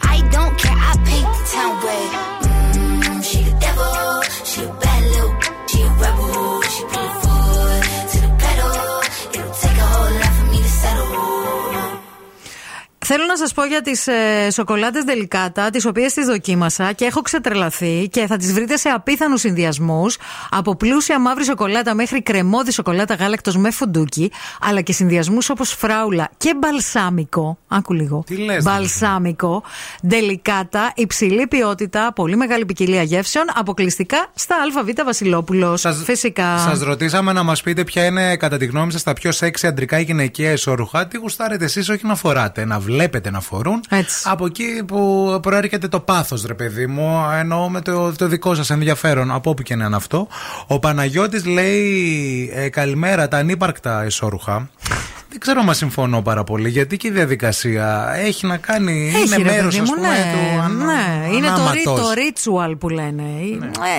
[13.13, 17.21] Θέλω να σας πω για τις ε, σοκολάτες Δελικάτα, τις οποίες τις δοκίμασα και έχω
[17.21, 20.17] ξετρελαθεί και θα τις βρείτε σε απίθανους συνδυασμούς.
[20.49, 24.31] Από πλούσια μαύρη σοκολάτα μέχρι κρεμόδι σοκολάτα γάλακτος με φουντούκι,
[24.61, 27.57] αλλά και συνδυασμούς όπως φράουλα και μπαλσάμικο.
[27.67, 28.23] Άκου λίγο.
[28.25, 29.63] Τι λες, Μπαλσάμικο.
[30.01, 35.85] Δελικάτα, υψηλή ποιότητα, πολύ μεγάλη ποικιλία γεύσεων, αποκλειστικά στα ΑΒ Βασιλόπουλος.
[36.03, 36.57] Φυσικά.
[36.57, 39.99] Σας ρωτήσαμε να μας πείτε ποια είναι κατά τη γνώμη σας τα πιο σεξι αντρικά
[39.99, 41.07] ή γυναικεία ισόρουχα.
[41.07, 42.99] Τι γουστάρετε εσείς, όχι να φοράτε, να βλέπετε
[43.31, 43.83] να φορούν.
[44.23, 47.25] Από εκεί που προέρχεται το πάθος, ρε παιδί μου.
[47.39, 50.27] Εννοώ με το, το δικό σας ενδιαφέρον, από όπου και να είναι αυτό.
[50.67, 54.69] Ο Παναγιώτης λέει ε, καλημέρα, τα ανύπαρκτα ισόρουχα.
[55.31, 59.11] Δεν ξέρω αν συμφωνώ πάρα πολύ, γιατί και η διαδικασία έχει να κάνει.
[59.15, 61.27] Έχει, είναι ρε μέρος, παιδί ας μου, πούμε, ναι, του ανα- ναι.
[61.35, 61.99] Είναι το, ρι- ανάματος.
[61.99, 63.23] το ritual που λένε.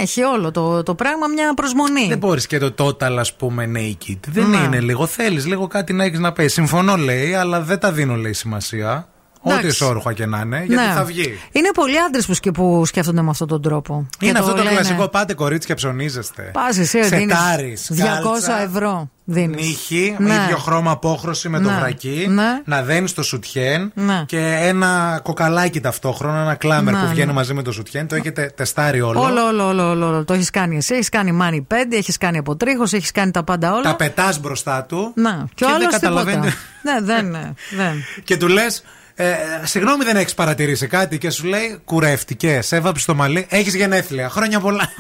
[0.01, 2.07] Έχει όλο το, το πράγμα μια προσμονή.
[2.09, 4.19] Δεν μπορείς και το total, ας πούμε, naked.
[4.29, 4.57] Δεν Ναι.
[4.57, 5.07] είναι λίγο.
[5.07, 6.53] Θέλεις λίγο κάτι να έχεις να πεις.
[6.53, 9.09] Συμφωνώ, λέει, αλλά δεν τα δίνω, λέει, σημασία.
[9.45, 9.67] Ό,τι Εντάξει.
[9.67, 10.93] ισόρουχα και να είναι, γιατί Ναι.
[10.95, 11.39] θα βγει.
[11.53, 14.07] Είναι πολλοί άντρες που, σκε- που σκέφτονται με αυτόν τον τρόπο.
[14.21, 16.51] Είναι Και αυτό το λένε, κλασικό πάτε κορίτσια ψωνίζεστε.
[16.53, 19.11] Πας εσύ, Σε δίνεις τάρις, 200 κάλτσα, ευρώ.
[19.25, 19.67] Δίνεις.
[19.67, 20.35] Νύχη, Ναι.
[20.35, 21.77] ίδιο χρώμα απόχρωση με το Ναι.
[21.77, 22.27] βρακί.
[22.29, 22.61] Ναι.
[22.65, 24.23] Να δένεις το σουτιέν Ναι.
[24.27, 27.33] και ένα κοκαλάκι ταυτόχρονα, ένα κλάμερ Ναι, που βγαίνει ναι.
[27.33, 28.07] μαζί με το σουτιέν.
[28.07, 29.21] Το έχετε τεστάρει όλο.
[29.21, 30.25] Όλο, όλο, όλο, όλο, όλο.
[30.25, 30.95] Το έχεις κάνει εσύ.
[30.95, 33.83] Έχεις κάνει μάνι 5, έχεις κάνει αποτρίχο, έχεις κάνει τα πάντα όλα.
[33.83, 35.13] Τα πετάς μπροστά του.
[35.15, 36.37] Να, και, και ο δεν άλλος καταλαβαίνει.
[36.37, 36.57] τίποτα.
[36.83, 38.05] ναι, δεν, ναι, δεν.
[38.25, 41.19] Και του λες, ε, συγγνώμη, δεν έχεις παρατηρήσει κάτι.
[41.19, 44.29] Και σου λέει, κουρεύτηκε, έβαψε το μαλλί, έχεις γενέθλια.
[44.29, 44.89] Χρόνια πολλά.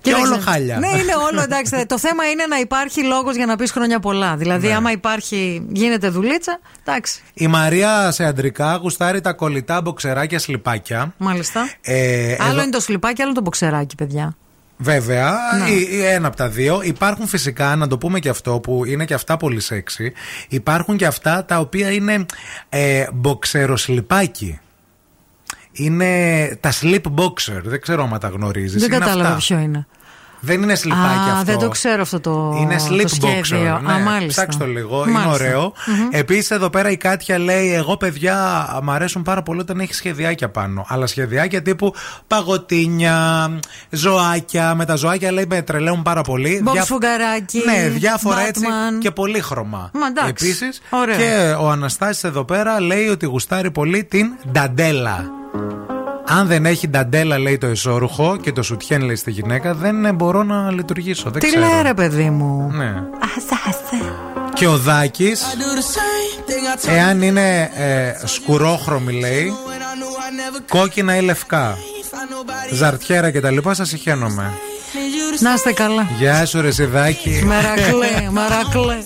[0.00, 0.32] και Κοίταξε.
[0.32, 0.78] όλο χάλια.
[0.78, 1.86] Ναι, είναι όλο εντάξει.
[1.86, 4.36] το θέμα είναι να υπάρχει λόγος για να πεις χρόνια πολλά.
[4.36, 4.74] Δηλαδή, Ναι.
[4.74, 7.20] άμα υπάρχει, γίνεται δουλίτσα, εντάξει.
[7.34, 11.14] Η Μαρία σε αντρικά γουστάρει τα κολλητά μποξεράκια σλιπάκια.
[11.16, 11.68] Μάλιστα.
[11.80, 14.36] Ε, άλλο εδώ- είναι το σλιπάκι, άλλο το μποξεράκι, παιδιά.
[14.82, 15.34] Βέβαια,
[15.64, 15.70] Ναι.
[15.70, 16.80] ή, ή ένα από τα δύο.
[16.82, 20.10] Υπάρχουν φυσικά, να το πούμε και αυτό, που είναι και αυτά πολύ σεξy.
[20.48, 22.26] Υπάρχουν και αυτά τα οποία είναι
[22.68, 24.58] ε, μποξεροσλιπάκι.
[25.72, 27.60] Είναι τα slip boxer.
[27.64, 28.80] Δεν ξέρω αν τα γνωρίζεις.
[28.80, 29.86] δεν κατάλαβα ποιο είναι.
[30.44, 31.44] Δεν είναι σλιπάκι Α, αυτό.
[31.44, 33.76] δεν το ξέρω αυτό το, Είναι το slip σχέδιο.
[33.76, 33.80] boxer.
[33.82, 34.26] Ναι, Α, μάλιστα.
[34.42, 35.20] Ψάξτε το λίγο, Μάλιστα.
[35.22, 35.72] είναι ωραίο.
[35.86, 36.08] Μμμ.
[36.10, 40.48] Επίσης, εδώ πέρα η Κάτια λέει: Εγώ, παιδιά, μ' αρέσουν πάρα πολύ όταν έχει σχεδιάκια
[40.50, 40.84] πάνω.
[40.88, 41.94] Αλλά σχεδιάκια τύπου
[42.26, 43.50] παγωτίνια,
[43.90, 44.74] ζωάκια.
[44.74, 46.60] Με τα ζωάκια λέει με τρελαίνουν πάρα πολύ.
[46.62, 48.98] Μποξ Διά- φουγγαράκι, Ναι, διάφορα έτσι Batman.
[49.00, 49.90] και πολύχρωμα.
[49.92, 50.46] Μα, εντάξει.
[50.46, 51.16] Επίσης, Ωραίο.
[51.16, 55.24] και ο Αναστάσης εδώ πέρα λέει ότι γουστάρει πολύ την νταντέλα.
[56.26, 60.42] Αν δεν έχει νταντέλα, λέει το εσώρουχο και το σουτιέν, λέει στη γυναίκα, δεν μπορώ
[60.42, 61.30] να λειτουργήσω.
[61.30, 61.66] Δεν Τι ξέρω.
[61.66, 62.94] λέει, ρε παιδί μου; Ναι.
[64.54, 65.42] Και ο Δάκης,
[66.86, 69.52] εάν είναι ε, σκουρόχρωμη, λέει,
[70.68, 71.76] κόκκινα ή λευκά,
[72.72, 74.52] ζαρτιέρα κτλ., σας συχαίνομαι.
[75.40, 76.06] Να είστε καλά.
[76.18, 77.42] Γεια σου, ρε Σιδάκη.
[77.44, 78.98] Μαρακλέ, μαρακλέ.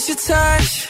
[0.00, 0.89] Cause your touch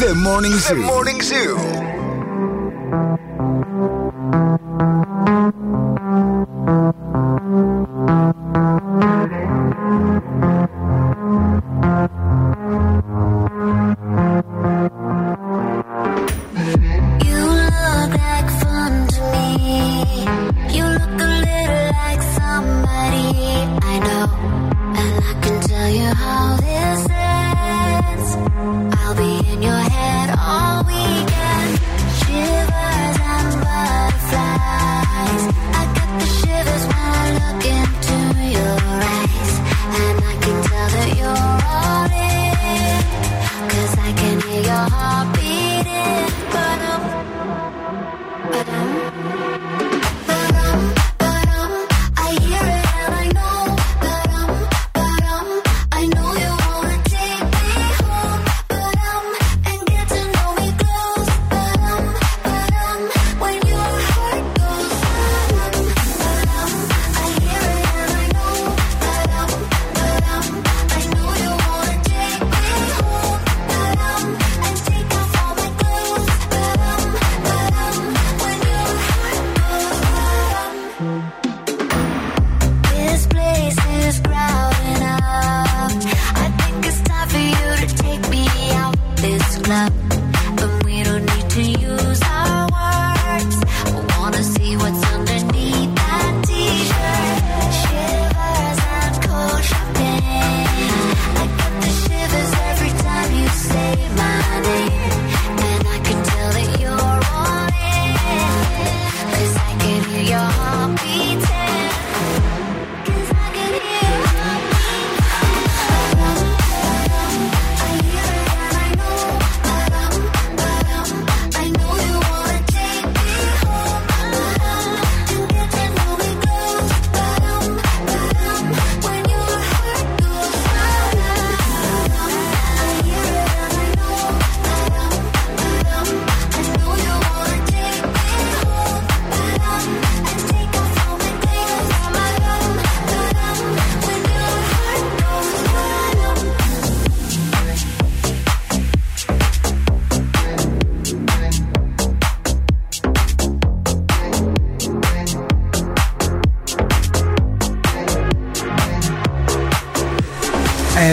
[0.00, 0.76] The Morning Zoo.
[0.76, 1.56] The Morning Zoo.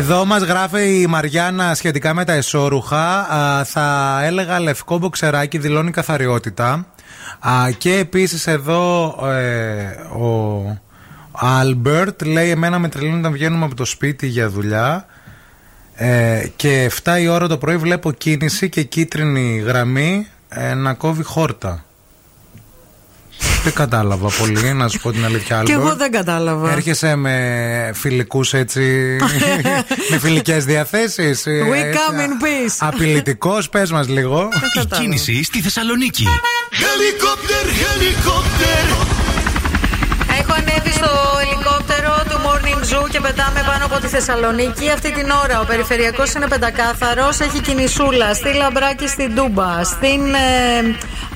[0.09, 3.25] Εδώ μας γράφει η Μαριάννα σχετικά με τα εσώρουχα.
[3.65, 6.85] Θα έλεγα λευκό μποξεράκι δηλώνει καθαριότητα.
[7.77, 9.85] Και επίσης εδώ ε,
[10.17, 10.77] ο
[11.31, 15.05] Άλμπερτ λέει: Εμένα με τρελαίνει όταν βγαίνουμε από το σπίτι για δουλειά.
[15.95, 21.23] Ε, και 7 η ώρα το πρωί βλέπω κίνηση και κίτρινη γραμμή ε, να κόβει
[21.23, 21.85] χόρτα.
[23.67, 25.61] Δεν κατάλαβα πολύ, να σου πω την αλήθεια.
[25.65, 25.97] Και εγώ Άλμπερτ.
[25.97, 26.71] δεν κατάλαβα.
[26.71, 28.81] Έρχεσαι με φιλικούς έτσι.
[30.11, 31.43] με φιλικές διαθέσεις.
[31.47, 32.77] We come in peace.
[32.79, 34.49] Απειλητικός, πες μας λίγο.
[34.81, 36.27] Η κίνηση στη Θεσσαλονίκη.
[36.71, 39.07] Helicopter, helicopter.
[40.39, 41.09] Έχω ανέβει στο
[41.41, 41.76] ελικόπτερο του Morning Zoo
[43.09, 44.89] και πετάμε πάνω από τη Θεσσαλονίκη.
[44.89, 47.39] Αυτή την ώρα ο περιφερειακός είναι πεντακάθαρος.
[47.39, 50.79] Έχει κινησούλα στη Λαμπράκη, στην Τούμπα, στην ε,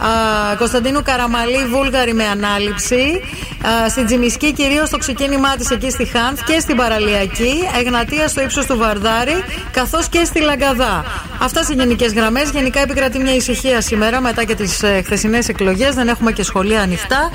[0.05, 3.21] α, Κωνσταντίνου Καραμαλή, Βούλγαρη με ανάληψη.
[3.67, 7.53] Α, στην Τζιμισκή, κυρίως στο ξεκίνημά της εκεί στη Χάνθ και στην Παραλιακή.
[7.79, 11.05] Εγνατία στο ύψος του Βαρδάρη, καθώς και στη Λαγκαδά.
[11.39, 12.49] Αυτά σε γενικές γραμμές.
[12.49, 15.95] Γενικά επικρατεί μια ησυχία σήμερα μετά και τις ε, χθεσινές εκλογές.
[15.95, 17.29] Δεν έχουμε και σχολεία ανοιχτά.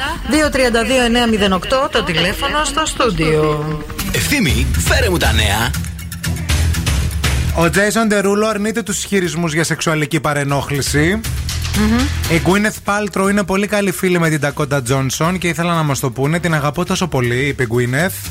[1.84, 4.05] 232-908 το τηλέφωνο στο στούντιο.
[4.16, 5.70] Ευθύμη, φέρε μου τα νέα.
[7.54, 11.20] Ο Τζέισον Τερούλο αρνείται τους ισχυρισμούς για σεξουαλική παρενόχληση.
[12.30, 16.00] Η Gwyneth Paltrow είναι πολύ καλή φίλη με την Dakota Johnson και ήθελα να μας
[16.00, 16.38] το πούνε.
[16.38, 18.30] Την αγαπώ τόσο πολύ, είπε η Gwyneth.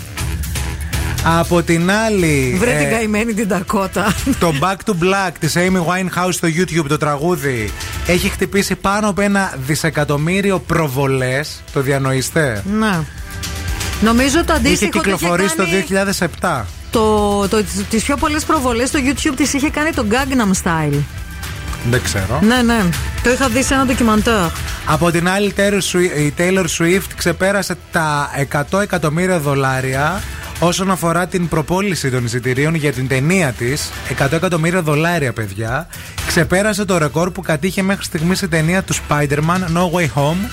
[1.39, 2.55] Από την άλλη.
[2.59, 4.15] Βρε ε, την καημένη την Τακότα.
[4.39, 7.71] το Back to Black της Amy Winehouse στο YouTube, το τραγούδι,
[8.07, 11.63] έχει χτυπήσει πάνω από ένα δισεκατομμύριο προβολές.
[11.73, 13.05] Το διανοείστε; Να.
[14.01, 15.85] Νομίζω το Είχε αντίστοιχο το είχε κυκλοφορήσει το κάνει-
[16.61, 16.65] 2007.
[16.91, 20.99] Το, το, τις πιο πολλές προβολές στο YouTube της είχε κάνει το Gangnam Style.
[21.89, 22.39] Δεν ξέρω.
[22.41, 22.83] Ναι, ναι.
[23.23, 24.33] Το είχα δει σε ένα ντοκιμαντέρ.
[24.85, 30.21] Από την άλλη, η Taylor Swi- η Taylor Swift ξεπέρασε τα 100 εκατομμύρια δολάρια
[30.59, 33.89] όσον αφορά την προπόληση των εισιτηρίων για την ταινία της.
[34.09, 35.87] 100 εκατομμύρια δολάρια, παιδιά.
[36.27, 40.49] Ξεπέρασε το ρεκόρ που κατήχε μέχρι στιγμής η ταινία του Spider-Man No Way Home.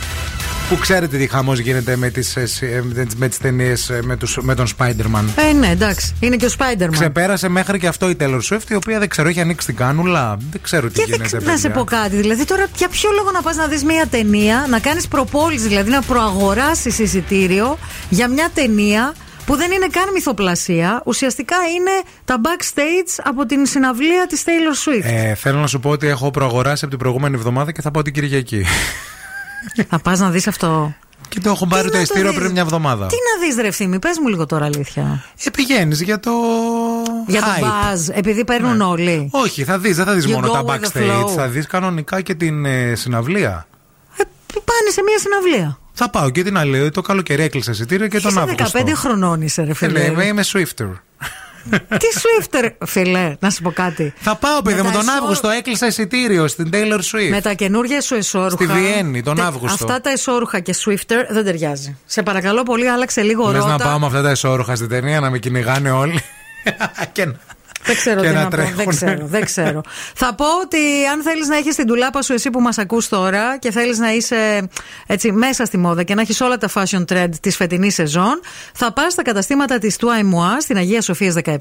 [0.73, 2.83] Που ξέρετε τι χαμός γίνεται με τις, ε, σ- ε,
[3.17, 5.25] με τις ταινίες ε, με, τους, με τον Spider-Man.
[5.49, 6.15] Ε, ναι, εντάξει.
[6.21, 6.89] Είναι και ο Spider-Man.
[6.91, 10.37] Ξεπέρασε μέχρι και αυτό η Taylor Swift, η οποία δεν ξέρω, έχει ανοίξει την κάνουλα.
[10.51, 11.27] Δεν ξέρω τι Και δεν γίνεται.
[11.37, 11.83] ξε- να σε παιδιά.
[11.83, 12.17] πω κάτι.
[12.17, 15.91] Δηλαδή, τώρα για ποιο λόγο να πας να δεις μια ταινία, να κάνεις προπόληση, δηλαδή
[15.91, 17.79] να προαγοράσεις εισιτήριο
[18.09, 19.15] για μια ταινία
[19.47, 21.03] που δεν είναι καν μυθοπλασία.
[21.05, 21.91] Ουσιαστικά είναι
[22.25, 25.05] τα backstage από την συναυλία της Taylor Swift.
[25.13, 28.03] Ε, θέλω να σου πω ότι έχω προαγοράσει από την προηγούμενη εβδομάδα και θα πάω
[28.03, 28.65] την Κυριακή.
[29.89, 30.95] Θα πας να δεις αυτό.
[31.29, 33.07] και το έχω πάρει Τι το να ειστήριο δεις; πριν μια εβδομάδα.
[33.07, 35.25] Τι να δεις, ρε ευθύμη, πες μου λίγο τώρα αλήθεια.
[35.45, 36.31] Ε, πηγαίνεις για το.
[37.27, 37.61] Για τον hype.
[37.61, 37.67] Ναι.
[37.69, 39.29] μπαζ, επειδή παίρνουν όλοι.
[39.33, 41.25] Όχι, θα δεις, δεν θα δεις You μόνο go τα with the backstage.
[41.25, 41.29] flow.
[41.29, 43.67] Θα δεις κανονικά και την ε, συναυλία.
[44.65, 45.79] Πάνε σε μια συναυλία.
[45.93, 46.91] Θα πάω και την άλλη.
[46.91, 48.81] Το καλοκαίρι έκλεισε εισιτήριο και τον Είσαι Αύγουστο.
[48.87, 49.99] 15 χρονών είσαι, ρε Ε, φίλε.
[49.99, 50.89] ναι, είμαι, είμαι Swifter.
[51.71, 54.13] Τι Swifter, φίλε, να σου πω κάτι.
[54.17, 57.31] Θα πάω, παιδί Με μου, τα τον εσώ- Αύγουστο έκλεισα εισιτήριο στην Taylor Swift.
[57.31, 58.57] Με τα καινούργια σου εσόρουχα.
[58.57, 59.85] Στη Βιέννη, τον Τε- Αύγουστο.
[59.85, 61.97] Αυτά τα εσόρουχα και Swifter δεν ταιριάζει.
[62.07, 63.77] Σε παρακαλώ πολύ, άλλαξε λίγο Λες ρότα.
[63.77, 66.21] να πάω με αυτά τα εσόρουχα στην ταινία να με κυνηγάνε όλοι.
[67.13, 67.35] και να-
[67.85, 68.57] Δεν ξέρω και τι να να πω.
[68.57, 68.97] Δεν τρέχουνε.
[68.97, 69.81] ξέρω, δεν ξέρω.
[70.15, 70.79] Θα πω ότι
[71.13, 74.13] αν θέλεις να έχεις την τουλάπα σου εσύ που μας ακούς τώρα και θέλεις να
[74.13, 74.69] είσαι
[75.07, 78.41] έτσι μέσα στη μόδα και να έχεις όλα τα fashion trend της φετινής σεζόν,
[78.75, 81.55] θα πας στα καταστήματα της Toi Moi στην Αγία Σοφία 17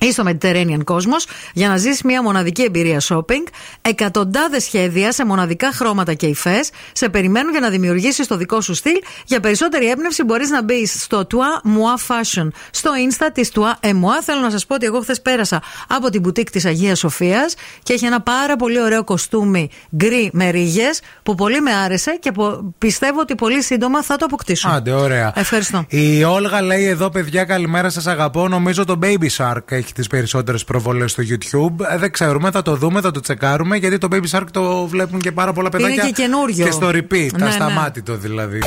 [0.00, 1.24] ή στο Mediterranean Cosmos
[1.54, 3.46] για να ζεις μια μοναδική εμπειρία shopping.
[3.80, 8.74] Εκατοντάδες σχέδια σε μοναδικά χρώματα και υφές σε περιμένουν για να δημιουργήσεις το δικό σου
[8.74, 8.96] στυλ.
[9.26, 13.90] Για περισσότερη έμπνευση μπορείς να μπεις στο Toi Moi Fashion, στο insta της Toi et
[13.90, 14.22] Moi.
[14.22, 17.92] Θέλω να σας πω ότι εγώ χθες πέρασα από την μπουτίκ της Αγίας Σοφίας και
[17.92, 22.74] έχει ένα πάρα πολύ ωραίο κοστούμι γκρι με ρίγες που πολύ με άρεσε και που
[22.78, 24.68] πιστεύω ότι πολύ σύντομα θα το αποκτήσω.
[24.68, 25.32] Άντε, ωραία.
[25.36, 25.84] Ευχαριστώ.
[25.88, 28.48] Η Όλγα λέει εδώ, παιδιά, καλημέρα σας αγαπώ.
[28.48, 31.84] Νομίζω το Baby Shark έχει τις περισσότερες προβολές στο YouTube.
[31.92, 33.76] Ε, δεν ξέρουμε, θα το δούμε, θα το τσεκάρουμε.
[33.76, 36.04] Γιατί το Baby Shark το βλέπουν και πάρα πολλά παιδάκια.
[36.04, 36.64] και καινούριο.
[36.64, 37.48] Και στο repeat, Ναι, ναι.
[37.48, 38.58] ασταμάτητο δηλαδή.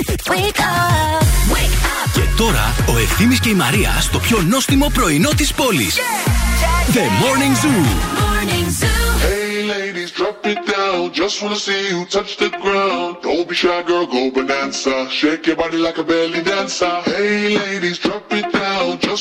[2.13, 5.97] Και τώρα ο Ευθύμης και η Μαρία στο πιο νόστιμο πρωινό της πόλης.
[6.93, 7.85] The Morning Zoo.
[9.25, 10.99] Hey ladies, drop it down.
[11.21, 13.11] Just wanna see you touch the ground.
[13.25, 14.95] Don't be shy, girl, go bonanza.
[15.19, 16.95] Shake your body like a belly dancer.
[17.15, 18.22] Hey ladies, drop it down.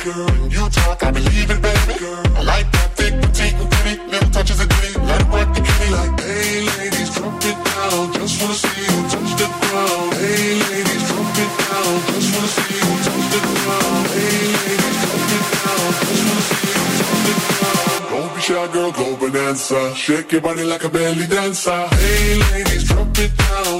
[0.00, 1.98] You talk, I believe baby.
[1.98, 2.88] Girl, I like that.
[4.08, 4.68] Little touches of
[5.28, 5.60] work the
[5.92, 8.12] like, hey, ladies, drop it down.
[8.14, 10.14] Just wanna see you touch the ground.
[10.14, 11.92] Hey, ladies, drop it down.
[12.08, 14.06] Just wanna see you touch the ground.
[14.16, 15.92] Hey, ladies, drop it down.
[16.00, 18.08] Just wanna see you touch the ground.
[18.08, 19.80] Don't be shy, girl, go bonanza.
[19.94, 21.88] Shake your body like a belly dancer.
[22.00, 23.79] Hey, ladies, drop it down.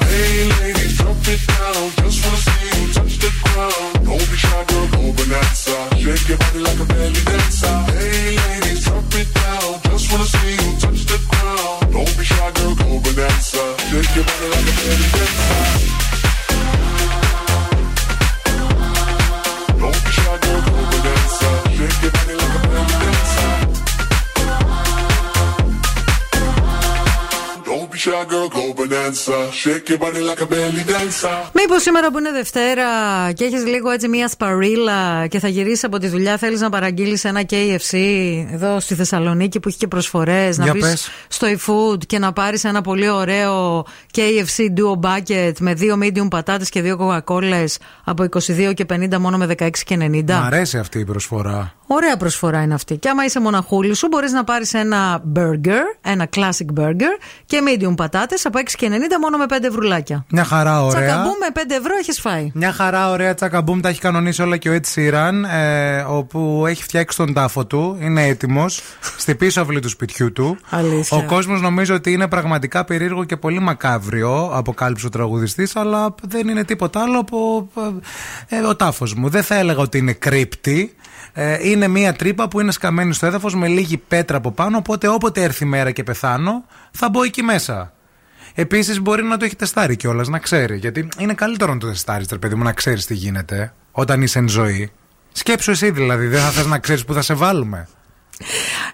[31.53, 32.85] Μήπως σήμερα που είναι Δευτέρα
[33.33, 37.23] και έχεις λίγο έτσι μια σπαρίλα και θα γυρίσεις από τη δουλειά, θέλεις να παραγγείλεις
[37.23, 37.97] ένα KFC
[38.51, 40.57] εδώ στη Θεσσαλονίκη που έχει και προσφορές.
[40.57, 41.09] Να Για μπεις πες.
[41.27, 43.85] στο eFood και να πάρεις ένα πολύ ωραίο
[44.15, 47.63] KFC Duo Bucket με δύο medium πατάτες και δύο κοκακόλε
[48.03, 50.23] από 22 και 50 μόνο με 16 και 90.
[50.27, 51.73] Μ' αρέσει αυτή η προσφορά.
[51.93, 52.97] Ωραία προσφορά είναι αυτή.
[52.97, 57.13] Και άμα είσαι μοναχούλης σου, μπορείς να πάρεις ένα burger, ένα classic burger
[57.45, 58.89] και medium πατάτες από 6,90
[59.21, 60.25] μόνο με 5 ευρουλάκια.
[60.29, 61.05] Μια χαρά ωραία.
[61.05, 62.51] Τσακαμπού με 5 ευρώ έχεις φάει.
[62.53, 66.83] Μια χαρά ωραία τσακαμπούμ τα έχει κανονίσει όλα και ο Ed Sheeran, ε, όπου έχει
[66.83, 68.81] φτιάξει τον τάφο του, είναι έτοιμος,
[69.23, 70.57] στη πίσω αυλή του σπιτιού του.
[70.69, 71.17] Αλήθεια.
[71.17, 76.47] Ο κόσμος νομίζω ότι είναι πραγματικά περίεργο και πολύ μακάβριο, αποκάλυψε ο τραγουδιστής, αλλά δεν
[76.47, 77.67] είναι τίποτα άλλο από
[78.47, 79.29] ε, ο τάφος μου.
[79.29, 80.95] Δεν θα έλεγα ότι είναι κρύπτη.
[81.33, 84.77] Ε, είναι μια τρύπα που είναι σκαμμένη στο έδαφος με λίγη πέτρα από πάνω.
[84.77, 87.93] Οπότε όποτε έρθει η μέρα και πεθάνω, θα μπω εκεί μέσα.
[88.53, 90.77] Επίσης μπορεί να το έχει τεστάρει κιόλας, να ξέρει.
[90.77, 94.39] Γιατί είναι καλύτερο να το τεστάρεις, τρε παιδί μου, να ξέρεις τι γίνεται όταν είσαι
[94.39, 94.91] εν ζωή.
[95.31, 97.87] Σκέψου εσύ δηλαδή, δεν θα θες να ξέρεις που θα σε βάλουμε.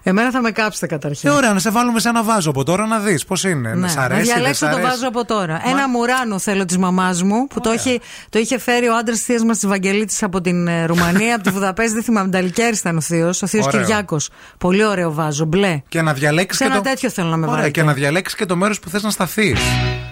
[0.02, 1.28] Εμένα θα με κάψετε καταρχήν.
[1.28, 3.74] Ε, ωραία, να σε βάλουμε σε ένα βάζο από τώρα να δεις πώς είναι.
[3.74, 5.62] Ναι, σ' να αρέσει, δεν σ' διαλέξω το αρέσει; βάζω από τώρα.
[5.66, 9.26] Ένα μουράνο θέλω της μαμάς μου που το, έχει, το είχε φέρει ο άντρας της
[9.26, 11.94] θείας μας της Βαγγελίτης από την ε, Ρουμανία, από τη Βουδαπέστη.
[11.94, 13.80] Δεν θυμάμαι, Νταλικέρης ήταν ο θείος, ο θείος Ωραίο.
[13.80, 14.28] Κυριάκος.
[14.58, 15.82] Πολύ ωραίο βάζο, μπλε.
[15.88, 16.88] Και να διαλέξεις Σε και ένα το...
[16.88, 17.70] τέτοιο θέλω να με Ωραία, βάλετε.
[17.80, 19.60] και να διαλέξεις και το μέρος που θες να σταθείς.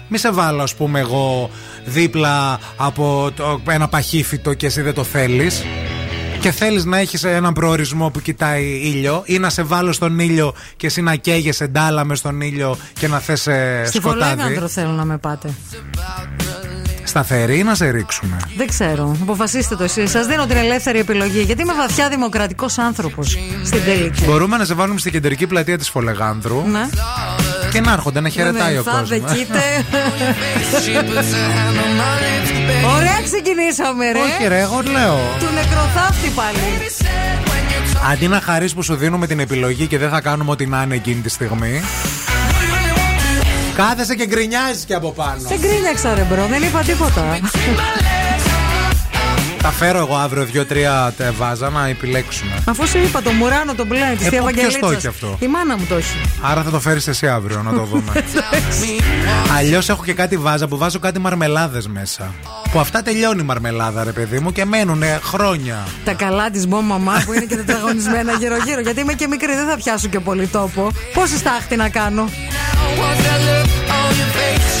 [0.07, 1.49] Μη σε βάλω, ας πούμε, εγώ
[1.85, 5.63] δίπλα από το, ένα παχύφυτο και εσύ δεν το θέλεις.
[6.41, 10.53] Και θέλεις να έχεις έναν προορισμό που κοιτάει ήλιο, ή να σε βάλω στον ήλιο
[10.77, 13.41] και εσύ να καίγεσαι ντάλα μες στον ήλιο και να θες
[13.85, 14.39] Στη σκοτάδι.
[14.39, 15.53] Φολέγανδρο θέλω να με πάτε.
[17.23, 18.37] Σταθερή ή να σε ρίξουμε.
[18.57, 19.17] Δεν ξέρω.
[19.21, 20.11] Αποφασίστε το εσείς.
[20.11, 21.41] Σας δίνω την ελεύθερη επιλογή.
[21.41, 24.25] Γιατί είμαι βαθιά δημοκρατικός άνθρωπος στην τελική.
[24.25, 26.89] Μπορούμε να σε βάλουμε στην κεντρική πλατεία της Φολεγάνδρου Ναι.
[27.71, 29.09] και να έρχονται να χαιρετάει ο θα κόσμος.
[29.09, 29.59] δεκείτε.
[32.95, 34.19] Ωραία ξεκινήσαμε ρε.
[34.19, 35.19] Όχι, ρε, εγώ λέω.
[35.39, 36.57] Του νεκροθάφτη πάλι.
[38.11, 40.95] Αντί να χαρείς που σου δίνουμε την επιλογή και δεν θα κάνουμε ό,τι να είναι
[40.95, 41.81] εκείνη τη στιγμή.
[43.77, 45.41] Κάθεσαι και γκρινιάζεις και από πάνω.
[45.47, 47.39] Δεν γκρίνιαξα ρε bro, δεν είπα τίποτα.
[49.61, 52.51] Θα φέρω εγώ αύριο δύο-τρία τε- βάζα να επιλέξουμε.
[52.65, 54.79] Αφού σου είπα το μουράνο, τον μπλε, τη Ε, θεία πο- ποιος Βαγγελίτσα.
[54.79, 56.17] το έχει αυτό; Η μάνα μου το έχει.
[56.41, 58.11] Άρα θα το φέρεις εσύ αύριο να το δούμε.
[59.57, 62.33] Αλλιώς έχω και κάτι βάζα που βάζω κάτι μαρμελάδες μέσα.
[62.71, 65.87] Που αυτά τελειώνει η μαρμελάδα, ρε παιδί μου, και μένουν χρόνια.
[66.05, 68.81] Τα καλά της μπω μαμά που είναι και τετραγωνισμένα γύρω-γύρω.
[68.81, 70.91] Γιατί είμαι και μικρή, δεν θα πιάσω και πολύ τόπο.
[71.13, 72.29] Πόση στάχτη να κάνω;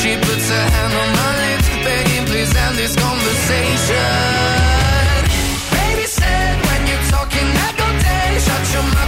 [0.01, 4.56] She puts her hand on my lips, begging please end this conversation.
[8.77, 9.06] your mind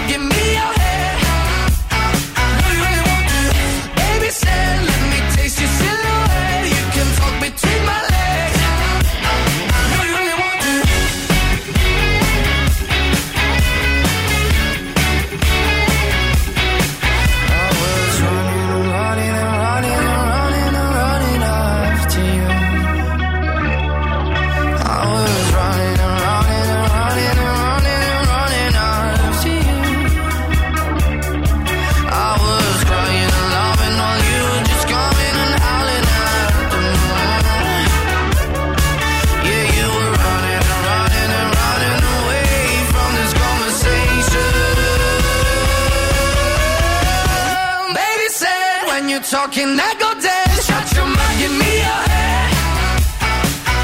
[49.50, 50.50] talking, that go dead.
[50.62, 52.50] Shut your mouth, give me your head.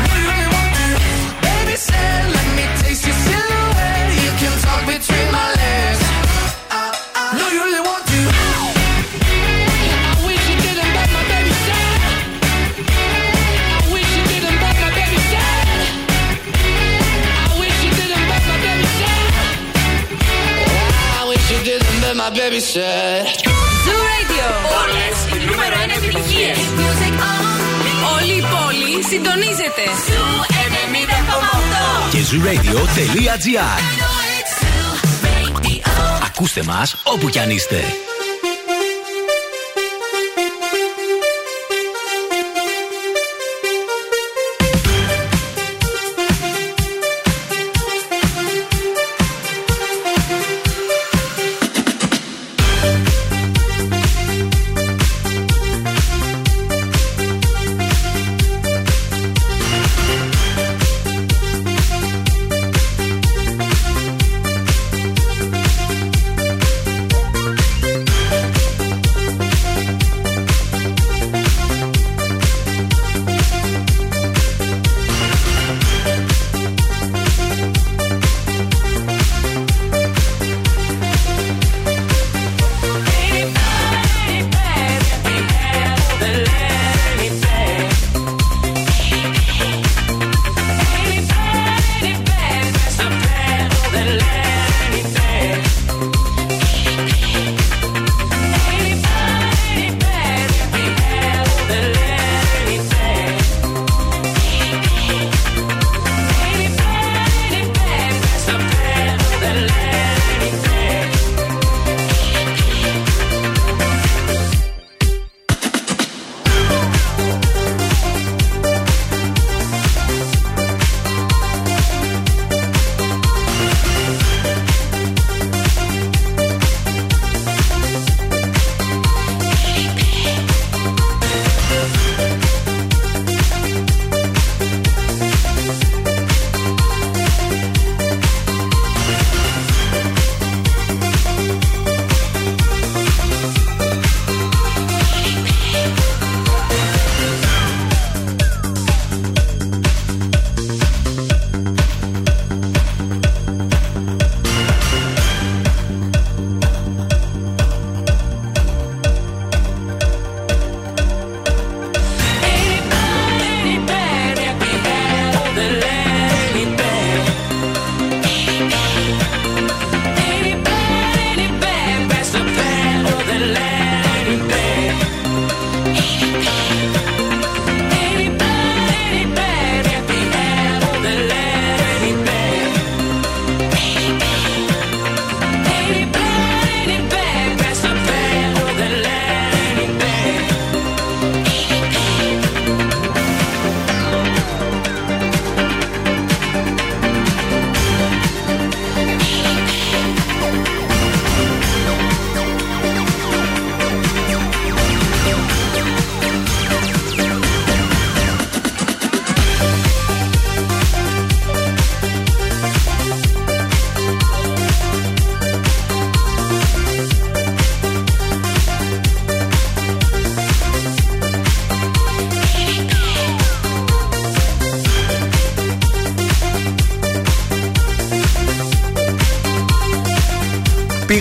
[0.05, 0.87] Do you really want to?
[1.41, 1.75] Baby
[2.35, 4.09] let me taste your silhouette.
[4.25, 6.01] You can talk between my legs.
[6.69, 7.37] Uh, uh.
[7.37, 8.19] Do you really want to?
[10.05, 11.53] I wish you didn't, my baby.
[13.73, 15.17] I wish you didn't, my baby.
[17.41, 18.87] I wish you didn't, my baby.
[21.17, 23.44] I wish you didn't, my baby said.
[26.45, 26.57] 1 επιτυχίες.
[28.15, 29.83] Όλη η πόλη συντονίζεται.
[30.07, 30.35] Zoo
[31.11, 32.11] 90,8.
[32.11, 33.79] Και zooradio.gr
[36.25, 37.83] Ακούστε μας όπου κι αν είστε.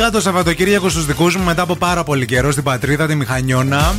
[0.04, 3.94] Πήγα το Σαββατοκύριακο στους δικούς μου μετά από πάρα πολύ καιρό στην πατρίδα, τη Μηχανιώνα.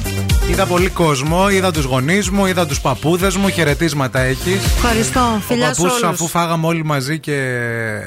[0.50, 3.50] Είδα πολύ κόσμο, είδα τους γονείς μου, είδα τους παππούδες μου.
[3.50, 4.66] Χαιρετίσματα έχεις.
[4.66, 5.42] Ευχαριστώ.
[5.48, 6.14] Φιλιά Ο σε παππούς, όλους.
[6.14, 7.36] αφού φάγαμε όλοι μαζί και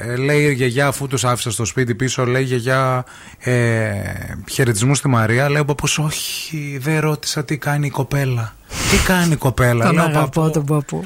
[0.07, 3.05] ε, λέει η γιαγιά, αφού τους άφησα στο σπίτι πίσω, λέει η γιαγιά
[3.39, 3.91] ε,
[4.49, 5.49] χαιρετισμού στη Μαρία.
[5.49, 8.53] Λέει ο παππούς, Όχι, δεν ρώτησα τι κάνει η κοπέλα.
[8.91, 11.05] Τι κάνει η κοπέλα, Τον λέω αγαπώ τον παππού.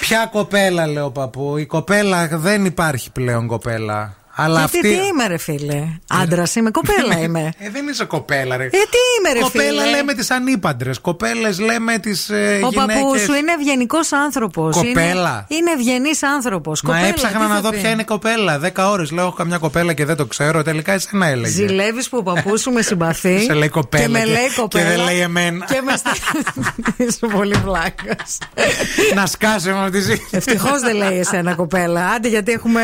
[0.00, 1.56] Ποια κοπέλα, λέω παππού.
[1.56, 4.14] Η κοπέλα δεν υπάρχει πλέον κοπέλα.
[4.36, 4.88] Αλλά Γιατί αυτή.
[4.98, 7.40] τι είμαι, ρε φίλε; Άντρας είμαι, κοπέλα είμαι.
[7.58, 8.64] Ε, δεν είσαι κοπέλα, ρε.
[8.64, 8.76] Ε, τι
[9.18, 10.98] είμαι, ρε Κοπέλα φίλε; λέμε τις ανήπαντρες.
[11.00, 13.20] Κοπέλες λέμε τις ε, Ο παππού γυναίκες.
[13.22, 14.76] σου είναι ευγενικός άνθρωπος.
[14.76, 15.46] Κοπέλα.
[15.48, 16.82] Είναι, είναι ευγενής άνθρωπος.
[16.82, 18.58] Μα έψαχνα να δω ποια είναι κοπέλα.
[18.58, 20.62] Δέκα ώρες λέω: Έχω καμιά κοπέλα και δεν το ξέρω.
[20.62, 21.52] Τελικά εσένα έλεγε.
[21.52, 23.38] Ζηλεύεις που ο παππούς σου με συμπαθεί.
[23.48, 24.84] Σε λέει κοπέλα Και με και- λέει και κοπέλα.
[24.88, 25.64] δεν λέει εμένα.
[25.64, 26.66] Και με στέλνει.
[27.08, 28.38] Είσαι πολύ βλάκας.
[29.14, 30.28] να σκάσω με τη ζήτηση.
[30.30, 32.06] Ευτυχώς δεν λέει εσένα κοπέλα.
[32.06, 32.82] Άντε γιατί έχουμε.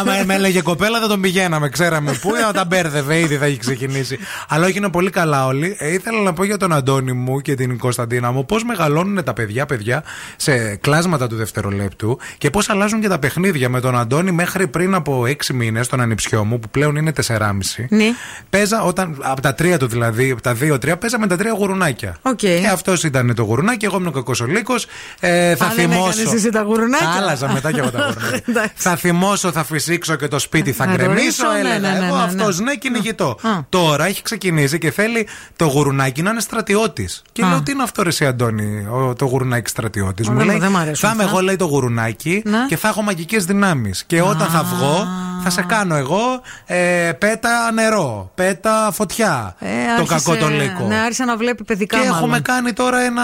[0.00, 3.44] Άμα με έλεγε κοπέλα, κοπέλα δεν τον πηγαίναμε, ξέραμε πού, να τα μπέρδευε, ήδη θα
[3.44, 4.18] έχει ξεκινήσει.
[4.48, 5.76] Αλλά όχι, είναι πολύ καλά όλοι.
[5.78, 9.32] Ε, ήθελα να πω για τον Αντώνη μου και την Κωνσταντίνα μου πώς μεγαλώνουν τα
[9.32, 10.04] παιδιά, παιδιά,
[10.36, 13.68] σε κλάσματα του δευτερολέπτου και πώς αλλάζουν και τα παιχνίδια.
[13.68, 17.86] Με τον Αντώνη μέχρι πριν από 6 μήνες, τον ανιψιό μου, που πλέον είναι 4,5.
[17.88, 18.04] Ναι.
[18.50, 22.16] Παίζα όταν, από τα τρία του δηλαδή, από τα 2-3, παίζα με τα τρία γουρουνάκια.
[22.22, 22.36] Οκ.
[22.36, 24.86] Και αυτός ήταν το γουρουνάκι, εγώ ήμουν ο κακός ο λύκος.
[25.20, 26.20] Ε, θα Α, δεν θυμώσω.
[26.20, 27.06] έκανες εσύ τα γουρουνάκια.
[27.06, 28.40] Τα άλλαζα μετά και εγώ τα γουρουνάκια.
[28.48, 28.72] Εντάξει.
[28.74, 31.20] θα θυμώσω, θα φυσήξω και το σπίτι θα Θα γκρεμίσω.
[31.22, 33.38] ρωτήσω, ναι, Έλεγα ναι, ναι, εγώ ναι, αυτός ναι, κυνηγητό.
[33.68, 37.22] Τώρα έχει ξεκινήσει και θέλει το γουρουνάκι να είναι στρατιώτης.
[37.32, 37.48] Και Α.
[37.48, 40.28] λέω τι είναι αυτό, ρε, εσύ, Αντώνη, ο- το γουρουνάκι στρατιώτης.
[40.28, 41.34] Ω, Μου δεν- λέει δεν μ' αρέσουν θα είμαι αυτά.
[41.36, 42.58] εγώ, λέει το γουρουνάκι Ναι.
[42.68, 44.04] και θα έχω μαγικές δυνάμεις.
[44.06, 45.06] Και όταν θα βγω,
[45.48, 49.54] θα σε κάνω εγώ ε, πέτα νερό, πέτα φωτιά.
[49.58, 49.66] Ε,
[49.96, 50.84] το άρχισε- κακό το λύκο.
[50.86, 52.16] Ναι, άρχισε να βλέπει παιδικά Και μάλλον.
[52.18, 53.22] έχουμε κάνει τώρα ένα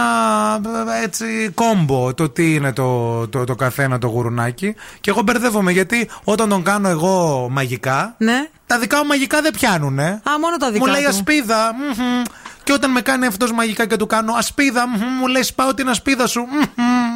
[1.01, 4.75] ε, έτσι κόμπο το τι είναι το, το, το καθένα το γουρουνάκι.
[5.01, 8.49] Και εγώ μπερδεύομαι γιατί όταν τον κάνω εγώ μαγικά, Ναι.
[8.67, 10.05] τα δικά μου μαγικά δεν πιάνουνε.
[10.05, 11.09] Α, μόνο τα δικά Μου λέει του.
[11.09, 11.75] ασπίδα.
[11.75, 12.23] μμμ.
[12.65, 15.89] Και όταν με κάνει αυτός μαγικά και του κάνω ασπίδα, μμμ, μου λέει σπάω την
[15.89, 16.41] ασπίδα σου.
[16.41, 17.12] μμμ.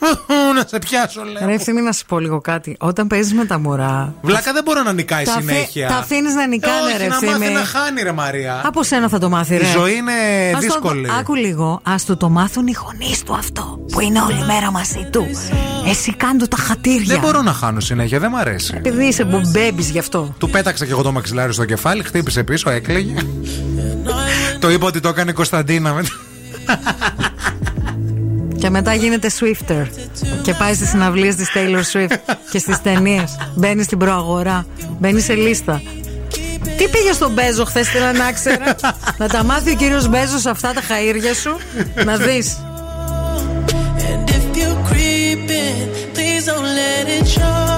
[0.00, 1.46] Μμμ, Να σε πιάσω, λέω.
[1.48, 2.76] Ρε ευθύμη να σου πω λίγο κάτι.
[2.80, 4.14] Όταν παίζεις με τα μωρά.
[4.22, 5.88] Βλάκα δεν μπορώ να νικάει Τα αφή- συνέχεια.
[5.88, 7.52] τα αφήνεις να νικάνε, Όχι, ρε, να μάθει Ευθύμη.
[7.52, 8.60] να χάνει, ρε Μαρία.
[8.64, 9.66] Από σένα θα το μάθει, ρε.
[9.66, 10.12] Η ζωή είναι
[10.46, 11.08] Ας το- δύσκολη.
[11.18, 11.80] άκου λίγο.
[11.82, 13.78] Α το το μάθουν οι γονείς του αυτό.
[13.92, 15.26] Που είναι όλη μέρα μαζί του.
[15.88, 17.04] Εσύ κάντο τα χατήρια.
[17.06, 18.74] Δεν μπορώ να χάνω συνέχεια, δεν μ' αρέσει.
[18.76, 20.34] Επειδή είσαι μπομπέμπη γι' αυτό.
[20.38, 23.14] Του πέταξα και εγώ το μαξιλάρι στο κεφάλι, χτύπησε πίσω, έκλαιγε.
[24.58, 26.08] το είπα ότι το έκανε η Κωνσταντίνα μετά.
[28.58, 29.86] Και μετά γίνεται Swifter.
[30.42, 32.16] Και πάει στις συναυλίες της Taylor Swift
[32.50, 33.36] και στις ταινίες.
[33.54, 34.66] Μπαίνει στην προαγορά.
[34.98, 35.82] Μπαίνει σε λίστα.
[36.76, 38.76] Τι πήγε στον Μπέζο χθες, θέλω να ξέρα.
[39.18, 41.56] να τα μάθει ο κύριος Μπέζος αυτά τα χαΐρια σου;
[42.04, 42.58] να δεις.
[44.10, 45.76] And if you creeping,
[46.14, 47.77] please don't let it show.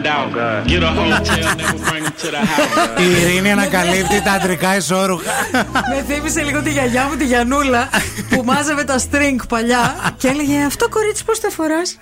[0.00, 0.66] Find out.
[0.72, 3.00] Get a hotel, never bring him to the house.
[3.00, 5.32] Η Ειρήνη ανακαλύπτει τα αντρικά ισόρουχα.
[5.90, 7.88] Με θύμισε λίγο τη γιαγιά μου, τη Γιανούλα,
[8.30, 11.98] που μάζευε τα string παλιά και έλεγε Αυτό κορίτσι πώς το φοράς;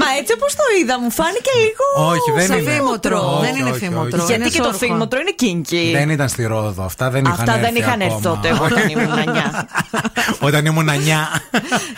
[0.00, 2.08] Μα έτσι όπως το είδα, μου φάνηκε λίγο.
[2.10, 2.70] Όχι, δεν Σαν είναι.
[2.70, 3.36] φήμοτρο.
[3.38, 4.16] Όχι, Δεν είναι όχι, φήμοτρο.
[4.22, 4.26] όχι.
[4.26, 4.78] Γιατί είναι και το σόρχο.
[4.78, 5.92] φήμοτρο είναι kinky.
[5.98, 6.82] Δεν ήταν στη Ρόδο.
[6.82, 7.64] Αυτά δεν είχαν Αυτά έρθει.
[7.64, 8.34] δεν είχαν έρθει ακόμα.
[8.34, 9.64] τότε, εγώ όταν ήμουν 9.
[10.40, 10.92] Όταν ήμουν 9.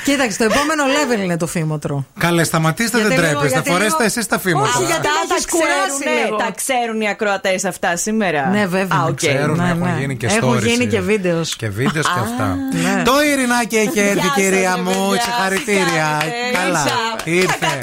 [0.05, 2.05] Κοίταξε, το επόμενο level είναι το φήμοτρο.
[2.19, 3.55] Καλέ, σταματήστε, Γιατί δεν λίγο- τρέπεστε.
[3.57, 4.69] γιατί Φορέστε λίγο- εσείς τα φήματα.
[4.77, 6.37] Όχι, γιατί Τα, με τα, έχεις κουράσει ξέρουνε, λίγο.
[6.37, 8.49] τα ξέρουν οι ακροατές αυτά σήμερα.
[8.49, 8.99] Ναι, βέβαια.
[8.99, 9.15] Α, οκ.
[9.17, 9.97] Ξέρουν, Ναι, έχουν ναι.
[9.99, 10.63] γίνει και Έχουν stories.
[10.63, 11.57] γίνει και βίντεος.
[11.57, 12.57] Και βίντεος και αυτά.
[12.73, 13.03] ναι.
[13.03, 14.91] Το Ειρηνάκι έχει έρθει, Γεια σας, κυρία ρε μου.
[15.09, 15.23] παιδιά.
[15.23, 16.09] Συγχαρητήρια.
[16.21, 16.85] Τι κάνετε, Καλά.
[17.25, 17.41] ήρθα.
[17.43, 17.79] Ήρθε.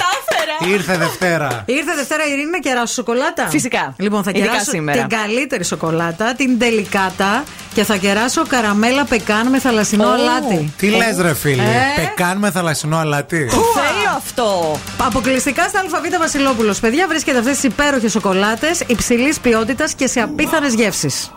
[0.63, 0.77] Τα κατάφερα.
[0.77, 1.63] Ήρθε Δευτέρα.
[1.65, 3.93] Ήρθε Δευτέρα η Ειρήνη να κεράσω σοκολάτα; Φυσικά.
[3.97, 4.99] Λοιπόν, θα Ειδικά κεράσω σήμερα.
[5.05, 7.43] την καλύτερη σοκολάτα, την τελικάτα
[7.73, 10.11] και θα κεράσω καραμέλα πεκάν με θαλασσινό Ω.
[10.11, 10.73] αλάτι.
[10.77, 13.45] Τι λες, ρε φίλε; Ε; Πεκάν με θαλασσινό αλάτι.
[13.45, 16.79] Το θέλω αυτό; Αποκλειστικά στα ΑΒ Βασιλόπουλος.
[16.79, 21.31] Παιδιά, βρίσκεται αυτές τις υπέροχες σοκολάτες υψηλής ποιότητας και σε απίθανες γεύσεις.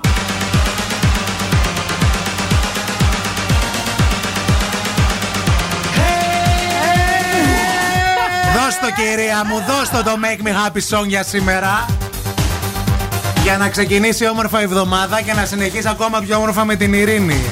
[9.08, 11.86] Κυρία μου, δώσ' το το Make Me Happy Song για σήμερα.
[13.42, 17.42] Για να ξεκινήσει όμορφα η εβδομάδα και να συνεχίσει ακόμα πιο όμορφα με την ειρήνη.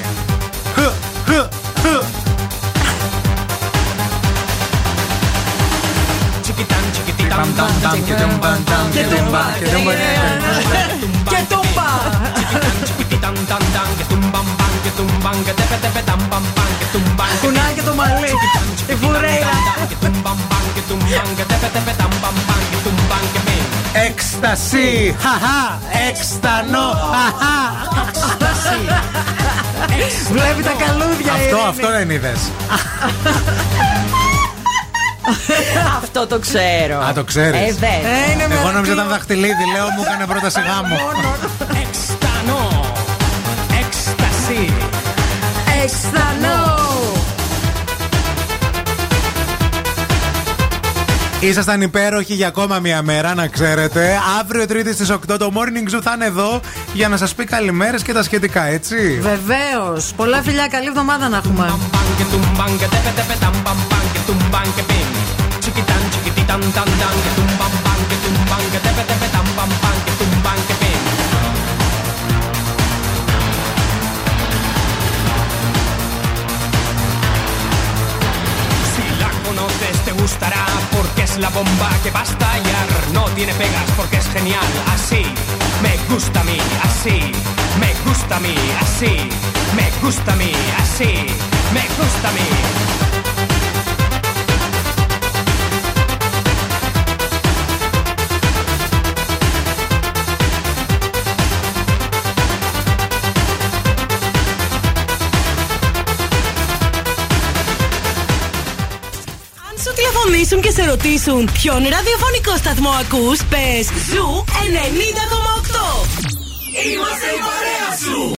[14.94, 16.04] Χ, χ, χ.
[16.08, 17.26] Ταμ, ταμ, ταμ, και τουμ, παμ, ταμ, και τουμ, παμ, και τουμ, παμ, Και τούμπα!
[17.42, 18.30] Κουνάει και το μαλλί.
[18.86, 19.54] Η φουρέιρα.
[24.06, 25.16] Έκσταση!
[25.20, 25.78] Χαχά!
[26.08, 26.86] Έκστανο!
[27.14, 27.56] Χαχά!
[30.32, 31.32] Βλέπει τα καλούδια.
[31.32, 31.68] η Αυτό, Ειρήνη.
[31.68, 32.38] αυτό δεν είδες.
[36.02, 37.00] Αυτό το ξέρω.
[37.08, 37.60] Α, το ξέρεις.
[37.60, 37.86] Ε, δε.
[37.86, 38.92] Ε, είναι Εγώ νόμιζα μερακλή.
[38.92, 40.96] ήταν δαχτυλίδι, λέω μου έκανε πρόταση γάμο.
[45.84, 46.82] Αισθανό.
[51.40, 54.18] Ήσασταν υπέροχοι για ακόμα μία μέρα, να ξέρετε.
[54.40, 56.60] Αύριο Τρίτη στις 8 το Morning Zoo θα είναι εδώ
[56.92, 59.20] για να σας πει καλημέρες και τα σχετικά, έτσι.
[59.20, 60.12] Βεβαίως.
[60.16, 61.74] Πολλά φιλιά, καλή εβδομάδα να έχουμε.
[69.64, 69.83] Si
[80.24, 82.88] gustará porque es la bomba que va a estallar.
[83.12, 84.70] No tiene pegas porque es genial.
[84.94, 85.22] Así
[85.82, 87.18] me gusta a mí, así
[87.78, 89.14] me gusta a mí, así
[89.76, 91.12] me gusta a mí, así
[91.74, 93.13] me gusta a mí.
[110.24, 116.06] Τηλεφωνήσουν και σε ρωτήσουν ποιον ραδιοφωνικό σταθμό ακούς, πες Zoo 90,8.
[116.86, 118.24] Είμαστε η παρέα σου.